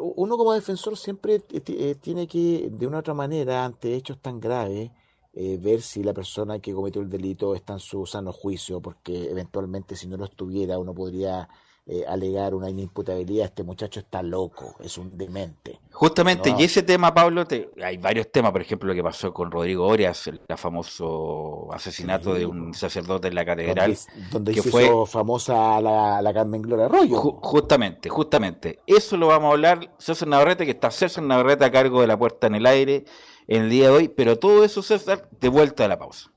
uno 0.00 0.36
como 0.36 0.54
defensor 0.54 0.96
siempre 0.96 1.40
tiene 1.40 2.26
que, 2.26 2.68
de 2.72 2.86
una 2.86 2.96
u 2.98 3.00
otra 3.00 3.14
manera, 3.14 3.64
ante 3.64 3.94
hechos 3.94 4.20
tan 4.20 4.40
graves, 4.40 4.90
ver 5.34 5.82
si 5.82 6.02
la 6.02 6.14
persona 6.14 6.60
que 6.60 6.72
cometió 6.72 7.02
el 7.02 7.10
delito 7.10 7.54
está 7.54 7.74
en 7.74 7.80
su 7.80 8.06
sano 8.06 8.32
juicio, 8.32 8.80
porque 8.80 9.30
eventualmente 9.30 9.96
si 9.96 10.06
no 10.06 10.16
lo 10.16 10.24
estuviera 10.24 10.78
uno 10.78 10.94
podría 10.94 11.48
eh, 11.86 12.02
alegar 12.08 12.54
una 12.54 12.70
inimputabilidad, 12.70 13.44
este 13.44 13.62
muchacho 13.62 14.00
está 14.00 14.22
loco, 14.22 14.74
es 14.80 14.96
un 14.96 15.18
demente. 15.18 15.80
Justamente, 15.92 16.54
y 16.58 16.64
ese 16.64 16.82
tema, 16.82 17.12
Pablo, 17.12 17.44
hay 17.82 17.98
varios 17.98 18.32
temas, 18.32 18.52
por 18.52 18.62
ejemplo, 18.62 18.88
lo 18.88 18.94
que 18.94 19.02
pasó 19.02 19.34
con 19.34 19.50
Rodrigo 19.50 19.86
Orias, 19.86 20.26
el, 20.26 20.40
famoso 20.56 21.68
asesinato 21.72 22.32
de 22.32 22.46
un 22.46 22.72
sacerdote 22.72 23.28
en 23.28 23.34
la 23.34 23.44
catedral. 23.44 23.94
Donde, 24.30 24.54
que 24.54 24.62
fue 24.62 24.90
famosa 25.06 25.78
la, 25.82 26.22
la, 26.22 26.32
Carmen 26.32 26.62
Gloria 26.62 26.86
Arroyo. 26.86 27.18
justamente, 27.18 28.08
justamente. 28.08 28.78
Eso 28.86 29.18
lo 29.18 29.26
vamos 29.26 29.50
a 29.50 29.52
hablar 29.52 29.94
César 29.98 30.28
Navarrete, 30.28 30.64
que 30.64 30.70
está 30.70 30.90
César 30.90 31.22
Navarrete 31.22 31.66
a 31.66 31.70
cargo 31.70 32.00
de 32.00 32.06
la 32.06 32.18
puerta 32.18 32.46
en 32.46 32.54
el 32.54 32.64
aire 32.64 33.04
en 33.46 33.64
el 33.64 33.70
día 33.70 33.88
de 33.88 33.90
hoy, 33.90 34.08
pero 34.08 34.38
todo 34.38 34.64
eso, 34.64 34.82
César, 34.82 35.28
de 35.38 35.48
vuelta 35.48 35.84
a 35.84 35.88
la 35.88 35.98
pausa. 35.98 36.33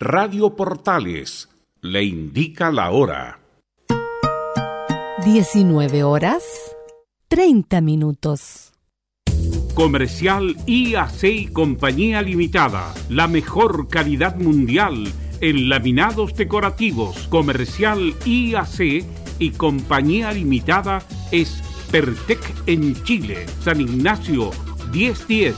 Radio 0.00 0.56
Portales 0.56 1.48
le 1.80 2.02
indica 2.02 2.72
la 2.72 2.90
hora. 2.90 3.38
19 5.24 6.02
horas 6.02 6.42
30 7.28 7.80
minutos. 7.80 8.72
Comercial 9.74 10.56
IAC 10.66 11.22
y 11.22 11.46
Compañía 11.46 12.22
Limitada. 12.22 12.92
La 13.08 13.28
mejor 13.28 13.86
calidad 13.86 14.34
mundial 14.34 15.12
en 15.40 15.68
laminados 15.68 16.34
decorativos. 16.34 17.28
Comercial 17.28 18.14
IAC 18.24 19.04
y 19.38 19.50
Compañía 19.52 20.32
Limitada 20.32 21.04
es 21.30 21.62
Pertec 21.92 22.40
en 22.66 23.00
Chile. 23.04 23.46
San 23.60 23.80
Ignacio 23.80 24.50
1010. 24.92 25.54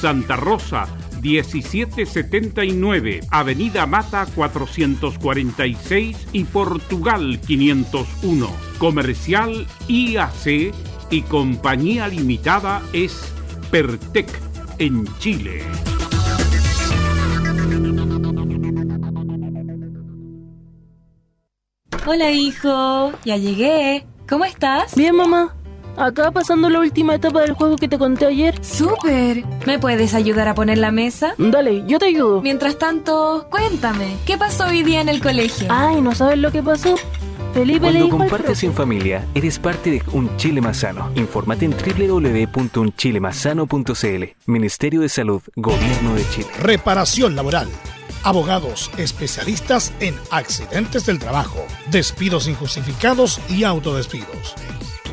Santa 0.00 0.36
Rosa 0.36 0.86
1779, 1.20 3.20
Avenida 3.30 3.86
Mata 3.86 4.26
446 4.34 6.28
y 6.32 6.44
Portugal 6.44 7.40
501. 7.46 8.50
Comercial 8.78 9.66
IAC 9.88 10.72
y 11.10 11.22
Compañía 11.22 12.08
Limitada 12.08 12.82
es 12.92 13.32
Pertec 13.70 14.28
en 14.78 15.06
Chile. 15.18 15.62
Hola 22.06 22.30
hijo, 22.30 23.12
ya 23.24 23.36
llegué. 23.36 24.06
¿Cómo 24.28 24.44
estás? 24.44 24.94
Bien 24.94 25.14
mamá. 25.14 25.59
Acá 25.96 26.30
pasando 26.30 26.70
la 26.70 26.80
última 26.80 27.14
etapa 27.14 27.40
del 27.40 27.52
juego 27.52 27.76
que 27.76 27.88
te 27.88 27.98
conté 27.98 28.26
ayer. 28.26 28.64
¡Súper! 28.64 29.44
¿Me 29.66 29.78
puedes 29.78 30.14
ayudar 30.14 30.48
a 30.48 30.54
poner 30.54 30.78
la 30.78 30.90
mesa? 30.90 31.34
Dale, 31.38 31.84
yo 31.86 31.98
te 31.98 32.06
ayudo. 32.06 32.40
Mientras 32.42 32.78
tanto, 32.78 33.46
cuéntame, 33.50 34.16
¿qué 34.26 34.38
pasó 34.38 34.66
hoy 34.66 34.82
día 34.82 35.00
en 35.00 35.08
el 35.08 35.20
colegio? 35.20 35.68
Ay, 35.70 36.00
¿no 36.00 36.14
sabes 36.14 36.38
lo 36.38 36.50
que 36.50 36.62
pasó? 36.62 36.94
Felipe 37.52 37.80
Cuando 37.80 38.08
compartes 38.10 38.62
en 38.62 38.72
familia, 38.72 39.26
eres 39.34 39.58
parte 39.58 39.90
de 39.90 40.02
Un 40.12 40.36
Chile 40.36 40.60
Más 40.60 40.76
Sano. 40.78 41.10
Infórmate 41.16 41.64
en 41.64 41.72
www.unchilemasano.cl. 41.72 44.24
Ministerio 44.46 45.00
de 45.00 45.08
Salud, 45.08 45.42
Gobierno 45.56 46.14
de 46.14 46.24
Chile. 46.30 46.46
Reparación 46.60 47.34
laboral. 47.34 47.68
Abogados 48.22 48.92
especialistas 48.98 49.92
en 49.98 50.14
accidentes 50.30 51.06
del 51.06 51.18
trabajo, 51.18 51.58
despidos 51.90 52.46
injustificados 52.46 53.40
y 53.48 53.64
autodespidos 53.64 54.54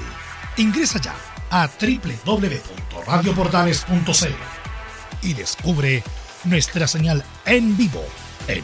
Ingresa 0.58 1.00
ya 1.00 1.16
a 1.52 1.68
www.radioportales.cl 1.68 4.26
y 5.22 5.34
descubre 5.34 6.04
nuestra 6.46 6.88
señal 6.88 7.24
en 7.46 7.78
vivo 7.78 8.04
en 8.48 8.64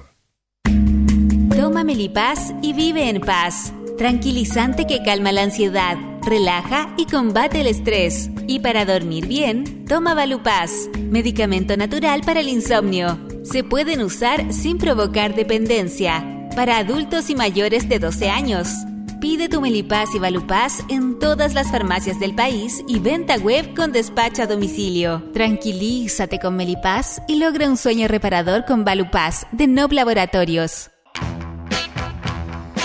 Toma 1.61 1.83
Melipaz 1.83 2.55
y 2.63 2.73
vive 2.73 3.07
en 3.07 3.21
paz. 3.21 3.71
Tranquilizante 3.95 4.87
que 4.87 5.03
calma 5.03 5.31
la 5.31 5.43
ansiedad, 5.43 5.95
relaja 6.23 6.91
y 6.97 7.05
combate 7.05 7.61
el 7.61 7.67
estrés. 7.67 8.31
Y 8.47 8.61
para 8.61 8.83
dormir 8.83 9.27
bien, 9.27 9.85
toma 9.85 10.15
Valupaz, 10.15 10.71
medicamento 10.97 11.77
natural 11.77 12.21
para 12.25 12.39
el 12.39 12.49
insomnio. 12.49 13.19
Se 13.43 13.63
pueden 13.63 14.01
usar 14.01 14.51
sin 14.51 14.79
provocar 14.79 15.35
dependencia. 15.35 16.49
Para 16.55 16.77
adultos 16.77 17.29
y 17.29 17.35
mayores 17.35 17.87
de 17.87 17.99
12 17.99 18.27
años. 18.31 18.67
Pide 19.19 19.47
tu 19.47 19.61
Melipaz 19.61 20.15
y 20.15 20.17
Valupaz 20.17 20.83
en 20.89 21.19
todas 21.19 21.53
las 21.53 21.69
farmacias 21.69 22.19
del 22.19 22.33
país 22.33 22.83
y 22.87 22.97
venta 22.97 23.35
web 23.35 23.75
con 23.75 23.91
despacho 23.91 24.41
a 24.41 24.47
domicilio. 24.47 25.29
Tranquilízate 25.31 26.39
con 26.39 26.55
Melipaz 26.55 27.21
y 27.27 27.35
logra 27.35 27.69
un 27.69 27.77
sueño 27.77 28.07
reparador 28.07 28.65
con 28.65 28.83
Valupaz 28.83 29.45
de 29.51 29.67
Nob 29.67 29.91
Laboratorios. 29.91 30.89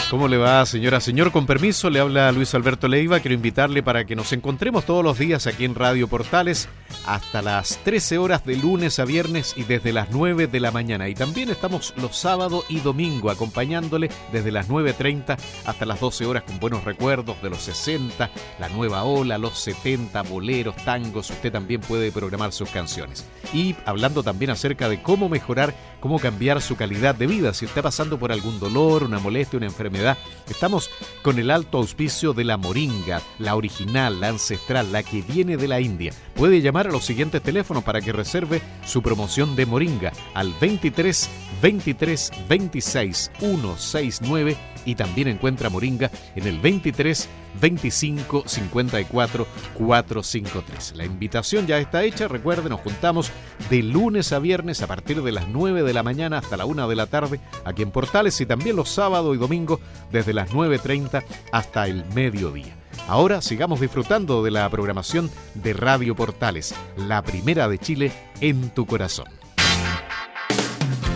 ¿Cómo 0.09 0.29
le 0.29 0.37
va, 0.37 0.65
señora? 0.67 1.01
Señor, 1.01 1.33
con 1.33 1.47
permiso, 1.47 1.91
le 1.91 1.99
habla 1.99 2.31
Luis 2.31 2.55
Alberto 2.55 2.87
Leiva. 2.87 3.19
Quiero 3.19 3.35
invitarle 3.35 3.83
para 3.83 4.05
que 4.05 4.15
nos 4.15 4.33
encontremos 4.33 4.85
todos 4.85 5.03
los 5.03 5.19
días 5.19 5.49
aquí 5.49 5.65
en 5.65 5.75
Radio 5.75 6.07
Portales 6.07 6.69
hasta 7.07 7.43
las 7.43 7.79
13 7.83 8.19
horas 8.19 8.47
de 8.47 8.57
lunes 8.57 9.01
a 9.01 9.05
viernes 9.05 9.55
y 9.57 9.65
desde 9.65 9.93
las 9.93 10.11
9 10.13 10.47
de 10.47 10.61
la 10.61 10.71
mañana. 10.71 11.09
Y 11.09 11.15
también 11.17 11.51
estamos 11.51 11.93
los 11.97 12.17
sábados 12.17 12.65
y 12.69 12.79
domingo 12.79 13.31
acompañándole 13.31 14.09
desde 14.31 14.53
las 14.53 14.69
9.30 14.69 15.39
hasta 15.67 15.85
las 15.85 15.99
12 15.99 16.25
horas 16.25 16.45
con 16.45 16.61
buenos 16.61 16.85
recuerdos 16.85 17.43
de 17.43 17.51
los 17.51 17.63
60, 17.63 18.31
la 18.61 18.69
nueva 18.69 19.03
ola, 19.03 19.39
los 19.39 19.59
70, 19.59 20.23
boleros, 20.23 20.77
tangos. 20.77 21.31
Usted 21.31 21.51
también 21.51 21.81
puede 21.81 22.13
programar 22.13 22.53
sus 22.53 22.71
canciones. 22.71 23.27
Y 23.53 23.75
hablando 23.85 24.23
también 24.23 24.53
acerca 24.53 24.89
de 24.89 25.03
cómo 25.03 25.29
mejorar, 25.29 25.75
cómo 26.07 26.21
cambiar 26.21 26.63
su 26.63 26.77
calidad 26.77 27.17
de 27.17 27.27
vida. 27.27 27.53
Si 27.53 27.65
está 27.65 27.83
pasando 27.83 28.17
por 28.17 28.31
algún 28.31 28.61
dolor, 28.61 29.03
una 29.03 29.19
molestia, 29.19 29.57
una 29.57 29.67
enfermedad, 29.67 30.17
Estamos 30.49 30.91
con 31.23 31.39
el 31.39 31.51
alto 31.51 31.79
auspicio 31.79 32.33
de 32.33 32.45
la 32.45 32.57
moringa, 32.57 33.21
la 33.39 33.57
original, 33.57 34.21
la 34.21 34.29
ancestral, 34.29 34.93
la 34.93 35.03
que 35.03 35.23
viene 35.23 35.57
de 35.57 35.67
la 35.67 35.81
India. 35.81 36.13
Puede 36.35 36.61
llamar 36.61 36.87
a 36.87 36.93
los 36.93 37.05
siguientes 37.05 37.43
teléfonos 37.43 37.83
para 37.83 38.01
que 38.01 38.13
reserve 38.13 38.63
su 38.85 39.03
promoción 39.03 39.57
de 39.57 39.67
moringa 39.67 40.13
al 40.35 40.55
23 40.61 41.29
23 41.61 42.31
26 42.49 43.33
169 43.39 44.57
y 44.87 44.95
también 44.95 45.29
encuentra 45.29 45.69
moringa 45.69 46.11
en 46.35 46.47
el 46.47 46.59
23 46.61 47.29
25 47.61 48.45
54 48.47 49.47
453. 49.75 50.95
La 50.97 51.05
invitación 51.05 51.67
ya 51.67 51.79
está 51.79 52.05
hecha, 52.05 52.29
recuerden, 52.29 52.71
nos 52.71 52.81
juntamos 52.81 53.31
de 53.69 53.83
lunes 53.83 54.33
a 54.33 54.39
viernes 54.39 54.81
a 54.83 54.87
partir 54.87 55.23
de 55.23 55.33
las 55.33 55.49
9 55.49 55.83
de 55.83 55.93
la 55.93 56.03
mañana 56.03 56.39
hasta 56.39 56.57
la 56.57 56.65
1 56.65 56.89
de 56.89 56.97
la 56.97 57.07
tarde 57.07 57.41
aquí 57.65 57.83
en 57.83 57.91
Portales 57.91 58.41
y 58.41 58.47
también 58.47 58.77
los 58.77 58.89
sábados 58.89 59.35
y 59.35 59.39
domingos 59.39 59.81
desde 60.11 60.33
las 60.33 60.51
9.30 60.51 61.23
hasta 61.53 61.87
el 61.87 62.05
mediodía. 62.15 62.77
Ahora 63.09 63.41
sigamos 63.41 63.81
disfrutando 63.81 64.43
de 64.43 64.51
la 64.51 64.69
programación 64.69 65.31
de 65.55 65.73
Radio 65.73 66.17
Portales, 66.17 66.75
la 66.97 67.23
primera 67.23 67.69
de 67.69 67.79
Chile 67.79 68.13
en 68.41 68.71
tu 68.71 68.87
corazón. 68.87 69.27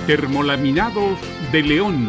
Termolaminados 0.07 1.19
de 1.53 1.63
León, 1.63 2.09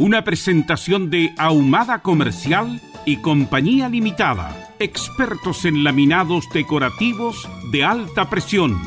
una 0.00 0.24
presentación 0.24 1.10
de 1.10 1.34
Ahumada 1.36 2.00
Comercial 2.00 2.80
y 3.04 3.18
Compañía 3.18 3.90
Limitada, 3.90 4.74
expertos 4.78 5.66
en 5.66 5.84
laminados 5.84 6.48
decorativos 6.54 7.46
de 7.70 7.84
alta 7.84 8.30
presión. 8.30 8.80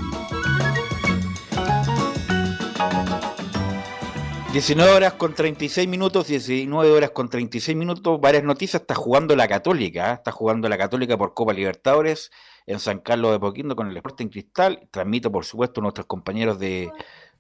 19 4.53 4.91
horas 4.91 5.13
con 5.13 5.35
36 5.35 5.87
minutos, 5.87 6.27
19 6.27 6.91
horas 6.91 7.11
con 7.11 7.29
36 7.29 7.77
minutos, 7.77 8.19
varias 8.19 8.43
noticias, 8.43 8.81
está 8.81 8.95
jugando 8.95 9.35
la 9.35 9.47
Católica, 9.47 10.11
¿eh? 10.11 10.13
está 10.13 10.31
jugando 10.31 10.67
la 10.67 10.79
Católica 10.79 11.15
por 11.15 11.35
Copa 11.35 11.53
Libertadores 11.53 12.31
en 12.65 12.79
San 12.79 12.99
Carlos 12.99 13.33
de 13.33 13.39
Poquindo 13.39 13.75
con 13.75 13.87
el 13.87 13.97
Sporting 13.97 14.29
Cristal, 14.29 14.87
transmito 14.89 15.31
por 15.31 15.45
supuesto 15.45 15.79
nuestros 15.79 16.07
compañeros 16.07 16.57
de 16.57 16.91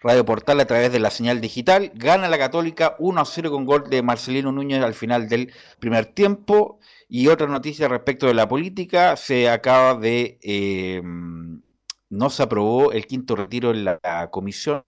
Radio 0.03 0.25
Portal 0.25 0.59
a 0.59 0.65
través 0.65 0.91
de 0.91 0.99
la 0.99 1.09
señal 1.09 1.39
digital, 1.39 1.91
gana 1.95 2.27
la 2.27 2.37
Católica 2.37 2.95
1 2.99 3.21
a 3.21 3.25
0 3.25 3.51
con 3.51 3.65
gol 3.65 3.89
de 3.89 4.03
Marcelino 4.03 4.51
Núñez 4.51 4.83
al 4.83 4.93
final 4.93 5.29
del 5.29 5.53
primer 5.79 6.07
tiempo, 6.07 6.79
y 7.07 7.29
otra 7.29 7.47
noticia 7.47 7.87
respecto 7.87 8.27
de 8.27 8.33
la 8.33 8.47
política, 8.49 9.15
se 9.15 9.49
acaba 9.49 9.95
de, 9.95 10.39
eh, 10.41 11.01
no 12.09 12.29
se 12.29 12.43
aprobó 12.43 12.91
el 12.91 13.07
quinto 13.07 13.35
retiro 13.35 13.71
en 13.71 13.85
la 13.85 14.29
comisión. 14.29 14.83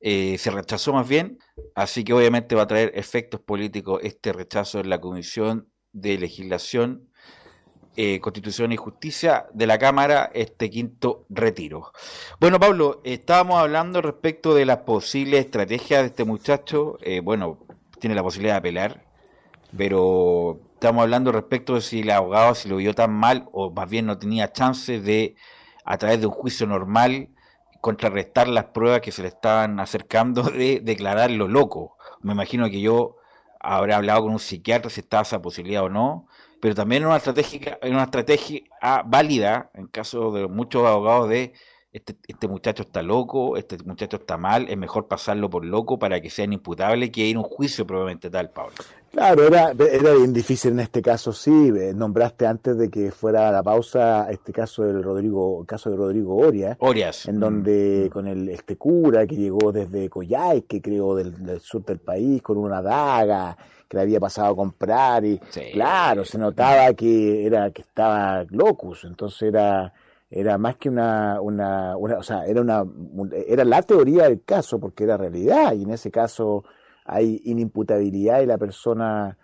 Eh, 0.00 0.38
se 0.38 0.50
rechazó 0.50 0.92
más 0.92 1.08
bien, 1.08 1.38
así 1.74 2.04
que 2.04 2.12
obviamente 2.12 2.54
va 2.54 2.62
a 2.62 2.66
traer 2.66 2.92
efectos 2.94 3.40
políticos 3.40 4.00
este 4.02 4.32
rechazo 4.32 4.78
en 4.80 4.90
la 4.90 5.00
Comisión 5.00 5.68
de 5.92 6.18
Legislación, 6.18 7.07
eh, 7.96 8.20
Constitución 8.20 8.72
y 8.72 8.76
Justicia 8.76 9.46
de 9.52 9.66
la 9.66 9.78
Cámara, 9.78 10.30
este 10.32 10.70
quinto 10.70 11.24
retiro. 11.28 11.92
Bueno, 12.40 12.60
Pablo, 12.60 13.00
estábamos 13.04 13.58
hablando 13.58 14.02
respecto 14.02 14.54
de 14.54 14.66
las 14.66 14.78
posibles 14.78 15.44
estrategias 15.44 16.02
de 16.02 16.06
este 16.06 16.24
muchacho, 16.24 16.98
eh, 17.02 17.20
bueno, 17.20 17.58
tiene 17.98 18.14
la 18.14 18.22
posibilidad 18.22 18.54
de 18.54 18.58
apelar, 18.58 19.04
pero 19.76 20.60
estamos 20.74 21.02
hablando 21.02 21.32
respecto 21.32 21.74
de 21.74 21.80
si 21.80 22.00
el 22.00 22.10
abogado 22.10 22.54
si 22.54 22.68
lo 22.68 22.76
vio 22.76 22.94
tan 22.94 23.12
mal 23.12 23.48
o 23.52 23.70
más 23.70 23.90
bien 23.90 24.06
no 24.06 24.18
tenía 24.18 24.52
chance 24.52 25.00
de, 25.00 25.34
a 25.84 25.98
través 25.98 26.20
de 26.20 26.26
un 26.26 26.32
juicio 26.32 26.66
normal, 26.66 27.30
contrarrestar 27.80 28.48
las 28.48 28.66
pruebas 28.66 29.00
que 29.00 29.12
se 29.12 29.22
le 29.22 29.28
estaban 29.28 29.80
acercando 29.80 30.42
de 30.42 30.80
declararlo 30.80 31.48
loco. 31.48 31.96
Me 32.20 32.32
imagino 32.32 32.68
que 32.70 32.80
yo 32.80 33.16
habré 33.60 33.94
hablado 33.94 34.22
con 34.22 34.32
un 34.32 34.38
psiquiatra 34.38 34.90
si 34.90 35.00
estaba 35.00 35.22
esa 35.22 35.42
posibilidad 35.42 35.84
o 35.84 35.88
no, 35.88 36.26
pero 36.60 36.74
también 36.74 37.04
una 37.04 37.16
estrategia, 37.16 37.78
una 37.82 38.04
estrategia 38.04 38.60
válida 39.06 39.70
en 39.74 39.86
caso 39.88 40.32
de 40.32 40.48
muchos 40.48 40.86
abogados 40.86 41.28
de 41.28 41.52
este, 41.90 42.16
este, 42.26 42.48
muchacho 42.48 42.82
está 42.82 43.02
loco, 43.02 43.56
este 43.56 43.78
muchacho 43.84 44.18
está 44.18 44.36
mal, 44.36 44.66
es 44.68 44.76
mejor 44.76 45.08
pasarlo 45.08 45.48
por 45.48 45.64
loco 45.64 45.98
para 45.98 46.20
que 46.20 46.28
sea 46.28 46.44
inimputable 46.44 47.10
que 47.10 47.22
ir 47.22 47.36
a 47.36 47.40
un 47.40 47.44
juicio 47.44 47.86
probablemente 47.86 48.28
tal, 48.28 48.50
Pablo. 48.50 48.74
Claro, 49.10 49.46
era, 49.46 49.70
era 49.70 50.12
bien 50.12 50.34
difícil 50.34 50.72
en 50.72 50.80
este 50.80 51.00
caso, 51.00 51.32
sí. 51.32 51.50
Nombraste 51.94 52.46
antes 52.46 52.76
de 52.76 52.90
que 52.90 53.10
fuera 53.10 53.50
la 53.50 53.62
pausa 53.62 54.30
este 54.30 54.52
caso 54.52 54.84
del 54.84 55.02
Rodrigo, 55.02 55.64
caso 55.66 55.90
de 55.90 55.96
Rodrigo 55.96 56.36
Oria, 56.36 56.76
Orias, 56.80 57.26
en 57.26 57.40
donde 57.40 58.04
mm. 58.06 58.12
con 58.12 58.26
el 58.26 58.50
este 58.50 58.76
cura 58.76 59.26
que 59.26 59.36
llegó 59.36 59.72
desde 59.72 60.10
Coyhai, 60.10 60.62
que 60.62 60.82
creo 60.82 61.16
del, 61.16 61.58
sur 61.60 61.82
del 61.86 62.00
país, 62.00 62.42
con 62.42 62.58
una 62.58 62.82
daga 62.82 63.56
que 63.88 63.96
le 63.96 64.02
había 64.02 64.20
pasado 64.20 64.52
a 64.52 64.56
comprar 64.56 65.24
y 65.24 65.38
claro, 65.72 66.24
se 66.24 66.38
notaba 66.38 66.92
que 66.94 67.46
era 67.46 67.70
que 67.70 67.82
estaba 67.82 68.44
locus, 68.50 69.04
entonces 69.04 69.48
era 69.48 69.92
era 70.30 70.58
más 70.58 70.76
que 70.76 70.90
una, 70.90 71.40
una, 71.40 71.96
una, 71.96 72.18
o 72.18 72.22
sea, 72.22 72.44
era 72.44 72.60
una, 72.60 72.84
era 73.46 73.64
la 73.64 73.80
teoría 73.82 74.24
del 74.24 74.42
caso 74.44 74.78
porque 74.78 75.04
era 75.04 75.16
realidad 75.16 75.72
y 75.72 75.84
en 75.84 75.90
ese 75.90 76.10
caso 76.10 76.64
hay 77.06 77.40
inimputabilidad 77.44 78.42
y 78.42 78.46
la 78.46 78.58
persona 78.58 79.38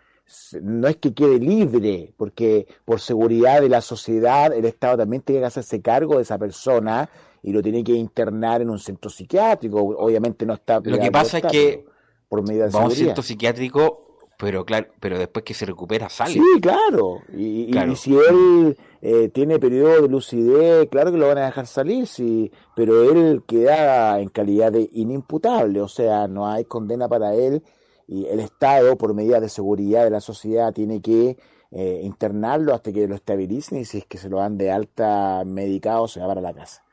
no 0.61 0.89
es 0.89 0.97
que 0.97 1.15
quede 1.15 1.39
libre, 1.39 2.13
porque 2.17 2.67
por 2.85 3.01
seguridad 3.01 3.61
de 3.61 3.69
la 3.69 3.81
sociedad 3.81 4.53
el 4.53 4.65
Estado 4.65 4.99
también 4.99 5.23
tiene 5.23 5.41
que 5.41 5.47
hacerse 5.47 5.81
cargo 5.81 6.17
de 6.17 6.23
esa 6.23 6.39
persona 6.39 7.09
y 7.43 7.53
lo 7.53 7.63
tiene 7.63 7.85
que 7.85 7.93
internar 7.93 8.63
en 8.63 8.71
un 8.71 8.79
centro 8.79 9.11
psiquiátrico. 9.11 9.79
Obviamente 9.79 10.47
no 10.47 10.55
está. 10.55 10.81
Lo 10.83 10.99
que 10.99 11.11
pasa 11.11 11.39
es 11.39 11.45
que 11.45 11.85
por 12.29 12.43
medida 12.47 12.69
de 12.69 12.77
un 12.77 12.91
centro 12.91 13.23
psiquiátrico 13.23 14.04
pero 14.39 14.65
claro, 14.65 14.89
pero 15.01 15.19
después 15.19 15.45
que 15.45 15.55
se 15.55 15.67
recupera 15.67 16.09
sale. 16.09 16.35
Sí, 16.35 16.61
claro. 16.61 17.21
Y, 17.33 17.73
si 17.97 18.17
él 18.17 18.77
eh, 19.03 19.29
tiene 19.33 19.59
periodo 19.59 20.03
de 20.03 20.09
lucidez, 20.09 20.89
claro 20.89 21.13
que 21.13 21.19
lo 21.19 21.29
van 21.29 21.39
a 21.39 21.47
dejar 21.47 21.67
salir, 21.67 22.07
sí, 22.07 22.51
pero 22.75 23.11
él 23.11 23.43
queda 23.47 24.21
en 24.21 24.29
calidad 24.29 24.73
de 24.73 24.89
inimputable, 24.93 25.81
o 25.81 25.89
sea, 25.89 26.29
no 26.29 26.49
hay 26.49 26.65
condena 26.65 27.09
para 27.09 27.35
él 27.35 27.63
y 28.07 28.27
el 28.27 28.41
Estado, 28.41 28.97
por 28.97 29.15
medida 29.15 29.41
de 29.41 29.49
seguridad 29.49 30.05
de 30.05 30.11
la 30.11 30.21
sociedad, 30.21 30.73
tiene 30.73 31.01
que 31.01 31.37
eh, 31.71 32.01
internarlo 32.03 32.75
hasta 32.75 32.93
que 32.93 33.09
lo 33.09 33.15
estabilicen 33.15 33.79
y 33.79 33.85
si 33.85 33.99
es 33.99 34.07
que 34.07 34.19
se 34.19 34.29
lo 34.29 34.39
dan 34.39 34.59
de 34.59 34.71
alta 34.71 35.43
medicado, 35.45 36.07
se 36.09 36.21
va 36.21 36.29
para 36.29 36.41
la 36.41 36.53
casa. 36.53 36.84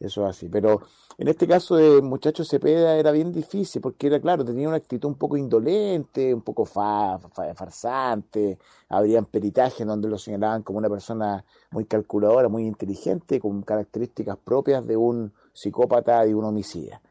Eso 0.00 0.24
es 0.24 0.30
así. 0.36 0.48
Pero 0.48 0.82
en 1.16 1.28
este 1.28 1.48
caso 1.48 1.76
de 1.76 2.00
muchacho 2.00 2.44
Cepeda 2.44 2.96
era 2.96 3.10
bien 3.10 3.32
difícil 3.32 3.82
porque 3.82 4.06
era 4.06 4.20
claro, 4.20 4.44
tenía 4.44 4.68
una 4.68 4.76
actitud 4.76 5.08
un 5.08 5.16
poco 5.16 5.36
indolente, 5.36 6.32
un 6.32 6.42
poco 6.42 6.64
fa, 6.64 7.18
farsante. 7.54 8.58
Habrían 8.88 9.24
peritajes 9.26 9.86
donde 9.86 10.08
lo 10.08 10.18
señalaban 10.18 10.62
como 10.62 10.78
una 10.78 10.88
persona 10.88 11.44
muy 11.72 11.84
calculadora, 11.86 12.48
muy 12.48 12.64
inteligente, 12.64 13.40
con 13.40 13.62
características 13.62 14.36
propias 14.38 14.86
de 14.86 14.96
un 14.96 15.32
psicópata 15.52 16.24
y 16.26 16.32
un 16.32 16.44
homicida. 16.44 17.02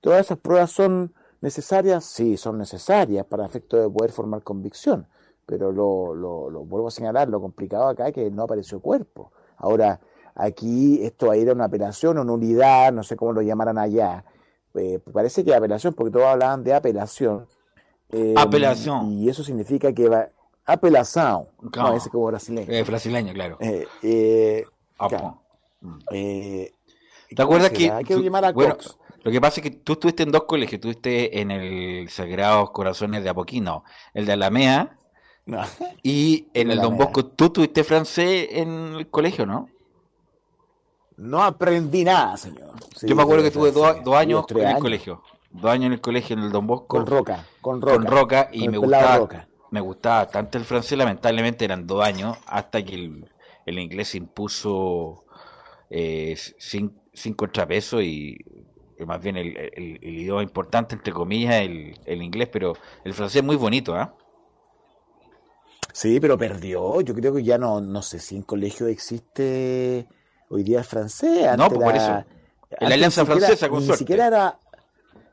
Todas 0.00 0.26
esas 0.26 0.38
pruebas 0.38 0.72
son 0.72 1.14
necesarias, 1.40 2.04
sí, 2.04 2.36
son 2.36 2.58
necesarias 2.58 3.24
para 3.26 3.46
efecto 3.46 3.76
de 3.76 3.88
poder 3.88 4.10
formar 4.10 4.42
convicción. 4.42 5.06
Pero 5.46 5.70
lo, 5.70 6.14
lo, 6.14 6.50
lo 6.50 6.64
vuelvo 6.64 6.88
a 6.88 6.90
señalar, 6.90 7.28
lo 7.28 7.40
complicado 7.40 7.88
acá 7.88 8.08
es 8.08 8.14
que 8.14 8.30
no 8.30 8.42
apareció 8.42 8.80
cuerpo. 8.80 9.32
Ahora, 9.58 10.00
Aquí 10.34 11.04
esto 11.04 11.26
va 11.26 11.34
a 11.34 11.36
ir 11.36 11.50
a 11.50 11.52
una 11.52 11.64
apelación 11.64 12.18
o 12.18 12.22
una 12.22 12.32
unidad, 12.32 12.92
no 12.92 13.02
sé 13.02 13.16
cómo 13.16 13.32
lo 13.32 13.42
llamarán 13.42 13.78
allá. 13.78 14.24
Eh, 14.74 14.98
parece 15.12 15.44
que 15.44 15.54
apelación, 15.54 15.92
porque 15.94 16.12
todos 16.12 16.26
hablaban 16.26 16.64
de 16.64 16.74
apelación. 16.74 17.46
Eh, 18.10 18.34
apelación. 18.36 19.12
Y 19.12 19.28
eso 19.28 19.44
significa 19.44 19.92
que 19.92 20.08
va. 20.08 20.28
Apelación. 20.64 21.46
No, 21.76 21.94
ese 21.94 22.08
como 22.08 22.26
brasileño. 22.26 22.72
Eh, 22.72 22.82
brasileño, 22.82 23.32
claro. 23.32 23.58
Eh, 23.60 24.64
mm. 25.80 25.98
¿Te 27.34 27.42
acuerdas 27.42 27.70
que.? 27.70 27.90
Hay 27.90 28.04
que 28.04 28.16
llamar 28.16 28.44
a 28.44 28.52
bueno, 28.52 28.76
Lo 29.22 29.30
que 29.30 29.40
pasa 29.40 29.60
es 29.60 29.64
que 29.64 29.70
tú 29.70 29.94
estuviste 29.94 30.22
en 30.22 30.30
dos 30.30 30.44
colegios. 30.44 30.74
Estuviste 30.74 31.40
en 31.40 31.50
el 31.50 32.08
Sagrados 32.08 32.70
Corazones 32.70 33.24
de 33.24 33.30
Apoquino, 33.30 33.84
el 34.14 34.24
de 34.24 34.32
Alamea. 34.32 34.96
Y 36.02 36.48
en 36.54 36.70
el 36.70 36.80
Don 36.80 36.96
Bosco, 36.96 37.26
tú 37.26 37.50
tuviste 37.50 37.82
francés 37.82 38.48
en 38.52 38.94
el 38.94 39.10
colegio, 39.10 39.44
¿no? 39.44 39.68
No 41.16 41.42
aprendí 41.42 42.04
nada, 42.04 42.36
señor. 42.36 42.72
Yo 43.02 43.16
me 43.16 43.22
acuerdo 43.22 43.44
que 43.44 43.50
tuve 43.50 43.72
dos, 43.72 44.16
años 44.16 44.44
en 44.50 44.68
el 44.68 44.78
colegio. 44.78 45.22
Dos 45.50 45.70
años 45.70 45.86
en 45.86 45.92
el 45.92 46.00
colegio 46.00 46.36
en 46.36 46.44
el 46.44 46.52
Don 46.52 46.66
Bosco. 46.66 46.86
Con 46.86 47.06
Roca. 47.06 47.46
Con 47.60 47.80
Roca. 47.80 47.94
Con 47.94 48.06
Roca 48.06 48.48
y 48.52 48.68
me 48.68 48.78
gustaba, 48.78 49.28
me 49.70 49.80
gustaba 49.80 50.28
tanto 50.28 50.58
el 50.58 50.64
francés, 50.64 50.96
lamentablemente 50.96 51.64
eran 51.64 51.86
dos 51.86 52.04
años, 52.04 52.36
hasta 52.46 52.82
que 52.84 52.94
el, 53.66 53.78
inglés 53.78 54.14
impuso 54.14 55.24
eh, 55.90 56.36
sin, 56.58 56.98
sin 57.12 57.34
contrapeso 57.34 58.00
y 58.00 58.38
más 59.06 59.22
bien 59.22 59.36
el, 59.36 59.98
idioma 60.02 60.42
importante, 60.42 60.94
entre 60.94 61.12
comillas, 61.12 61.56
el, 61.56 62.22
inglés, 62.22 62.48
pero 62.52 62.74
el 63.04 63.14
francés 63.14 63.36
es 63.36 63.44
muy 63.44 63.56
bonito, 63.56 63.94
¿ah? 63.94 64.14
Sí, 65.92 66.20
pero 66.20 66.38
perdió. 66.38 67.00
Yo 67.02 67.14
creo 67.14 67.34
que 67.34 67.42
ya 67.42 67.58
no, 67.58 67.80
no 67.80 68.02
sé 68.02 68.18
si 68.18 68.36
en 68.36 68.42
colegio 68.42 68.86
existe 68.86 70.06
hoy 70.52 70.62
día 70.62 70.80
es 70.80 70.86
francés. 70.86 71.56
no, 71.56 71.68
pues 71.68 71.80
por 71.80 71.96
eso. 71.96 72.24
En 72.80 72.88
la 72.88 72.94
alianza 72.94 73.24
francesa, 73.24 73.68
con 73.68 73.86
Ni 73.86 73.94
siquiera 73.94 74.26
era. 74.26 74.58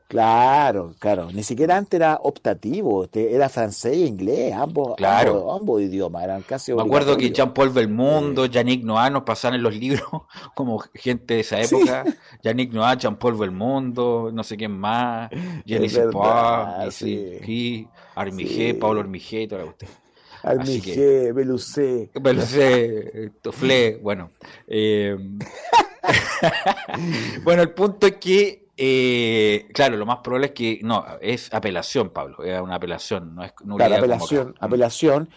Claro, 0.08 0.96
claro. 0.98 1.28
Ni 1.32 1.44
siquiera 1.44 1.76
antes 1.76 1.96
era 2.00 2.18
optativo. 2.20 3.04
Este, 3.04 3.32
era 3.32 3.48
francés 3.48 3.92
e 3.92 4.06
inglés. 4.06 4.52
Ambos, 4.52 4.96
claro. 4.96 5.52
ambos, 5.54 5.80
idiomas. 5.80 6.24
Eran 6.24 6.42
casi 6.42 6.74
Me 6.74 6.82
acuerdo 6.82 7.16
que 7.16 7.30
Jean-Paul 7.30 7.70
Belmondo, 7.70 8.46
Yannick 8.46 8.82
Noah 8.82 9.08
nos 9.08 9.22
pasaban 9.22 9.54
en 9.54 9.62
los 9.62 9.76
libros 9.76 10.08
como 10.56 10.80
gente 10.94 11.34
de 11.34 11.40
esa 11.40 11.60
época. 11.60 12.04
Yannick 12.42 12.72
Noah, 12.72 12.96
Jean-Paul 12.96 13.36
Belmondo, 13.36 14.30
no 14.32 14.42
sé 14.42 14.56
quién 14.56 14.72
más. 14.72 15.30
Jenny 15.64 15.88
sí. 16.90 17.88
Armigé, 18.16 18.74
Pablo 18.74 19.00
Armigé, 19.00 19.46
toda 19.46 19.64
la 19.64 19.68
Almigé, 20.42 21.32
Belucé. 21.32 22.10
Belucé, 22.20 23.32
Toflé, 23.42 23.98
bueno. 24.02 24.30
Eh, 24.66 25.16
bueno, 27.44 27.62
el 27.62 27.70
punto 27.70 28.06
es 28.06 28.16
que, 28.16 28.68
eh, 28.76 29.68
claro, 29.72 29.96
lo 29.96 30.06
más 30.06 30.18
probable 30.18 30.48
es 30.48 30.52
que, 30.52 30.80
no, 30.82 31.04
es 31.20 31.52
apelación, 31.52 32.10
Pablo, 32.10 32.42
es 32.42 32.60
una 32.60 32.76
apelación, 32.76 33.34
no 33.34 33.44
es 33.44 33.52
claro, 33.52 33.96
apelación, 33.96 34.54
apelación. 34.60 35.28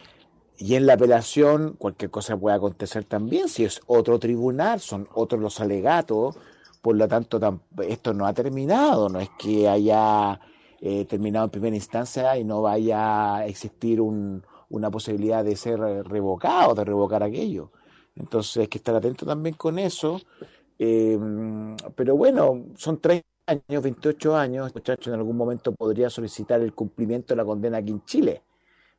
Y 0.58 0.76
en 0.76 0.86
la 0.86 0.94
apelación 0.94 1.76
cualquier 1.78 2.12
cosa 2.12 2.38
puede 2.38 2.56
acontecer 2.56 3.04
también, 3.04 3.50
si 3.50 3.66
es 3.66 3.82
otro 3.88 4.20
tribunal, 4.20 4.80
son 4.80 5.10
otros 5.14 5.42
los 5.42 5.60
alegatos, 5.60 6.38
por 6.82 6.96
lo 6.96 7.08
tanto 7.08 7.40
esto 7.88 8.14
no 8.14 8.28
ha 8.28 8.34
terminado, 8.34 9.10
no 9.10 9.20
es 9.20 9.30
que 9.38 9.68
haya 9.68 10.40
eh, 10.80 11.06
terminado 11.06 11.46
en 11.46 11.52
primera 11.52 11.76
instancia 11.76 12.38
y 12.38 12.44
no 12.44 12.62
vaya 12.62 13.38
a 13.38 13.46
existir 13.48 14.00
un, 14.00 14.44
una 14.74 14.90
posibilidad 14.90 15.44
de 15.44 15.56
ser 15.56 15.80
revocado, 15.80 16.74
de 16.74 16.84
revocar 16.84 17.22
aquello. 17.22 17.72
Entonces 18.16 18.58
hay 18.58 18.68
que 18.68 18.80
estar 18.80 18.96
atento 18.96 19.26
también 19.26 19.56
con 19.56 19.78
eso. 19.78 20.20
Eh, 20.80 21.18
pero 21.96 22.18
bueno, 22.18 22.66
son 22.76 23.00
30 23.00 23.26
años, 23.46 23.84
28 23.84 24.36
años, 24.36 24.68
este 24.68 24.80
muchacho 24.80 25.12
en 25.12 25.20
algún 25.20 25.38
momento 25.38 25.74
podría 25.76 26.10
solicitar 26.10 26.60
el 26.62 26.74
cumplimiento 26.74 27.34
de 27.34 27.38
la 27.38 27.46
condena 27.46 27.78
aquí 27.78 27.92
en 27.92 28.04
Chile. 28.06 28.42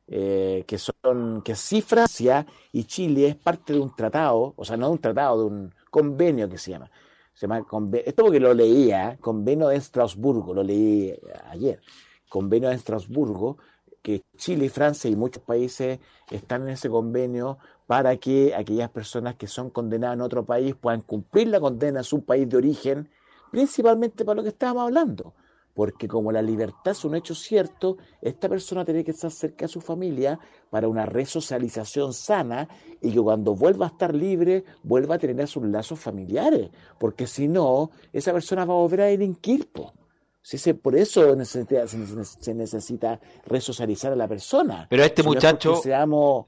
Eh, 0.07 0.63
que 0.67 0.77
son 0.77 1.41
que 1.43 1.55
sí 1.55 1.81
Francia 1.81 2.45
y 2.71 2.83
Chile 2.83 3.27
es 3.27 3.35
parte 3.35 3.73
de 3.73 3.79
un 3.79 3.93
tratado, 3.95 4.53
o 4.55 4.63
sea, 4.63 4.77
no 4.77 4.85
de 4.87 4.91
un 4.93 4.99
tratado, 4.99 5.39
de 5.39 5.45
un 5.45 5.75
convenio 5.89 6.47
que 6.47 6.57
se 6.57 6.71
llama. 6.71 6.89
Se 7.33 7.47
llama 7.47 7.65
esto 8.05 8.23
porque 8.23 8.39
lo 8.39 8.53
leía, 8.53 9.17
convenio 9.19 9.67
de 9.67 9.75
Estrasburgo, 9.75 10.53
lo 10.53 10.63
leí 10.63 11.13
ayer. 11.49 11.81
Convenio 12.29 12.69
de 12.69 12.75
Estrasburgo, 12.75 13.57
que 14.05 14.21
Chile 14.37 14.69
Francia 14.69 15.09
y 15.09 15.15
muchos 15.15 15.41
países 15.41 15.99
están 16.29 16.61
en 16.61 16.69
ese 16.69 16.91
convenio 16.91 17.57
para 17.87 18.15
que 18.17 18.53
aquellas 18.53 18.91
personas 18.91 19.33
que 19.33 19.47
son 19.47 19.71
condenadas 19.71 20.13
en 20.13 20.21
otro 20.21 20.45
país 20.45 20.75
puedan 20.75 21.01
cumplir 21.01 21.47
la 21.47 21.59
condena 21.59 22.01
en 22.01 22.03
su 22.03 22.23
país 22.23 22.47
de 22.47 22.55
origen, 22.55 23.09
principalmente 23.49 24.23
para 24.23 24.35
lo 24.35 24.43
que 24.43 24.49
estábamos 24.49 24.83
hablando, 24.83 25.33
porque 25.73 26.07
como 26.07 26.31
la 26.31 26.43
libertad 26.43 26.91
es 26.91 27.03
un 27.03 27.15
hecho 27.15 27.33
cierto, 27.33 27.97
esta 28.21 28.47
persona 28.47 28.85
tiene 28.85 29.03
que 29.03 29.09
estar 29.09 29.31
cerca 29.31 29.65
de 29.65 29.69
su 29.69 29.81
familia 29.81 30.39
para 30.69 30.87
una 30.87 31.07
resocialización 31.07 32.13
sana 32.13 32.69
y 33.01 33.11
que 33.11 33.19
cuando 33.19 33.55
vuelva 33.55 33.87
a 33.87 33.89
estar 33.89 34.13
libre, 34.13 34.65
vuelva 34.83 35.15
a 35.15 35.17
tener 35.17 35.47
sus 35.47 35.63
lazos 35.65 35.99
familiares, 35.99 36.69
porque 36.99 37.25
si 37.25 37.47
no, 37.47 37.89
esa 38.13 38.31
persona 38.33 38.65
va 38.65 38.75
a 38.75 38.77
volver 38.77 39.01
a 39.01 39.05
delinquir. 39.05 39.67
Se, 40.45 40.75
por 40.75 40.95
eso 40.95 41.35
necesita, 41.35 41.87
se, 41.87 42.53
necesita 42.53 43.19
resocializar 43.47 44.13
a 44.13 44.15
la 44.15 44.27
persona. 44.27 44.85
Pero 44.87 45.03
este 45.03 45.23
muchacho, 45.23 45.77
seamos... 45.77 46.45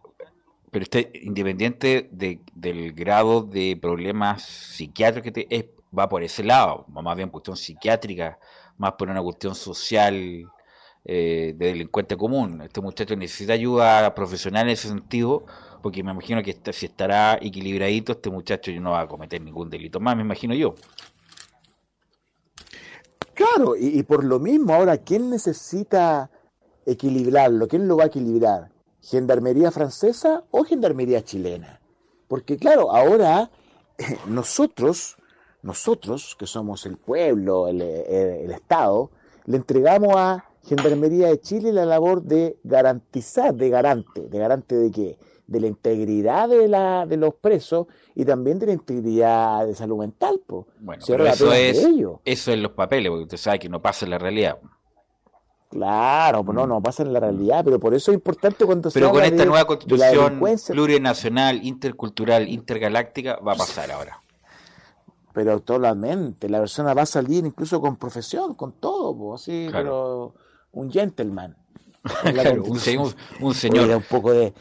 pero 0.69 0.83
este, 0.83 1.11
independiente 1.23 2.07
del 2.11 2.93
grado 2.93 3.41
de 3.41 3.75
problemas 3.81 4.43
psiquiátricos 4.43 5.23
que 5.23 5.31
te, 5.31 5.73
va 5.97 6.07
por 6.07 6.21
ese 6.21 6.43
lado, 6.43 6.85
más 6.89 7.17
bien 7.17 7.29
cuestión 7.29 7.57
psiquiátrica, 7.57 8.37
más 8.77 8.91
por 8.93 9.09
una 9.09 9.23
cuestión 9.23 9.55
social 9.55 10.45
eh, 11.03 11.55
de 11.57 11.65
delincuente 11.65 12.15
común. 12.15 12.61
Este 12.61 12.81
muchacho 12.81 13.15
necesita 13.15 13.53
ayuda 13.53 14.13
profesional 14.13 14.67
en 14.67 14.73
ese 14.73 14.89
sentido, 14.89 15.43
porque 15.81 16.03
me 16.03 16.11
imagino 16.11 16.43
que 16.43 16.55
si 16.71 16.85
estará 16.85 17.39
equilibradito, 17.41 18.11
este 18.11 18.29
muchacho 18.29 18.71
no 18.79 18.91
va 18.91 19.01
a 19.01 19.07
cometer 19.07 19.41
ningún 19.41 19.71
delito 19.71 19.99
más, 19.99 20.15
me 20.15 20.21
imagino 20.21 20.53
yo. 20.53 20.75
Claro, 23.37 23.75
y, 23.75 24.01
por 24.03 24.23
lo 24.23 24.39
mismo, 24.39 24.73
ahora, 24.73 24.97
¿quién 24.97 25.29
necesita 25.29 26.29
equilibrarlo? 26.85 27.67
¿Quién 27.67 27.87
lo 27.87 27.95
va 27.95 28.05
a 28.05 28.07
equilibrar? 28.07 28.71
¿Gendarmería 28.99 29.69
francesa 29.71 30.43
o 30.51 30.63
gendarmería 30.63 31.23
chilena? 31.23 31.79
Porque 32.27 32.57
claro, 32.57 32.91
ahora 32.91 33.49
nosotros 34.27 35.17
nosotros, 35.61 36.35
que 36.39 36.47
somos 36.47 36.85
el 36.85 36.97
pueblo, 36.97 37.67
el, 37.67 37.81
Estado, 38.51 39.11
le 39.45 39.57
entregamos 39.57 40.15
a 40.15 40.45
Gendarmería 40.63 41.27
de 41.27 41.41
Chile 41.41 41.73
la 41.73 41.85
labor 41.85 42.23
de 42.23 42.57
garantizar, 42.63 43.53
de 43.53 43.69
garante, 43.69 44.27
de 44.29 44.39
garante 44.39 44.75
de 44.75 44.91
qué? 44.91 45.17
De 45.47 45.61
la 45.61 45.67
integridad 45.67 46.49
de, 46.49 46.67
la, 46.67 47.05
de 47.05 47.15
los 47.15 47.33
presos 47.35 47.87
y 48.15 48.25
también 48.25 48.59
de 48.59 48.67
la 48.67 48.73
integridad 48.73 49.65
de 49.65 49.73
salud 49.73 49.97
mental. 49.97 50.41
Bueno, 50.79 51.03
pero 51.07 51.25
eso 51.25 51.53
es, 51.53 51.87
eso 52.25 52.51
es 52.51 52.59
los 52.59 52.73
papeles, 52.73 53.09
porque 53.09 53.23
usted 53.23 53.37
sabe 53.37 53.59
que 53.59 53.69
no 53.69 53.81
pasa 53.81 54.05
en 54.05 54.11
la 54.11 54.17
realidad. 54.17 54.57
Claro, 55.69 56.43
pues 56.43 56.55
no, 56.55 56.67
no 56.67 56.81
pasa 56.81 57.03
en 57.03 57.13
la 57.13 57.19
realidad, 57.19 57.63
pero 57.63 57.79
por 57.79 57.93
eso 57.93 58.11
es 58.11 58.15
importante 58.15 58.65
cuando 58.65 58.89
pero 58.91 59.11
con 59.11 59.23
esta 59.23 59.45
nueva 59.45 59.65
constitución 59.65 60.39
plurinacional, 60.67 61.65
intercultural, 61.65 62.47
intergaláctica, 62.47 63.37
va 63.37 63.53
a 63.53 63.55
pasar 63.55 63.91
ahora 63.91 64.21
pero 65.37 65.59
totalmente. 65.59 66.49
La 66.49 66.57
persona 66.57 66.95
va 66.95 67.03
a 67.03 67.05
salir 67.05 67.45
incluso 67.45 67.79
con 67.79 67.95
profesión, 67.95 68.55
con 68.55 68.71
todo, 68.71 69.35
así, 69.35 69.67
pero 69.71 70.33
un 70.71 70.91
gentleman. 70.91 71.55
un, 72.65 72.79
señor. 73.53 73.87
Un 73.97 74.01
poco 74.09 74.33
de 74.33 74.51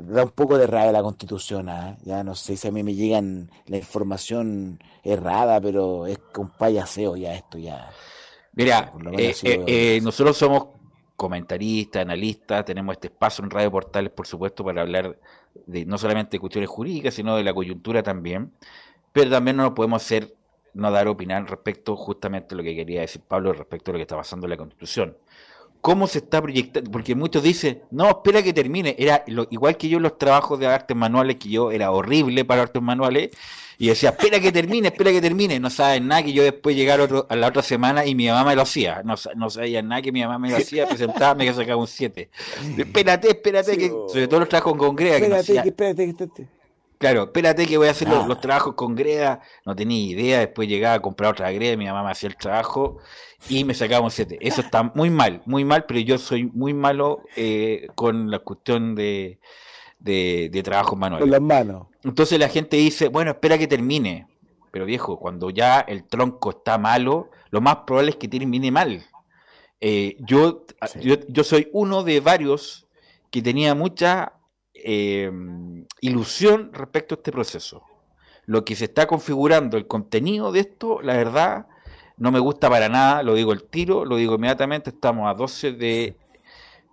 da 0.00 0.24
un 0.24 0.30
poco 0.30 0.58
de 0.58 0.66
rabia 0.66 0.92
la 0.92 1.02
constitución, 1.02 1.68
¿ah? 1.68 1.96
ya 2.04 2.24
no 2.24 2.34
sé 2.34 2.56
si 2.56 2.68
a 2.68 2.70
mí 2.70 2.82
me 2.82 2.94
llegan 2.94 3.50
la 3.66 3.76
información 3.78 4.82
errada, 5.02 5.60
pero 5.60 6.06
es 6.06 6.18
un 6.36 6.50
payaseo 6.50 7.16
ya 7.16 7.34
esto 7.34 7.58
ya. 7.58 7.90
Mira, 8.52 8.92
eh, 9.16 9.34
eh, 9.42 9.64
eh, 9.66 10.00
nosotros 10.02 10.36
somos 10.36 10.68
comentaristas, 11.16 12.02
analistas, 12.02 12.64
tenemos 12.64 12.94
este 12.94 13.08
espacio 13.08 13.44
en 13.44 13.50
Radio 13.50 13.70
Portales, 13.70 14.10
por 14.10 14.26
supuesto, 14.26 14.64
para 14.64 14.82
hablar 14.82 15.18
de 15.66 15.84
no 15.84 15.98
solamente 15.98 16.32
de 16.32 16.40
cuestiones 16.40 16.68
jurídicas, 16.68 17.14
sino 17.14 17.36
de 17.36 17.44
la 17.44 17.52
coyuntura 17.54 18.02
también 18.02 18.52
pero 19.12 19.30
también 19.30 19.56
no 19.56 19.64
nos 19.64 19.72
podemos 19.72 20.02
hacer, 20.02 20.34
no 20.74 20.90
dar 20.90 21.08
opinión 21.08 21.46
respecto 21.46 21.96
justamente 21.96 22.54
a 22.54 22.56
lo 22.56 22.62
que 22.62 22.74
quería 22.74 23.00
decir 23.00 23.22
Pablo 23.26 23.52
respecto 23.52 23.90
a 23.90 23.92
lo 23.92 23.98
que 23.98 24.02
está 24.02 24.16
pasando 24.16 24.46
en 24.46 24.50
la 24.50 24.56
Constitución. 24.56 25.16
¿Cómo 25.80 26.06
se 26.06 26.18
está 26.18 26.42
proyectando? 26.42 26.90
Porque 26.90 27.14
muchos 27.14 27.42
dicen, 27.42 27.82
no, 27.90 28.08
espera 28.08 28.42
que 28.42 28.52
termine. 28.52 28.94
Era 28.98 29.24
igual 29.26 29.76
que 29.76 29.88
yo 29.88 29.98
los 29.98 30.18
trabajos 30.18 30.58
de 30.58 30.66
artes 30.66 30.96
manuales, 30.96 31.36
que 31.36 31.48
yo 31.48 31.70
era 31.70 31.90
horrible 31.90 32.44
para 32.44 32.62
artes 32.62 32.82
manuales, 32.82 33.30
y 33.78 33.88
decía, 33.88 34.10
espera 34.10 34.38
que 34.40 34.52
termine, 34.52 34.88
espera 34.88 35.10
que 35.10 35.22
termine. 35.22 35.58
No 35.58 35.70
saben 35.70 36.06
nada 36.06 36.22
que 36.22 36.34
yo 36.34 36.42
después 36.42 36.76
llegara 36.76 37.08
a 37.28 37.36
la 37.36 37.48
otra 37.48 37.62
semana 37.62 38.04
y 38.04 38.14
mi 38.14 38.26
mamá 38.28 38.44
me 38.44 38.54
lo 38.54 38.62
hacía. 38.62 39.02
No, 39.04 39.14
no 39.36 39.48
sabía 39.48 39.80
nada 39.80 40.02
que 40.02 40.12
mi 40.12 40.20
mamá 40.20 40.38
me 40.38 40.50
lo 40.50 40.58
hacía, 40.58 40.86
presentaba, 40.86 41.34
me 41.34 41.50
sacaba 41.52 41.76
un 41.76 41.86
7. 41.86 42.30
Espérate, 42.76 43.30
espérate, 43.30 43.78
que, 43.78 43.88
sobre 43.88 44.28
todo 44.28 44.40
los 44.40 44.48
trabajos 44.50 44.76
con 44.76 44.94
Grea. 44.94 45.16
Espérate, 45.16 45.62
que, 45.62 45.68
espérate, 45.70 46.04
espérate. 46.04 46.59
Claro, 47.00 47.22
espérate 47.22 47.66
que 47.66 47.78
voy 47.78 47.88
a 47.88 47.92
hacer 47.92 48.08
los, 48.08 48.28
ah. 48.28 48.40
trabajos 48.42 48.74
con 48.74 48.94
greda. 48.94 49.40
No 49.64 49.74
tenía 49.74 49.98
idea. 49.98 50.40
Después 50.40 50.68
llegaba 50.68 50.96
a 50.96 51.00
comprar 51.00 51.30
otra 51.32 51.50
greda. 51.50 51.74
Mi 51.78 51.86
mamá 51.86 52.04
me 52.04 52.10
hacía 52.10 52.28
el 52.28 52.36
trabajo 52.36 52.98
y 53.48 53.64
me 53.64 53.72
sacaba 53.72 54.04
un 54.04 54.10
7. 54.10 54.36
Eso 54.42 54.60
está 54.60 54.82
muy 54.82 55.08
mal, 55.08 55.40
muy 55.46 55.64
mal. 55.64 55.86
Pero 55.86 55.98
yo 56.00 56.18
soy 56.18 56.44
muy 56.44 56.74
malo 56.74 57.22
eh, 57.36 57.86
con 57.94 58.30
la 58.30 58.40
cuestión 58.40 58.94
de, 58.94 59.38
de, 59.98 60.60
trabajo 60.62 60.94
manual. 60.94 61.22
Con 61.22 61.30
las 61.30 61.40
manos. 61.40 61.86
Entonces 62.04 62.38
la 62.38 62.50
gente 62.50 62.76
dice, 62.76 63.08
bueno, 63.08 63.30
espera 63.30 63.56
que 63.56 63.66
termine. 63.66 64.26
Pero 64.70 64.84
viejo, 64.84 65.18
cuando 65.18 65.48
ya 65.48 65.80
el 65.80 66.04
tronco 66.04 66.50
está 66.50 66.76
malo, 66.76 67.30
lo 67.48 67.62
más 67.62 67.76
probable 67.86 68.10
es 68.10 68.16
que 68.16 68.28
termine 68.28 68.70
mal. 68.70 69.02
Eh, 69.80 70.18
yo, 70.20 70.66
yo, 71.00 71.14
yo 71.28 71.44
soy 71.44 71.70
uno 71.72 72.02
de 72.02 72.20
varios 72.20 72.86
que 73.30 73.40
tenía 73.40 73.74
mucha 73.74 74.34
eh, 74.84 75.30
ilusión 76.00 76.70
respecto 76.72 77.14
a 77.14 77.16
este 77.16 77.32
proceso. 77.32 77.82
Lo 78.46 78.64
que 78.64 78.74
se 78.74 78.86
está 78.86 79.06
configurando, 79.06 79.76
el 79.76 79.86
contenido 79.86 80.52
de 80.52 80.60
esto, 80.60 81.00
la 81.02 81.14
verdad, 81.14 81.66
no 82.16 82.32
me 82.32 82.38
gusta 82.38 82.68
para 82.68 82.88
nada, 82.88 83.22
lo 83.22 83.34
digo 83.34 83.52
el 83.52 83.64
tiro, 83.64 84.04
lo 84.04 84.16
digo 84.16 84.34
inmediatamente, 84.34 84.90
estamos 84.90 85.28
a 85.28 85.34
12 85.34 85.72
de 85.72 86.16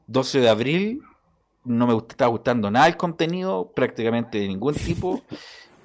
12 0.08 0.40
de 0.40 0.50
abril, 0.50 1.02
no 1.64 1.88
me 1.88 1.98
está 1.98 2.28
gustando 2.28 2.72
nada 2.72 2.88
el 2.88 2.96
contenido, 2.96 3.72
prácticamente 3.74 4.40
de 4.40 4.48
ningún 4.48 4.76
tipo. 4.76 5.22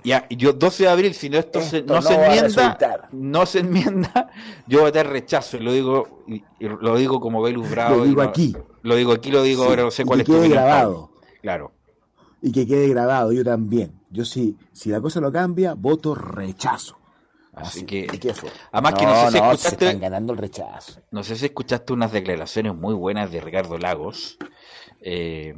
Ya, 0.05 0.27
yo 0.31 0.53
12 0.53 0.83
de 0.83 0.89
abril, 0.89 1.15
si 1.15 1.31
no 1.31 1.39
esto, 1.39 1.61
no, 1.61 2.03
se 2.03 2.15
enmienda, 2.15 3.09
no 3.13 3.47
se 3.47 3.61
enmienda, 3.61 4.31
yo 4.67 4.81
voy 4.81 4.89
a 4.89 4.93
tener 4.93 5.13
rechazo, 5.13 5.61
lo 5.61 5.71
digo, 5.71 6.25
lo 6.59 6.97
digo 6.97 7.21
como 7.21 7.41
Belus 7.41 7.71
Bravo. 7.71 7.99
Lo 7.99 8.05
digo 8.05 8.21
aquí. 8.21 8.57
Lo 8.83 8.97
digo 8.97 9.13
aquí, 9.13 9.31
lo 9.31 9.45
digo, 9.45 9.63
ahora 9.63 9.85
no 9.85 9.93
sé 9.93 10.05
cuál 10.05 10.23
es 10.23 10.27
tu 10.27 10.41
grabado. 10.41 11.13
Claro 11.41 11.71
y 12.43 12.51
que 12.51 12.67
quede 12.67 12.89
grabado, 12.89 13.33
yo 13.33 13.45
también. 13.45 13.93
Yo 14.11 14.25
sí, 14.25 14.57
si 14.73 14.91
la 14.91 15.01
cosa 15.01 15.21
no 15.21 15.33
cambia, 15.33 15.75
voto 15.75 16.15
rechazo. 16.15 16.99
Así, 17.55 17.85
que, 17.85 18.07
fue? 18.35 18.51
además 18.73 18.95
que 18.95 19.05
no, 19.05 19.15
sé 19.15 19.31
si 19.31 19.37
escuchaste, 19.37 19.69
se 19.69 19.85
están 19.85 20.01
ganando 20.01 20.33
el 20.33 20.39
rechazo. 20.39 21.01
No 21.11 21.23
sé 21.23 21.37
si 21.37 21.47
escuchaste 21.47 21.93
unas 21.93 22.11
declaraciones 22.11 22.75
muy 22.75 22.95
buenas 22.95 23.31
de 23.31 23.41
Ricardo 23.41 23.77
Lagos, 23.77 24.39
eh, 25.03 25.55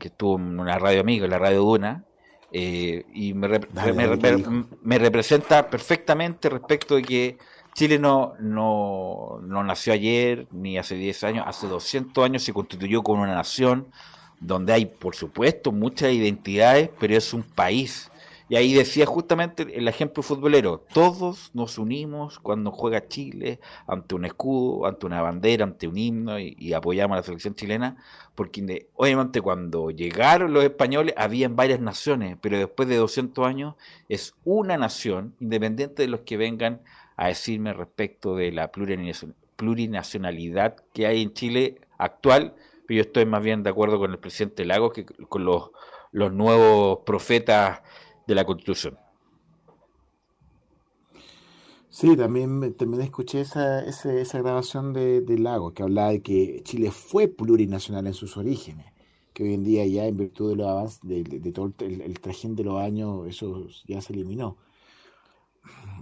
que 0.00 0.08
estuvo 0.08 0.36
en 0.36 0.58
una 0.58 0.78
radio 0.78 1.02
amiga, 1.02 1.26
en 1.26 1.30
la 1.30 1.38
radio 1.38 1.60
Duna, 1.60 2.04
eh, 2.50 3.04
y 3.12 3.34
me, 3.34 3.60
me, 4.82 4.98
representa 4.98 5.68
perfectamente 5.68 6.48
respecto 6.48 6.96
de 6.96 7.02
que 7.02 7.38
Chile 7.74 7.98
no, 7.98 8.32
no, 8.40 9.40
no 9.42 9.64
nació 9.64 9.92
ayer, 9.92 10.46
ni 10.50 10.78
hace 10.78 10.94
10 10.94 11.24
años, 11.24 11.44
hace 11.46 11.66
200 11.66 12.24
años 12.24 12.42
se 12.42 12.54
constituyó 12.54 13.02
como 13.02 13.22
una 13.22 13.34
nación 13.34 13.88
donde 14.46 14.72
hay, 14.72 14.86
por 14.86 15.14
supuesto, 15.14 15.72
muchas 15.72 16.12
identidades, 16.12 16.90
pero 16.98 17.16
es 17.16 17.32
un 17.32 17.42
país. 17.42 18.10
Y 18.46 18.56
ahí 18.56 18.74
decía 18.74 19.06
justamente 19.06 19.66
el 19.74 19.88
ejemplo 19.88 20.22
futbolero, 20.22 20.84
todos 20.92 21.50
nos 21.54 21.78
unimos 21.78 22.38
cuando 22.38 22.70
juega 22.70 23.08
Chile 23.08 23.58
ante 23.86 24.14
un 24.14 24.26
escudo, 24.26 24.86
ante 24.86 25.06
una 25.06 25.22
bandera, 25.22 25.64
ante 25.64 25.88
un 25.88 25.96
himno 25.96 26.38
y, 26.38 26.74
apoyamos 26.74 27.14
a 27.14 27.20
la 27.20 27.22
selección 27.22 27.54
chilena, 27.54 27.96
porque 28.34 28.86
obviamente 28.96 29.40
cuando 29.40 29.90
llegaron 29.90 30.52
los 30.52 30.62
españoles 30.62 31.14
habían 31.16 31.56
varias 31.56 31.80
naciones, 31.80 32.36
pero 32.42 32.58
después 32.58 32.86
de 32.86 32.96
200 32.96 33.46
años 33.46 33.76
es 34.10 34.34
una 34.44 34.76
nación, 34.76 35.34
independiente 35.40 36.02
de 36.02 36.08
los 36.08 36.20
que 36.20 36.36
vengan 36.36 36.82
a 37.16 37.28
decirme 37.28 37.72
respecto 37.72 38.36
de 38.36 38.52
la 38.52 38.70
plurinacionalidad 39.56 40.76
que 40.92 41.06
hay 41.06 41.22
en 41.22 41.32
Chile 41.32 41.80
actual, 41.96 42.54
yo 42.88 43.02
estoy 43.02 43.26
más 43.26 43.42
bien 43.42 43.62
de 43.62 43.70
acuerdo 43.70 43.98
con 43.98 44.10
el 44.10 44.18
presidente 44.18 44.64
Lagos 44.64 44.92
que 44.92 45.04
con 45.04 45.44
los, 45.44 45.70
los 46.12 46.32
nuevos 46.32 47.00
profetas 47.04 47.80
de 48.26 48.34
la 48.34 48.44
Constitución. 48.44 48.98
Sí, 51.94 52.16
también, 52.16 52.74
también 52.74 53.02
escuché 53.02 53.40
esa, 53.40 53.84
esa, 53.84 54.38
grabación 54.40 54.92
de, 54.92 55.20
de 55.20 55.38
Lago, 55.38 55.74
que 55.74 55.84
hablaba 55.84 56.10
de 56.10 56.22
que 56.22 56.60
Chile 56.64 56.90
fue 56.90 57.28
plurinacional 57.28 58.08
en 58.08 58.14
sus 58.14 58.36
orígenes, 58.36 58.86
que 59.32 59.44
hoy 59.44 59.54
en 59.54 59.62
día 59.62 59.86
ya 59.86 60.04
en 60.06 60.16
virtud 60.16 60.50
de 60.50 60.56
los 60.56 60.66
avances, 60.66 61.00
de, 61.04 61.52
todo 61.52 61.72
el, 61.78 62.00
el, 62.00 62.56
de 62.56 62.64
los 62.64 62.80
años, 62.80 63.28
eso 63.28 63.68
ya 63.86 64.00
se 64.00 64.12
eliminó. 64.12 64.56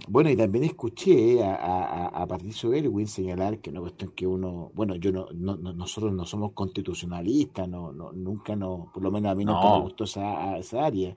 Bueno, 0.07 0.29
y 0.29 0.35
también 0.35 0.65
escuché 0.65 1.43
a, 1.43 1.55
a, 1.55 2.07
a 2.07 2.27
Patricio 2.27 2.73
Erwin 2.73 3.07
señalar 3.07 3.59
que 3.59 3.69
una 3.69 3.79
cuestión 3.81 4.11
que 4.11 4.27
uno, 4.27 4.71
bueno, 4.73 4.95
yo 4.95 5.11
no, 5.11 5.27
no, 5.33 5.55
nosotros 5.55 6.13
no 6.13 6.25
somos 6.25 6.51
constitucionalistas, 6.53 7.67
no, 7.67 7.91
no, 7.91 8.11
nunca 8.11 8.55
no, 8.55 8.91
por 8.93 9.01
lo 9.01 9.11
menos 9.11 9.31
a 9.31 9.35
mí 9.35 9.45
nunca 9.45 9.75
me 9.75 9.81
gustó 9.81 10.03
esa, 10.03 10.57
esa 10.57 10.85
área, 10.85 11.15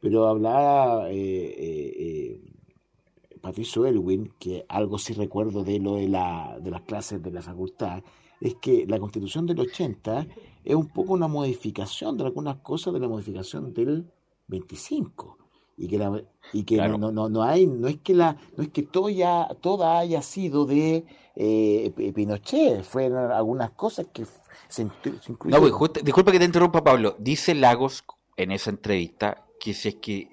pero 0.00 0.28
hablaba 0.28 1.10
eh, 1.10 1.14
eh, 1.16 1.94
eh 1.98 2.40
Patricio 3.40 3.86
Elwin, 3.86 4.34
que 4.38 4.66
algo 4.68 4.98
sí 4.98 5.14
recuerdo 5.14 5.64
de 5.64 5.78
lo 5.78 5.94
de, 5.94 6.08
la, 6.08 6.58
de 6.60 6.70
las 6.70 6.82
clases 6.82 7.22
de 7.22 7.30
la 7.30 7.40
facultad, 7.40 8.02
es 8.38 8.54
que 8.56 8.86
la 8.86 8.98
constitución 8.98 9.46
del 9.46 9.60
80 9.60 10.26
es 10.62 10.74
un 10.74 10.88
poco 10.88 11.14
una 11.14 11.26
modificación 11.26 12.18
de 12.18 12.24
algunas 12.24 12.56
cosas 12.56 12.92
de 12.92 13.00
la 13.00 13.08
modificación 13.08 13.72
del 13.72 14.06
25 14.46 15.39
y 15.80 15.88
que 15.88 15.96
la, 15.96 16.22
y 16.52 16.64
que 16.64 16.76
no, 16.76 16.98
no, 16.98 17.28
no, 17.30 17.42
hay 17.42 17.66
no 17.66 17.88
es 17.88 17.96
que 18.02 18.12
la 18.14 18.36
no 18.54 18.62
es 18.62 18.68
que 18.68 18.82
todo 18.82 19.08
ya 19.08 19.48
toda 19.62 19.98
haya 19.98 20.20
sido 20.20 20.66
de 20.66 21.06
eh, 21.34 22.12
Pinochet 22.14 22.82
fueron 22.82 23.32
algunas 23.32 23.70
cosas 23.70 24.06
que 24.12 24.26
se, 24.68 24.82
incluyeron. 24.82 25.70
no 25.70 25.78
pues, 25.78 26.04
disculpa 26.04 26.32
que 26.32 26.38
te 26.38 26.44
interrumpa 26.44 26.84
Pablo 26.84 27.16
dice 27.18 27.54
Lagos 27.54 28.04
en 28.36 28.52
esa 28.52 28.68
entrevista 28.68 29.46
que 29.58 29.72
si 29.72 29.88
es 29.88 29.94
que 29.94 30.28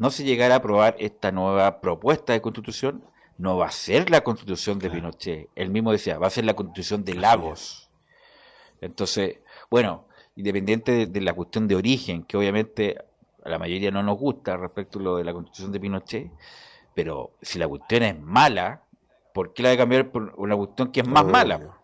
no 0.00 0.10
se 0.10 0.24
llegara 0.24 0.54
a 0.54 0.58
aprobar 0.58 0.96
esta 0.98 1.30
nueva 1.30 1.80
propuesta 1.80 2.32
de 2.32 2.40
constitución, 2.40 3.04
no 3.36 3.58
va 3.58 3.66
a 3.66 3.70
ser 3.70 4.08
la 4.08 4.22
constitución 4.22 4.78
de 4.78 4.90
Pinochet. 4.90 5.50
Él 5.54 5.68
mismo 5.68 5.92
decía, 5.92 6.16
va 6.16 6.28
a 6.28 6.30
ser 6.30 6.46
la 6.46 6.54
constitución 6.54 7.04
de 7.04 7.14
Lagos. 7.14 7.90
Entonces, 8.80 9.40
bueno, 9.70 10.06
independiente 10.36 11.06
de, 11.06 11.20
la 11.20 11.34
cuestión 11.34 11.68
de 11.68 11.76
origen, 11.76 12.22
que 12.22 12.38
obviamente 12.38 12.96
a 13.44 13.48
la 13.48 13.58
mayoría 13.58 13.90
no 13.90 14.02
nos 14.02 14.18
gusta 14.18 14.56
respecto 14.56 14.98
a 14.98 15.02
lo 15.02 15.16
de 15.16 15.24
la 15.24 15.32
constitución 15.32 15.72
de 15.72 15.80
Pinochet, 15.80 16.30
pero 16.94 17.32
si 17.40 17.58
la 17.58 17.68
cuestión 17.68 18.02
es 18.02 18.20
mala, 18.20 18.82
¿por 19.32 19.52
qué 19.52 19.62
la 19.62 19.70
de 19.70 19.76
cambiar 19.76 20.10
por 20.10 20.34
una 20.36 20.56
cuestión 20.56 20.90
que 20.92 21.00
es 21.00 21.06
más 21.06 21.24
mala? 21.24 21.76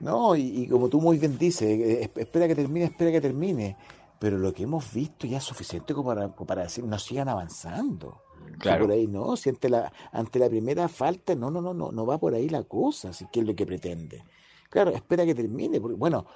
No, 0.00 0.36
y, 0.36 0.68
como 0.68 0.88
tú 0.88 1.00
muy 1.00 1.18
bien 1.18 1.36
dices, 1.36 1.68
eh, 1.68 2.10
espera 2.14 2.46
que 2.46 2.54
termine, 2.54 2.86
espera 2.86 3.10
que 3.10 3.20
termine 3.20 3.76
pero 4.18 4.38
lo 4.38 4.52
que 4.52 4.64
hemos 4.64 4.92
visto 4.92 5.26
ya 5.26 5.38
es 5.38 5.44
suficiente 5.44 5.94
como 5.94 6.08
para, 6.08 6.28
para 6.34 6.62
decir, 6.62 6.84
no 6.84 6.98
sigan 6.98 7.28
avanzando. 7.28 8.22
Claro. 8.58 8.86
por 8.86 8.92
ahí 8.92 9.06
no, 9.06 9.36
si 9.36 9.50
ante 9.50 9.68
la, 9.68 9.92
ante 10.10 10.38
la 10.38 10.48
primera 10.48 10.88
falta, 10.88 11.34
no, 11.34 11.50
no, 11.50 11.60
no, 11.60 11.74
no, 11.74 11.92
no 11.92 12.06
va 12.06 12.18
por 12.18 12.34
ahí 12.34 12.48
la 12.48 12.62
cosa, 12.62 13.10
que 13.30 13.40
es 13.40 13.46
lo 13.46 13.54
que 13.54 13.66
pretende. 13.66 14.24
Claro, 14.70 14.90
espera 14.90 15.24
que 15.26 15.34
termine, 15.34 15.80
porque 15.80 15.96
bueno, 15.96 16.26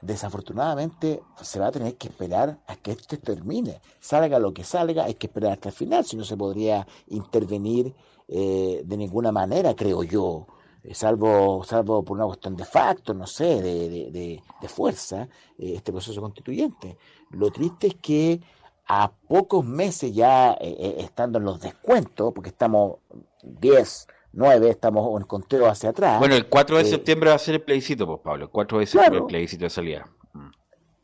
desafortunadamente 0.00 1.22
se 1.40 1.58
va 1.58 1.68
a 1.68 1.72
tener 1.72 1.96
que 1.96 2.08
esperar 2.08 2.58
a 2.66 2.76
que 2.76 2.92
esto 2.92 3.18
termine. 3.18 3.80
Salga 4.00 4.38
lo 4.38 4.52
que 4.52 4.64
salga, 4.64 5.04
hay 5.04 5.14
que 5.14 5.26
esperar 5.26 5.52
hasta 5.52 5.70
el 5.70 5.74
final, 5.74 6.04
si 6.04 6.16
no 6.16 6.24
se 6.24 6.36
podría 6.36 6.86
intervenir 7.08 7.94
eh, 8.28 8.82
de 8.84 8.96
ninguna 8.96 9.32
manera, 9.32 9.74
creo 9.74 10.02
yo. 10.02 10.46
Eh, 10.82 10.94
salvo, 10.94 11.62
salvo 11.64 12.02
por 12.04 12.16
una 12.16 12.26
cuestión 12.26 12.56
de 12.56 12.64
facto, 12.64 13.12
no 13.12 13.26
sé, 13.26 13.60
de, 13.60 14.40
de, 14.60 14.68
fuerza, 14.68 15.28
eh, 15.58 15.74
este 15.76 15.92
proceso 15.92 16.20
constituyente. 16.20 16.96
Lo 17.30 17.50
triste 17.50 17.88
es 17.88 17.94
que 17.96 18.40
a 18.86 19.10
pocos 19.10 19.64
meses 19.64 20.14
ya 20.14 20.52
estando 20.52 21.38
en 21.38 21.44
los 21.44 21.60
descuentos, 21.60 22.32
porque 22.34 22.50
estamos 22.50 22.98
10, 23.42 24.08
9, 24.32 24.70
estamos 24.70 25.20
en 25.20 25.26
conteo 25.26 25.66
hacia 25.66 25.90
atrás. 25.90 26.18
Bueno, 26.18 26.34
el 26.34 26.46
4 26.46 26.78
de 26.78 26.84
septiembre 26.84 27.30
va 27.30 27.36
a 27.36 27.38
ser 27.38 27.56
el 27.56 27.62
plebiscito, 27.62 28.06
pues 28.06 28.20
Pablo, 28.20 28.44
el 28.44 28.50
4 28.50 28.78
de 28.78 28.86
septiembre 28.86 29.20
el 29.20 29.26
plebiscito 29.26 29.64
de 29.64 29.70
salida. 29.70 30.08
Mm. 30.32 30.50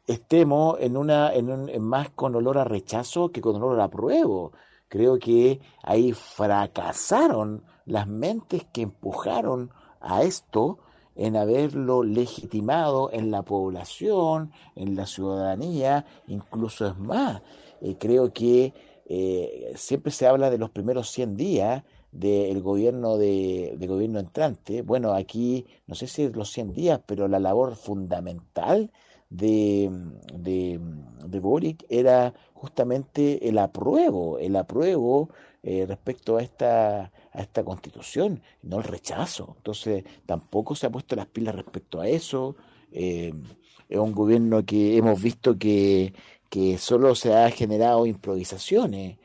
Estemos 0.07 0.77
en 0.81 0.97
una 0.97 1.35
en 1.35 1.51
un, 1.51 1.81
más 1.81 2.11
con 2.11 2.35
olor 2.37 2.59
a 2.59 2.65
rechazo 2.65 3.31
que 3.31 3.41
con 3.41 3.57
olor 3.57 3.81
a 3.81 3.85
apruebo. 3.85 4.53
Creo 4.89 5.19
que 5.19 5.61
ahí 5.83 6.13
fracasaron 6.13 7.65
las 7.87 8.07
mentes 8.07 8.65
que 8.73 8.83
empujaron 8.83 9.71
a 10.01 10.23
esto 10.23 10.79
en 11.17 11.37
haberlo 11.37 12.05
legitimado 12.05 13.11
en 13.13 13.31
la 13.31 13.43
población, 13.43 14.53
en 14.77 14.95
la 14.95 15.07
ciudadanía, 15.07 16.05
incluso 16.29 16.87
es 16.87 16.97
más. 16.99 17.43
Eh, 17.81 17.97
creo 17.99 18.33
que 18.33 18.75
eh, 19.07 19.73
siempre 19.77 20.13
se 20.13 20.27
habla 20.27 20.51
de 20.51 20.59
los 20.59 20.71
primeros 20.71 21.11
100 21.11 21.37
días 21.37 21.83
del 22.13 22.61
gobierno 22.63 23.17
de, 23.19 23.77
gobierno 23.89 24.19
entrante. 24.19 24.83
Bueno, 24.83 25.13
aquí 25.13 25.67
no 25.87 25.95
sé 25.95 26.07
si 26.07 26.29
los 26.29 26.51
100 26.51 26.73
días, 26.73 27.01
pero 27.07 27.29
la 27.29 27.41
labor 27.41 27.77
fundamental 27.77 28.91
de, 29.29 29.91
de, 30.33 30.81
de 31.27 31.41
Boric 31.41 31.85
era 31.89 32.35
justamente 32.55 33.49
el 33.49 33.59
apruebo, 33.59 34.39
el 34.39 34.57
apruebo 34.57 35.31
eh, 35.69 35.85
respecto 35.85 36.37
a 36.37 36.43
esta, 36.43 37.13
a 37.33 37.41
esta 37.41 37.65
constitución, 37.65 38.41
no 38.63 38.79
el 38.79 38.85
rechazo. 38.85 39.55
Entonces, 39.57 40.05
tampoco 40.25 40.77
se 40.77 40.87
ha 40.87 40.91
puesto 40.91 41.17
las 41.17 41.27
pilas 41.27 41.57
respecto 41.57 42.01
a 42.01 42.09
eso. 42.09 42.55
Eh, 42.93 43.33
es 43.89 43.99
un 43.99 44.13
gobierno 44.13 44.65
que 44.65 44.97
hemos 44.97 45.21
visto 45.21 45.59
que, 45.59 46.15
que 46.49 46.79
solo 46.79 47.17
se 47.17 47.35
ha 47.35 47.51
generado 47.51 48.07
improvisaciones. 48.07 49.19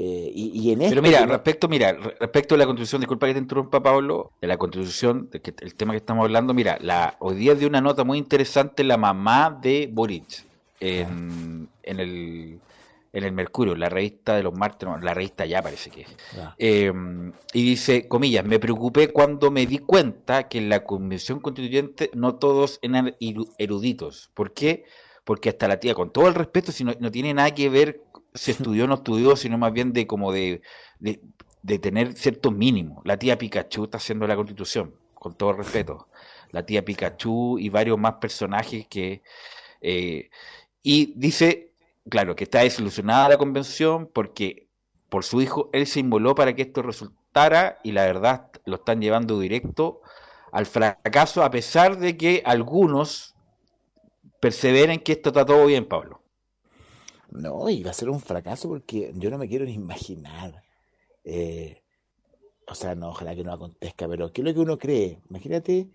Eh, 0.00 0.30
y, 0.32 0.70
en 0.70 0.78
Pero 0.78 1.02
mira, 1.02 1.26
respecto, 1.26 1.66
mira, 1.66 1.92
respecto 1.92 2.54
a 2.54 2.58
la 2.58 2.66
constitución, 2.66 3.00
disculpa 3.00 3.26
que 3.26 3.32
te 3.32 3.40
interrumpa, 3.40 3.82
Pablo, 3.82 4.30
de 4.40 4.46
la 4.46 4.56
constitución, 4.56 5.28
de 5.32 5.40
que, 5.40 5.52
el 5.58 5.74
tema 5.74 5.92
que 5.92 5.96
estamos 5.96 6.22
hablando, 6.22 6.54
mira, 6.54 6.78
la, 6.80 7.16
hoy 7.18 7.34
día 7.34 7.56
dio 7.56 7.66
una 7.66 7.80
nota 7.80 8.04
muy 8.04 8.16
interesante 8.16 8.84
la 8.84 8.96
mamá 8.96 9.58
de 9.60 9.90
Boric 9.92 10.44
en, 10.78 11.68
en 11.82 11.98
el 11.98 12.60
en 13.12 13.24
el 13.24 13.32
Mercurio, 13.32 13.74
la 13.74 13.88
revista 13.88 14.36
de 14.36 14.42
los 14.42 14.54
martes, 14.54 14.88
la 15.02 15.14
revista 15.14 15.46
ya 15.46 15.62
parece 15.62 15.90
que 15.90 16.02
es. 16.02 16.16
Eh, 16.58 16.92
y 17.52 17.62
dice, 17.62 18.06
comillas, 18.06 18.44
me 18.44 18.58
preocupé 18.58 19.08
cuando 19.08 19.50
me 19.50 19.66
di 19.66 19.78
cuenta 19.78 20.48
que 20.48 20.58
en 20.58 20.68
la 20.68 20.84
Convención 20.84 21.40
Constituyente 21.40 22.10
no 22.14 22.36
todos 22.36 22.78
eran 22.82 23.16
eruditos. 23.58 24.30
¿Por 24.34 24.52
qué? 24.52 24.84
Porque 25.24 25.48
hasta 25.50 25.68
la 25.68 25.80
tía, 25.80 25.94
con 25.94 26.10
todo 26.10 26.28
el 26.28 26.34
respeto, 26.34 26.72
si 26.72 26.84
no, 26.84 26.94
tiene 27.10 27.34
nada 27.34 27.50
que 27.50 27.68
ver 27.68 28.02
si 28.34 28.52
estudió 28.52 28.84
o 28.84 28.86
no 28.86 28.94
estudió, 28.94 29.36
sino 29.36 29.58
más 29.58 29.72
bien 29.72 29.92
de 29.92 30.06
como 30.06 30.32
de, 30.32 30.62
de, 31.00 31.78
tener 31.78 32.14
ciertos 32.14 32.52
mínimos. 32.52 33.02
La 33.04 33.18
tía 33.18 33.38
Pikachu 33.38 33.84
está 33.84 33.98
haciendo 33.98 34.26
la 34.26 34.36
Constitución, 34.36 34.94
con 35.14 35.34
todo 35.34 35.52
respeto. 35.52 36.08
La 36.50 36.64
tía 36.64 36.84
Pikachu 36.84 37.58
y 37.58 37.68
varios 37.68 37.98
más 37.98 38.14
personajes 38.14 38.86
que... 38.88 39.22
Eh, 39.80 40.30
y 40.82 41.12
dice, 41.16 41.72
claro, 42.08 42.34
que 42.34 42.44
está 42.44 42.60
desilusionada 42.60 43.28
la 43.28 43.38
convención 43.38 44.08
porque 44.12 44.68
por 45.08 45.24
su 45.24 45.40
hijo 45.40 45.70
él 45.72 45.86
se 45.86 46.00
inmoló 46.00 46.34
para 46.34 46.54
que 46.54 46.62
esto 46.62 46.82
resultara 46.82 47.78
y 47.82 47.92
la 47.92 48.04
verdad 48.04 48.50
lo 48.64 48.76
están 48.76 49.00
llevando 49.00 49.38
directo 49.38 50.00
al 50.52 50.66
fracaso 50.66 51.42
a 51.42 51.50
pesar 51.50 51.98
de 51.98 52.16
que 52.16 52.42
algunos 52.44 53.34
perseveren 54.40 55.00
que 55.00 55.12
esto 55.12 55.30
está 55.30 55.44
todo 55.44 55.66
bien, 55.66 55.86
Pablo. 55.86 56.22
No, 57.30 57.68
y 57.68 57.82
va 57.82 57.90
a 57.90 57.94
ser 57.94 58.08
un 58.08 58.20
fracaso 58.20 58.68
porque 58.68 59.12
yo 59.16 59.30
no 59.30 59.38
me 59.38 59.48
quiero 59.48 59.64
ni 59.64 59.72
imaginar. 59.72 60.62
Eh, 61.24 61.82
o 62.66 62.74
sea, 62.74 62.94
no, 62.94 63.10
ojalá 63.10 63.34
que 63.34 63.44
no 63.44 63.52
acontezca, 63.52 64.08
pero 64.08 64.32
¿qué 64.32 64.40
es 64.40 64.46
lo 64.46 64.54
que 64.54 64.60
uno 64.60 64.78
cree? 64.78 65.20
Imagínate 65.28 65.88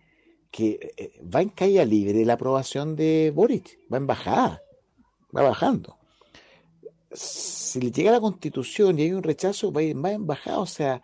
que 0.52 0.94
eh, 0.98 1.20
va 1.24 1.42
en 1.42 1.50
caída 1.50 1.86
libre 1.86 2.26
la 2.26 2.34
aprobación 2.34 2.96
de 2.96 3.32
Boric, 3.34 3.80
va 3.92 3.98
en 3.98 4.08
bajada, 4.08 4.62
va 5.36 5.42
bajando 5.42 5.98
si 7.14 7.80
le 7.80 7.92
llega 7.92 8.12
la 8.12 8.20
constitución 8.20 8.98
y 8.98 9.04
hay 9.04 9.12
un 9.14 9.24
rechazo, 9.24 9.72
va, 9.72 9.82
va 9.82 10.12
en 10.12 10.26
bajada, 10.26 10.60
o 10.60 10.66
sea, 10.66 11.02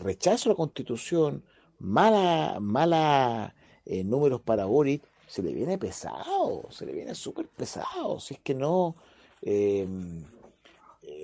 rechazo 0.00 0.48
a 0.48 0.52
la 0.52 0.56
constitución, 0.56 1.44
mala, 1.78 2.58
mala 2.60 3.54
eh, 3.84 4.04
números 4.04 4.40
para 4.40 4.64
Boric, 4.64 5.02
se 5.26 5.42
le 5.42 5.52
viene 5.52 5.78
pesado, 5.78 6.66
se 6.70 6.86
le 6.86 6.92
viene 6.92 7.14
súper 7.14 7.48
pesado, 7.48 8.20
si 8.20 8.34
es 8.34 8.40
que 8.40 8.54
no... 8.54 8.96
Em, 9.46 10.24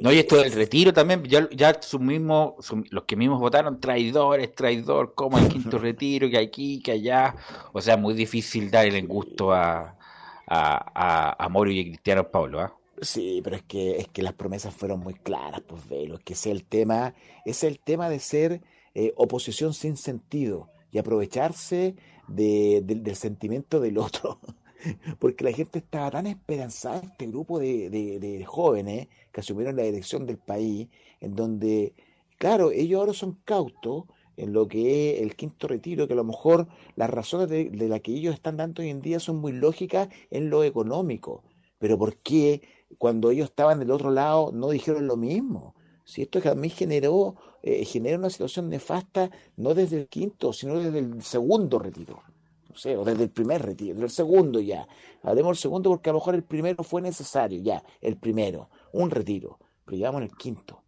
no, 0.02 0.12
y 0.12 0.18
esto 0.18 0.36
del 0.36 0.52
retiro 0.52 0.92
también, 0.92 1.24
ya, 1.24 1.48
ya 1.50 1.80
sus 1.80 2.00
mismos, 2.00 2.54
los 2.90 3.04
que 3.04 3.16
mismos 3.16 3.40
votaron, 3.40 3.80
traidores, 3.80 4.54
traidor, 4.54 5.14
como 5.14 5.38
el 5.38 5.48
quinto 5.48 5.78
retiro, 5.78 6.28
que 6.28 6.38
aquí, 6.38 6.80
que 6.82 6.92
allá, 6.92 7.34
o 7.72 7.80
sea, 7.80 7.96
muy 7.96 8.14
difícil 8.14 8.70
dar 8.70 8.86
el 8.86 9.06
gusto 9.06 9.52
a, 9.52 9.96
a, 10.46 11.44
a, 11.44 11.48
Moro 11.48 11.70
y 11.70 11.80
a 11.80 11.84
Cristiano 11.84 12.30
Pablo, 12.30 12.60
¿ah? 12.60 12.76
Sí, 13.02 13.40
pero 13.42 13.56
es 13.56 13.62
que, 13.62 13.98
es 13.98 14.08
que 14.08 14.22
las 14.22 14.34
promesas 14.34 14.74
fueron 14.74 15.00
muy 15.00 15.14
claras, 15.14 15.62
pues 15.66 15.88
velo, 15.88 16.16
es 16.16 16.20
que 16.20 16.34
es 16.34 16.46
el 16.46 16.64
tema, 16.64 17.14
es 17.46 17.64
el 17.64 17.78
tema 17.78 18.10
de 18.10 18.18
ser 18.18 18.60
eh, 18.94 19.14
oposición 19.16 19.72
sin 19.72 19.96
sentido 19.96 20.68
y 20.92 20.98
aprovecharse 20.98 21.96
de, 22.28 22.82
del 22.84 23.16
sentimiento 23.16 23.80
del 23.80 23.98
otro. 23.98 24.38
Porque 25.18 25.44
la 25.44 25.52
gente 25.52 25.78
estaba 25.78 26.10
tan 26.10 26.26
esperanzada, 26.26 27.00
este 27.00 27.26
grupo 27.26 27.58
de, 27.58 27.90
de, 27.90 28.44
jóvenes 28.44 29.08
que 29.32 29.40
asumieron 29.40 29.76
la 29.76 29.82
dirección 29.82 30.26
del 30.26 30.38
país, 30.38 30.88
en 31.20 31.34
donde 31.34 31.94
claro, 32.38 32.70
ellos 32.70 33.00
ahora 33.00 33.12
son 33.12 33.38
cautos 33.44 34.04
en 34.36 34.52
lo 34.52 34.66
que 34.68 35.16
es 35.16 35.22
el 35.22 35.36
quinto 35.36 35.68
retiro, 35.68 36.06
que 36.06 36.14
a 36.14 36.16
lo 36.16 36.24
mejor 36.24 36.68
las 36.96 37.10
razones 37.10 37.48
de, 37.48 37.68
de 37.70 37.88
las 37.88 38.00
que 38.00 38.12
ellos 38.12 38.34
están 38.34 38.56
dando 38.56 38.82
hoy 38.82 38.88
en 38.88 39.02
día 39.02 39.20
son 39.20 39.36
muy 39.36 39.52
lógicas 39.52 40.08
en 40.30 40.48
lo 40.48 40.64
económico. 40.64 41.42
Pero 41.78 41.98
¿por 41.98 42.16
qué 42.16 42.62
cuando 42.98 43.30
ellos 43.30 43.50
estaban 43.50 43.78
del 43.78 43.90
otro 43.90 44.10
lado 44.10 44.50
no 44.52 44.70
dijeron 44.70 45.06
lo 45.06 45.16
mismo? 45.16 45.74
Si 46.04 46.22
esto 46.22 46.40
a 46.50 46.54
mí 46.54 46.70
generó, 46.70 47.36
eh, 47.62 47.84
genera 47.84 48.18
una 48.18 48.30
situación 48.30 48.68
nefasta 48.68 49.30
no 49.56 49.74
desde 49.74 49.98
el 49.98 50.08
quinto, 50.08 50.52
sino 50.52 50.78
desde 50.78 50.98
el 50.98 51.22
segundo 51.22 51.78
retiro. 51.78 52.22
No 52.70 52.76
sé, 52.76 52.96
o 52.96 53.04
desde 53.04 53.24
el 53.24 53.30
primer 53.30 53.62
retiro, 53.62 53.98
del 53.98 54.10
segundo 54.10 54.60
ya. 54.60 54.86
Hablemos 55.24 55.56
del 55.56 55.62
segundo 55.62 55.90
porque 55.90 56.08
a 56.08 56.12
lo 56.12 56.20
mejor 56.20 56.36
el 56.36 56.44
primero 56.44 56.84
fue 56.84 57.02
necesario, 57.02 57.60
ya, 57.60 57.82
el 58.00 58.16
primero, 58.16 58.70
un 58.92 59.10
retiro. 59.10 59.58
Pero 59.84 59.96
llevamos 59.96 60.22
en 60.22 60.28
el 60.28 60.36
quinto. 60.36 60.82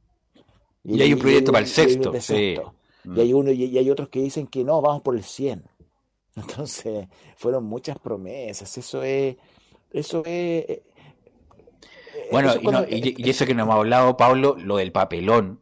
Y, 0.85 1.01
hay 1.01 1.13
un 1.13 1.19
proyecto 1.19 1.51
para 1.51 1.65
el 1.65 1.69
sexto. 1.69 2.13
Y 3.05 3.21
hay 3.21 3.33
uno 3.33 3.51
y, 3.51 3.77
hay 3.77 3.91
otros 3.91 4.09
que 4.09 4.21
dicen 4.21 4.47
que 4.47 4.63
no, 4.63 4.81
vamos 4.81 5.03
por 5.03 5.17
el 5.17 5.25
100. 5.25 5.65
Entonces, 6.37 7.09
fueron 7.37 7.65
muchas 7.65 7.99
promesas. 7.99 8.79
Eso 8.79 9.03
es. 9.03 9.37
Eso 9.91 10.21
es. 10.21 10.25
Eh, 10.69 10.83
bueno, 12.31 12.53
y, 12.89 13.29
eso 13.29 13.45
que 13.45 13.55
nos 13.55 13.65
hemos 13.65 13.77
hablado, 13.77 14.17
Pablo, 14.17 14.57
lo 14.59 14.77
del 14.77 14.93
papelón. 14.93 15.61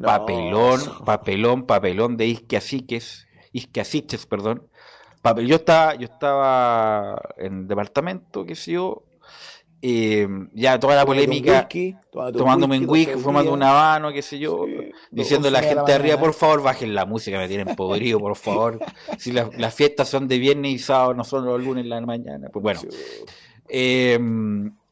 Papelón, 0.00 0.80
papelón, 1.04 1.66
papelón 1.66 2.16
de 2.16 2.26
Isquiasiques, 2.26 3.28
Isquiasiches, 3.52 4.26
perdón. 4.26 4.68
Papel, 5.24 5.46
yo 5.46 5.56
estaba, 5.56 5.94
yo 5.94 6.04
estaba 6.04 7.18
en 7.38 7.60
el 7.60 7.66
departamento, 7.66 8.44
qué 8.44 8.54
sé 8.54 8.72
yo, 8.72 9.04
eh, 9.80 10.28
ya 10.52 10.78
toda 10.78 10.96
la 10.96 11.06
polémica, 11.06 11.66
tomándome 12.12 12.78
un 12.78 12.86
whisky, 12.86 13.14
fumando 13.14 13.54
un 13.54 13.62
habano, 13.62 14.12
qué 14.12 14.20
sé 14.20 14.38
yo, 14.38 14.66
diciendo 15.10 15.48
a 15.48 15.50
la 15.50 15.62
gente 15.62 15.84
de 15.86 15.94
arriba, 15.94 16.20
por 16.20 16.34
favor, 16.34 16.62
bajen 16.62 16.94
la 16.94 17.06
música, 17.06 17.38
me 17.38 17.48
tienen 17.48 17.74
podrido, 17.74 18.20
por 18.20 18.36
favor. 18.36 18.80
si 19.16 19.32
las 19.32 19.74
fiestas 19.74 20.10
son 20.10 20.28
de 20.28 20.38
viernes 20.38 20.72
y 20.72 20.78
sábado, 20.78 21.14
no 21.14 21.24
son 21.24 21.46
los 21.46 21.58
lunes 21.58 21.84
en 21.84 21.88
la 21.88 22.02
mañana. 22.02 22.50
Pues 22.52 22.62
bueno, 22.62 22.80
eh, 23.70 24.18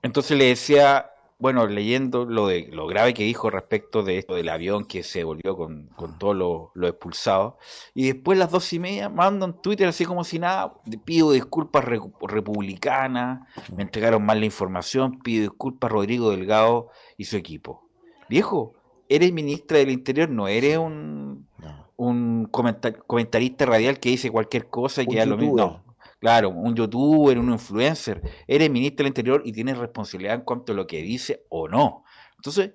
entonces 0.00 0.38
le 0.38 0.46
decía, 0.46 1.10
bueno, 1.42 1.66
leyendo 1.66 2.24
lo 2.24 2.46
de 2.46 2.68
lo 2.70 2.86
grave 2.86 3.14
que 3.14 3.24
dijo 3.24 3.50
respecto 3.50 4.04
de 4.04 4.16
esto 4.16 4.36
del 4.36 4.48
avión 4.48 4.84
que 4.84 5.02
se 5.02 5.24
volvió 5.24 5.56
con, 5.56 5.88
con 5.96 6.16
todos 6.16 6.36
los 6.36 6.68
lo 6.74 6.86
expulsados, 6.86 7.54
y 7.94 8.06
después 8.06 8.38
las 8.38 8.52
dos 8.52 8.72
y 8.72 8.78
media 8.78 9.08
mandan 9.08 9.60
Twitter 9.60 9.88
así 9.88 10.04
como 10.04 10.22
si 10.22 10.38
nada, 10.38 10.74
pido 11.04 11.32
disculpas 11.32 11.84
republicanas, 11.84 13.40
me 13.74 13.82
entregaron 13.82 14.24
mal 14.24 14.38
la 14.38 14.46
información, 14.46 15.18
pido 15.18 15.42
disculpas 15.50 15.90
Rodrigo 15.90 16.30
Delgado 16.30 16.90
y 17.16 17.24
su 17.24 17.36
equipo. 17.36 17.88
Viejo, 18.28 18.74
eres 19.08 19.32
ministra 19.32 19.78
del 19.78 19.90
Interior, 19.90 20.30
no 20.30 20.46
eres 20.46 20.78
un, 20.78 21.48
un 21.96 22.46
comentarista 22.46 23.66
radial 23.66 23.98
que 23.98 24.10
dice 24.10 24.30
cualquier 24.30 24.68
cosa 24.68 25.02
y 25.02 25.08
que 25.08 25.16
ya 25.16 25.26
lo 25.26 25.36
mismo. 25.36 25.82
Claro, 26.22 26.50
un 26.50 26.76
youtuber, 26.76 27.36
un 27.36 27.50
influencer, 27.50 28.22
eres 28.46 28.70
ministro 28.70 29.02
del 29.02 29.08
Interior 29.08 29.42
y 29.44 29.50
tienes 29.50 29.76
responsabilidad 29.76 30.36
en 30.36 30.42
cuanto 30.42 30.70
a 30.70 30.76
lo 30.76 30.86
que 30.86 31.02
dice 31.02 31.44
o 31.48 31.66
no. 31.66 32.04
Entonces, 32.36 32.74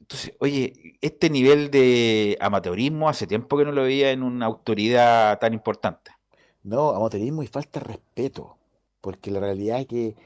entonces, 0.00 0.32
oye, 0.40 0.96
este 1.02 1.28
nivel 1.28 1.70
de 1.70 2.38
amateurismo 2.40 3.10
hace 3.10 3.26
tiempo 3.26 3.58
que 3.58 3.66
no 3.66 3.72
lo 3.72 3.82
veía 3.82 4.10
en 4.10 4.22
una 4.22 4.46
autoridad 4.46 5.38
tan 5.38 5.52
importante. 5.52 6.12
No, 6.62 6.88
amateurismo 6.88 7.42
y 7.42 7.46
falta 7.46 7.78
de 7.80 7.88
respeto, 7.88 8.56
porque 9.02 9.30
la 9.30 9.40
realidad 9.40 9.80
es 9.80 9.86
que 9.86 10.16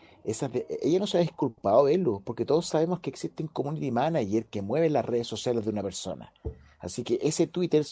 ella 0.82 1.00
no 1.00 1.08
se 1.08 1.18
ha 1.18 1.22
disculpado 1.22 1.82
verlo, 1.82 2.22
porque 2.24 2.44
todos 2.44 2.68
sabemos 2.68 3.00
que 3.00 3.10
existen 3.10 3.48
community 3.48 3.90
manager 3.90 4.46
que 4.46 4.62
mueven 4.62 4.92
las 4.92 5.04
redes 5.04 5.26
sociales 5.26 5.64
de 5.64 5.72
una 5.72 5.82
persona. 5.82 6.32
Así 6.78 7.02
que 7.02 7.18
ese 7.22 7.48
Twitter 7.48 7.84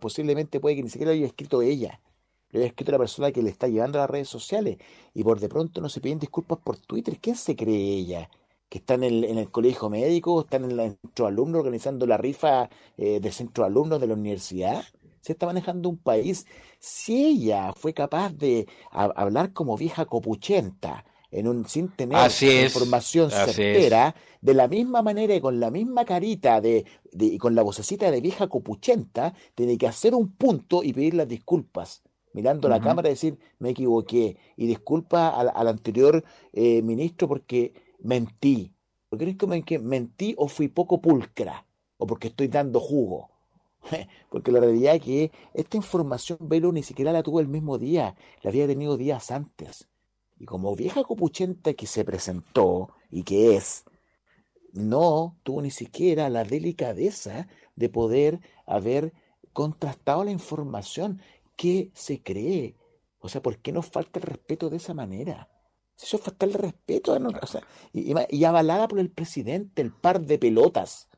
posiblemente 0.00 0.58
puede 0.58 0.74
que 0.74 0.82
ni 0.82 0.90
siquiera 0.90 1.12
lo 1.12 1.18
haya 1.18 1.26
escrito 1.26 1.62
ella 1.62 2.00
lo 2.50 2.58
había 2.58 2.68
escrito 2.68 2.92
la 2.92 2.98
persona 2.98 3.30
que 3.30 3.42
le 3.42 3.50
está 3.50 3.68
llevando 3.68 3.98
a 3.98 4.02
las 4.02 4.10
redes 4.10 4.28
sociales 4.28 4.78
y 5.14 5.22
por 5.22 5.38
de 5.38 5.48
pronto 5.48 5.80
no 5.80 5.88
se 5.88 6.00
piden 6.00 6.18
disculpas 6.18 6.58
por 6.58 6.78
Twitter. 6.78 7.18
¿Quién 7.20 7.36
se 7.36 7.54
cree 7.54 7.96
ella? 7.98 8.30
¿Que 8.68 8.78
está 8.78 8.94
en 8.94 9.04
el, 9.04 9.24
en 9.24 9.38
el 9.38 9.50
colegio 9.50 9.90
médico? 9.90 10.40
¿Están 10.40 10.64
en 10.64 10.78
el 10.78 10.98
centro 11.02 11.26
alumnos 11.26 11.60
organizando 11.60 12.06
la 12.06 12.16
rifa 12.16 12.68
eh, 12.96 13.20
de 13.20 13.32
centro 13.32 13.64
alumnos 13.64 14.00
de 14.00 14.06
la 14.06 14.14
universidad? 14.14 14.84
Se 15.20 15.32
está 15.32 15.46
manejando 15.46 15.88
un 15.88 15.98
país. 15.98 16.46
Si 16.78 17.24
ella 17.24 17.72
fue 17.74 17.92
capaz 17.92 18.32
de 18.32 18.66
hablar 18.90 19.52
como 19.52 19.76
vieja 19.76 20.06
copuchenta, 20.06 21.04
en 21.30 21.48
un, 21.48 21.66
sin 21.66 21.88
tener 21.88 22.30
información 22.64 23.30
certera, 23.30 24.14
de 24.40 24.54
la 24.54 24.68
misma 24.68 25.02
manera 25.02 25.34
y 25.34 25.40
con 25.40 25.60
la 25.60 25.70
misma 25.70 26.06
carita 26.06 26.62
de, 26.62 26.86
de, 27.12 27.26
y 27.26 27.38
con 27.38 27.54
la 27.54 27.62
vocecita 27.62 28.10
de 28.10 28.22
vieja 28.22 28.48
copuchenta, 28.48 29.34
tiene 29.54 29.76
que 29.76 29.86
hacer 29.86 30.14
un 30.14 30.32
punto 30.32 30.82
y 30.82 30.94
pedir 30.94 31.14
las 31.14 31.28
disculpas 31.28 32.02
mirando 32.32 32.68
la 32.68 32.80
cámara 32.80 33.08
y 33.08 33.12
decir, 33.12 33.38
me 33.58 33.70
equivoqué 33.70 34.36
y 34.56 34.66
disculpa 34.66 35.28
al, 35.28 35.68
anterior 35.68 36.24
eh, 36.52 36.82
ministro 36.82 37.28
porque 37.28 37.72
mentí. 38.00 38.72
¿Por 39.08 39.18
qué 39.18 39.30
es 39.30 39.64
que 39.64 39.78
mentí 39.78 40.34
o 40.36 40.48
fui 40.48 40.68
poco 40.68 41.00
pulcra? 41.00 41.66
O 41.96 42.06
porque 42.06 42.28
estoy 42.28 42.48
dando 42.48 42.78
jugo. 42.78 43.30
Porque 44.30 44.52
la 44.52 44.60
realidad 44.60 44.96
es 44.96 45.02
que 45.02 45.32
esta 45.54 45.76
información 45.76 46.38
Velo 46.40 46.72
ni 46.72 46.82
siquiera 46.82 47.12
la 47.12 47.22
tuvo 47.22 47.40
el 47.40 47.48
mismo 47.48 47.78
día, 47.78 48.16
la 48.42 48.50
había 48.50 48.66
tenido 48.66 48.96
días 48.96 49.30
antes. 49.30 49.88
Y 50.38 50.46
como 50.46 50.74
vieja 50.76 51.02
copuchenta 51.04 51.74
que 51.74 51.86
se 51.86 52.04
presentó 52.04 52.90
y 53.10 53.22
que 53.22 53.56
es, 53.56 53.84
no 54.72 55.36
tuvo 55.42 55.62
ni 55.62 55.70
siquiera 55.70 56.28
la 56.28 56.44
delicadeza 56.44 57.48
de 57.76 57.88
poder 57.88 58.40
haber 58.66 59.12
contrastado 59.52 60.24
la 60.24 60.30
información 60.30 61.20
qué 61.58 61.90
se 61.92 62.22
O 63.18 63.28
sea, 63.28 63.42
¿por 63.42 63.58
qué 63.58 63.72
nos 63.72 63.86
falta 63.86 64.20
el 64.20 64.24
respeto 64.24 64.70
de 64.70 64.78
esa 64.78 64.94
manera? 64.94 65.50
Eso 66.00 66.16
es 66.16 66.22
faltarle 66.22 66.56
respeto. 66.56 67.18
O 67.42 67.46
sea, 67.46 67.62
y, 67.92 68.44
avalada 68.44 68.86
por 68.86 69.00
el 69.00 69.10
presidente, 69.10 69.82
el 69.82 69.92
par 69.92 70.20
de 70.20 70.38
pelotas. 70.38 71.08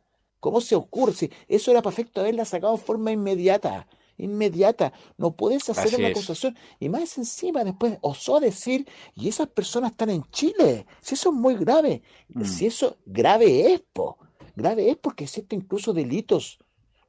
¿Cómo 0.41 0.63
se 0.63 0.75
ocurre? 0.75 1.13
Si 1.13 1.31
eso 1.47 1.71
era 1.71 1.83
perfecto 1.83 2.23
haberla 2.23 2.47
sacado 2.47 2.73
de 2.73 2.83
forma 2.83 3.13
inmediata. 3.13 3.87
Inmediata. 4.17 4.95
No 5.19 5.37
puedes 5.37 5.69
hacer 5.69 5.99
una 5.99 6.09
acusación. 6.09 6.57
Y 6.79 6.89
más 6.89 7.19
encima, 7.19 7.63
después 7.63 7.99
osó 8.01 8.41
decir, 8.41 8.89
y 9.15 9.29
esas 9.29 9.49
personas 9.49 9.91
están 9.91 10.09
en 10.09 10.25
Chile. 10.31 10.87
Si 11.03 11.15
eso 11.15 11.29
es 11.29 11.35
muy 11.35 11.57
grave. 11.57 12.03
Mm. 12.29 12.45
Si 12.45 12.67
eso 12.67 12.97
grave 13.05 13.75
es, 13.75 13.83
po. 13.93 14.17
Grave 14.57 14.91
es 14.91 14.97
porque 14.97 15.25
existen 15.25 15.61
incluso 15.61 15.93
delitos 15.93 16.59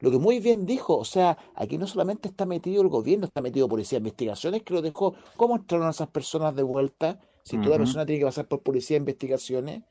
lo 0.02 0.10
que 0.10 0.18
muy 0.18 0.40
bien 0.40 0.66
dijo, 0.66 0.96
o 0.98 1.04
sea, 1.04 1.38
aquí 1.54 1.78
no 1.78 1.86
solamente 1.86 2.28
está 2.28 2.44
metido 2.44 2.82
el 2.82 2.88
gobierno, 2.88 3.26
está 3.26 3.40
metido 3.40 3.68
policía 3.68 4.00
de 4.00 4.08
investigaciones 4.08 4.64
que 4.64 4.74
lo 4.74 4.82
dejó. 4.82 5.14
¿Cómo 5.36 5.54
entraron 5.54 5.88
esas 5.88 6.08
personas 6.08 6.56
de 6.56 6.64
vuelta? 6.64 7.20
Si 7.44 7.56
toda 7.58 7.78
persona 7.78 8.04
tiene 8.04 8.18
que 8.18 8.26
pasar 8.26 8.48
por 8.48 8.62
policía 8.62 8.96
de 8.96 9.02
investigaciones. 9.02 9.84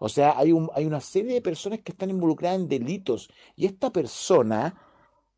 O 0.00 0.08
sea, 0.08 0.36
hay, 0.36 0.50
un, 0.50 0.68
hay 0.74 0.84
una 0.84 1.00
serie 1.00 1.34
de 1.34 1.40
personas 1.40 1.78
que 1.78 1.92
están 1.92 2.10
involucradas 2.10 2.58
en 2.58 2.68
delitos. 2.68 3.30
Y 3.54 3.66
esta 3.66 3.92
persona, 3.92 4.74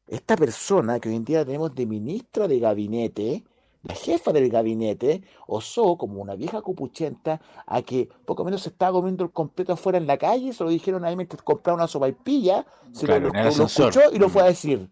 esta 0.09 0.39
persona 0.39 1.01
que 1.01 1.11
hoy 1.11 1.17
en 1.17 1.27
día 1.27 1.45
tenemos 1.45 1.75
de 1.75 1.85
ministra 1.85 2.49
de 2.49 2.61
gabinete, 2.61 3.45
la 3.85 3.95
jefa 3.95 4.33
del 4.33 4.49
gabinete 4.49 5.23
osó, 5.47 5.97
como 5.97 6.21
una 6.21 6.35
vieja 6.35 6.63
cupuchenta, 6.63 7.41
a 7.67 7.83
que 7.83 8.09
poco 8.25 8.45
menos 8.45 8.63
se 8.63 8.71
estaba 8.71 8.93
comiendo 8.93 9.25
el 9.25 9.31
completo 9.31 9.75
afuera 9.75 9.99
en 9.99 10.07
la 10.07 10.17
calle, 10.17 10.53
se 10.53 10.65
lo 10.65 10.71
dijeron 10.71 11.05
ahí 11.05 11.17
mientras 11.17 11.43
compraba 11.43 11.77
una 11.77 11.87
sopa 11.87 12.09
y 12.09 12.13
pilla, 12.13 12.67
se 12.93 13.07
lo, 13.07 13.33
escuchó 13.33 14.01
y 14.13 14.19
lo 14.19 14.29
fue 14.29 14.43
a 14.43 14.47
decir. 14.47 14.89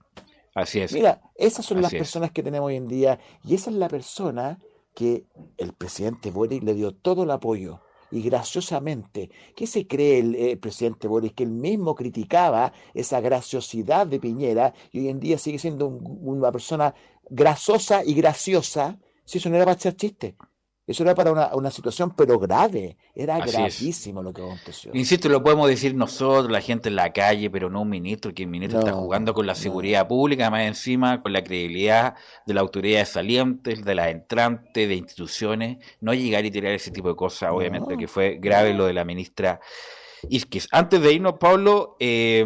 Así 0.54 0.80
es. 0.80 0.92
Mira, 0.92 1.22
esas 1.34 1.64
son 1.64 1.80
las 1.80 1.92
personas 1.92 2.30
que 2.30 2.42
tenemos 2.42 2.68
hoy 2.68 2.76
en 2.76 2.86
día 2.86 3.18
y 3.44 3.54
esa 3.54 3.70
es 3.70 3.76
la 3.76 3.88
persona 3.88 4.58
que 4.94 5.24
el 5.56 5.72
presidente 5.72 6.30
Boric 6.30 6.62
le 6.62 6.74
dio 6.74 6.92
todo 6.92 7.22
el 7.22 7.30
apoyo. 7.30 7.80
Y 8.12 8.20
graciosamente, 8.20 9.30
¿qué 9.56 9.66
se 9.66 9.86
cree 9.86 10.18
el, 10.18 10.34
el, 10.34 10.58
presidente 10.58 11.08
Boris? 11.08 11.32
Que 11.32 11.44
él 11.44 11.50
mismo 11.50 11.94
criticaba 11.94 12.74
esa 12.92 13.22
graciosidad 13.22 14.06
de 14.06 14.20
Piñera 14.20 14.74
y 14.92 14.98
hoy 15.00 15.08
en 15.08 15.18
día 15.18 15.38
sigue 15.38 15.58
siendo 15.58 15.86
una 15.86 16.52
persona 16.52 16.94
grasosa 17.28 18.04
y 18.04 18.14
graciosa, 18.14 18.98
si 19.24 19.38
eso 19.38 19.48
no 19.48 19.56
era 19.56 19.64
para 19.64 19.76
echar 19.76 19.94
chiste. 19.94 20.36
Eso 20.84 21.04
era 21.04 21.14
para 21.14 21.30
una, 21.30 21.54
una 21.54 21.70
situación, 21.70 22.12
pero 22.16 22.40
grave. 22.40 22.96
Era 23.14 23.38
gravísimo 23.38 24.20
lo 24.20 24.32
que 24.32 24.42
aconteció. 24.42 24.90
Insisto, 24.94 25.28
lo 25.28 25.40
podemos 25.42 25.68
decir 25.68 25.94
nosotros, 25.94 26.50
la 26.50 26.60
gente 26.60 26.88
en 26.88 26.96
la 26.96 27.12
calle, 27.12 27.48
pero 27.50 27.70
no 27.70 27.82
un 27.82 27.88
ministro, 27.88 28.34
que 28.34 28.42
el 28.42 28.48
ministro 28.48 28.80
está 28.80 28.92
jugando 28.92 29.32
con 29.32 29.46
la 29.46 29.54
seguridad 29.54 30.08
pública, 30.08 30.50
más 30.50 30.62
encima, 30.62 31.22
con 31.22 31.32
la 31.32 31.44
credibilidad 31.44 32.16
de 32.46 32.54
las 32.54 32.62
autoridades 32.62 33.10
salientes, 33.10 33.84
de 33.84 33.94
las 33.94 34.08
entrantes, 34.08 34.88
de 34.88 34.94
instituciones. 34.96 35.78
No 36.00 36.14
llegar 36.14 36.44
y 36.44 36.50
tirar 36.50 36.72
ese 36.72 36.90
tipo 36.90 37.08
de 37.08 37.14
cosas, 37.14 37.52
obviamente, 37.52 37.96
que 37.96 38.08
fue 38.08 38.38
grave 38.40 38.74
lo 38.74 38.86
de 38.86 38.92
la 38.92 39.04
ministra 39.04 39.60
Isquis. 40.28 40.68
Antes 40.70 41.00
de 41.00 41.12
irnos, 41.12 41.34
Pablo, 41.38 41.96
eh, 41.98 42.44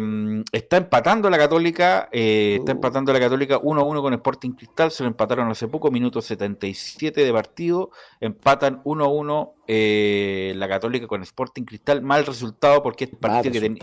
está 0.51 0.77
empatando 0.77 1.29
la 1.29 1.37
Católica, 1.37 2.09
eh, 2.11 2.57
está 2.59 2.71
uh. 2.71 2.75
empatando 2.75 3.13
la 3.13 3.19
Católica 3.19 3.59
1-1 3.59 4.01
con 4.01 4.13
Sporting 4.13 4.51
Cristal, 4.51 4.91
se 4.91 5.03
lo 5.03 5.09
empataron 5.09 5.49
hace 5.49 5.67
poco, 5.67 5.91
minuto 5.91 6.21
77 6.21 7.23
de 7.23 7.33
partido, 7.33 7.91
empatan 8.19 8.83
1-1 8.83 9.53
eh, 9.67 10.53
la 10.55 10.67
Católica 10.67 11.07
con 11.07 11.21
Sporting 11.21 11.63
Cristal, 11.63 12.01
mal 12.01 12.25
resultado 12.25 12.81
porque 12.81 13.05
es 13.05 13.11
partido 13.11 13.61
que, 13.61 13.75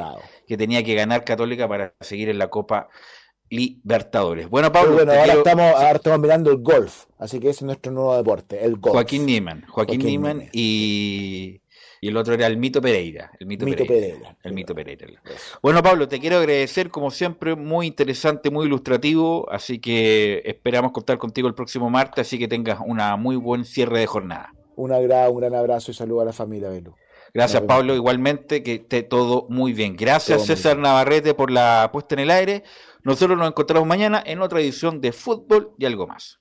que, 0.47 0.57
tenía 0.57 0.83
que 0.83 0.95
ganar 0.95 1.25
Católica 1.25 1.69
para 1.69 1.95
seguir 2.01 2.29
en 2.29 2.39
la 2.39 2.49
Copa 2.49 2.89
Libertadores. 3.51 4.49
Bueno, 4.49 4.73
Pablo. 4.73 4.95
bueno, 4.95 5.13
ahora, 5.13 5.35
estamos, 5.35 5.75
ahora 5.75 5.97
estamos 5.97 6.19
mirando 6.19 6.51
el 6.51 6.59
golf, 6.59 7.05
así 7.19 7.39
que 7.39 7.51
ese 7.51 7.59
es 7.59 7.63
nuestro 7.63 7.93
nuevo 7.93 8.17
deporte, 8.17 8.65
el 8.65 8.77
golf. 8.77 8.95
Joaquín 8.95 9.27
Niemann, 9.27 9.65
Joaquín, 9.69 10.01
Niemann, 10.01 10.49
y, 10.53 11.61
el 12.09 12.17
otro 12.17 12.35
era 12.35 12.47
el 12.47 12.57
Mito 12.57 12.81
Pereira. 12.81 13.31
El 13.39 13.47
Mito, 13.47 13.65
Pereira, 13.65 14.37
El 14.43 14.53
Mito 14.53 14.75
Pereira. 14.75 15.23
Bueno, 15.63 15.83
Pablo, 15.83 16.09
te 16.09 16.21
quiero 16.21 16.39
agradecer, 16.39 16.91
como 16.91 17.11
siempre, 17.11 17.55
muy 17.55 17.87
interesante, 17.87 18.51
muy 18.51 18.67
ilustrativo, 18.67 19.51
así 19.51 19.79
que 19.79 20.43
esperamos 20.45 20.93
contar 20.93 21.19
contigo 21.19 21.49
el 21.49 21.55
próximo 21.55 21.91
martes, 21.91 22.27
así 22.27 22.39
que 22.39 22.49
tengas 22.49 22.79
una 22.85 23.17
muy 23.17 23.37
buen 23.37 23.65
cierre 23.65 24.01
de 24.01 24.07
jornada. 24.07 24.53
Un, 24.77 24.93
un 24.93 25.37
gran 25.37 25.55
abrazo 25.55 25.91
y 25.91 25.95
saludo 25.95 26.23
a 26.23 26.25
la 26.25 26.33
familia, 26.33 26.69
Belu. 26.69 26.95
Gracias, 27.33 27.63
Pablo. 27.63 27.97
Igualmente, 27.97 28.63
que 28.63 28.75
esté 28.75 29.03
todo 29.03 29.47
muy 29.49 29.73
bien. 29.73 29.97
Gracias, 29.97 30.47
César 30.47 30.79
Navarrete, 30.79 31.35
por 31.35 31.51
la 31.51 31.91
puesta 31.93 32.15
en 32.15 32.21
el 32.21 32.31
aire. 32.31 32.63
Nosotros 33.03 33.37
nos 33.37 33.49
encontramos 33.49 33.89
mañana 33.89 34.23
en 34.25 34.41
otra 34.41 34.61
edición 34.61 35.01
de 35.01 35.11
Fútbol 35.11 35.73
y 35.77 35.85
algo 35.85 36.07
más. 36.07 36.41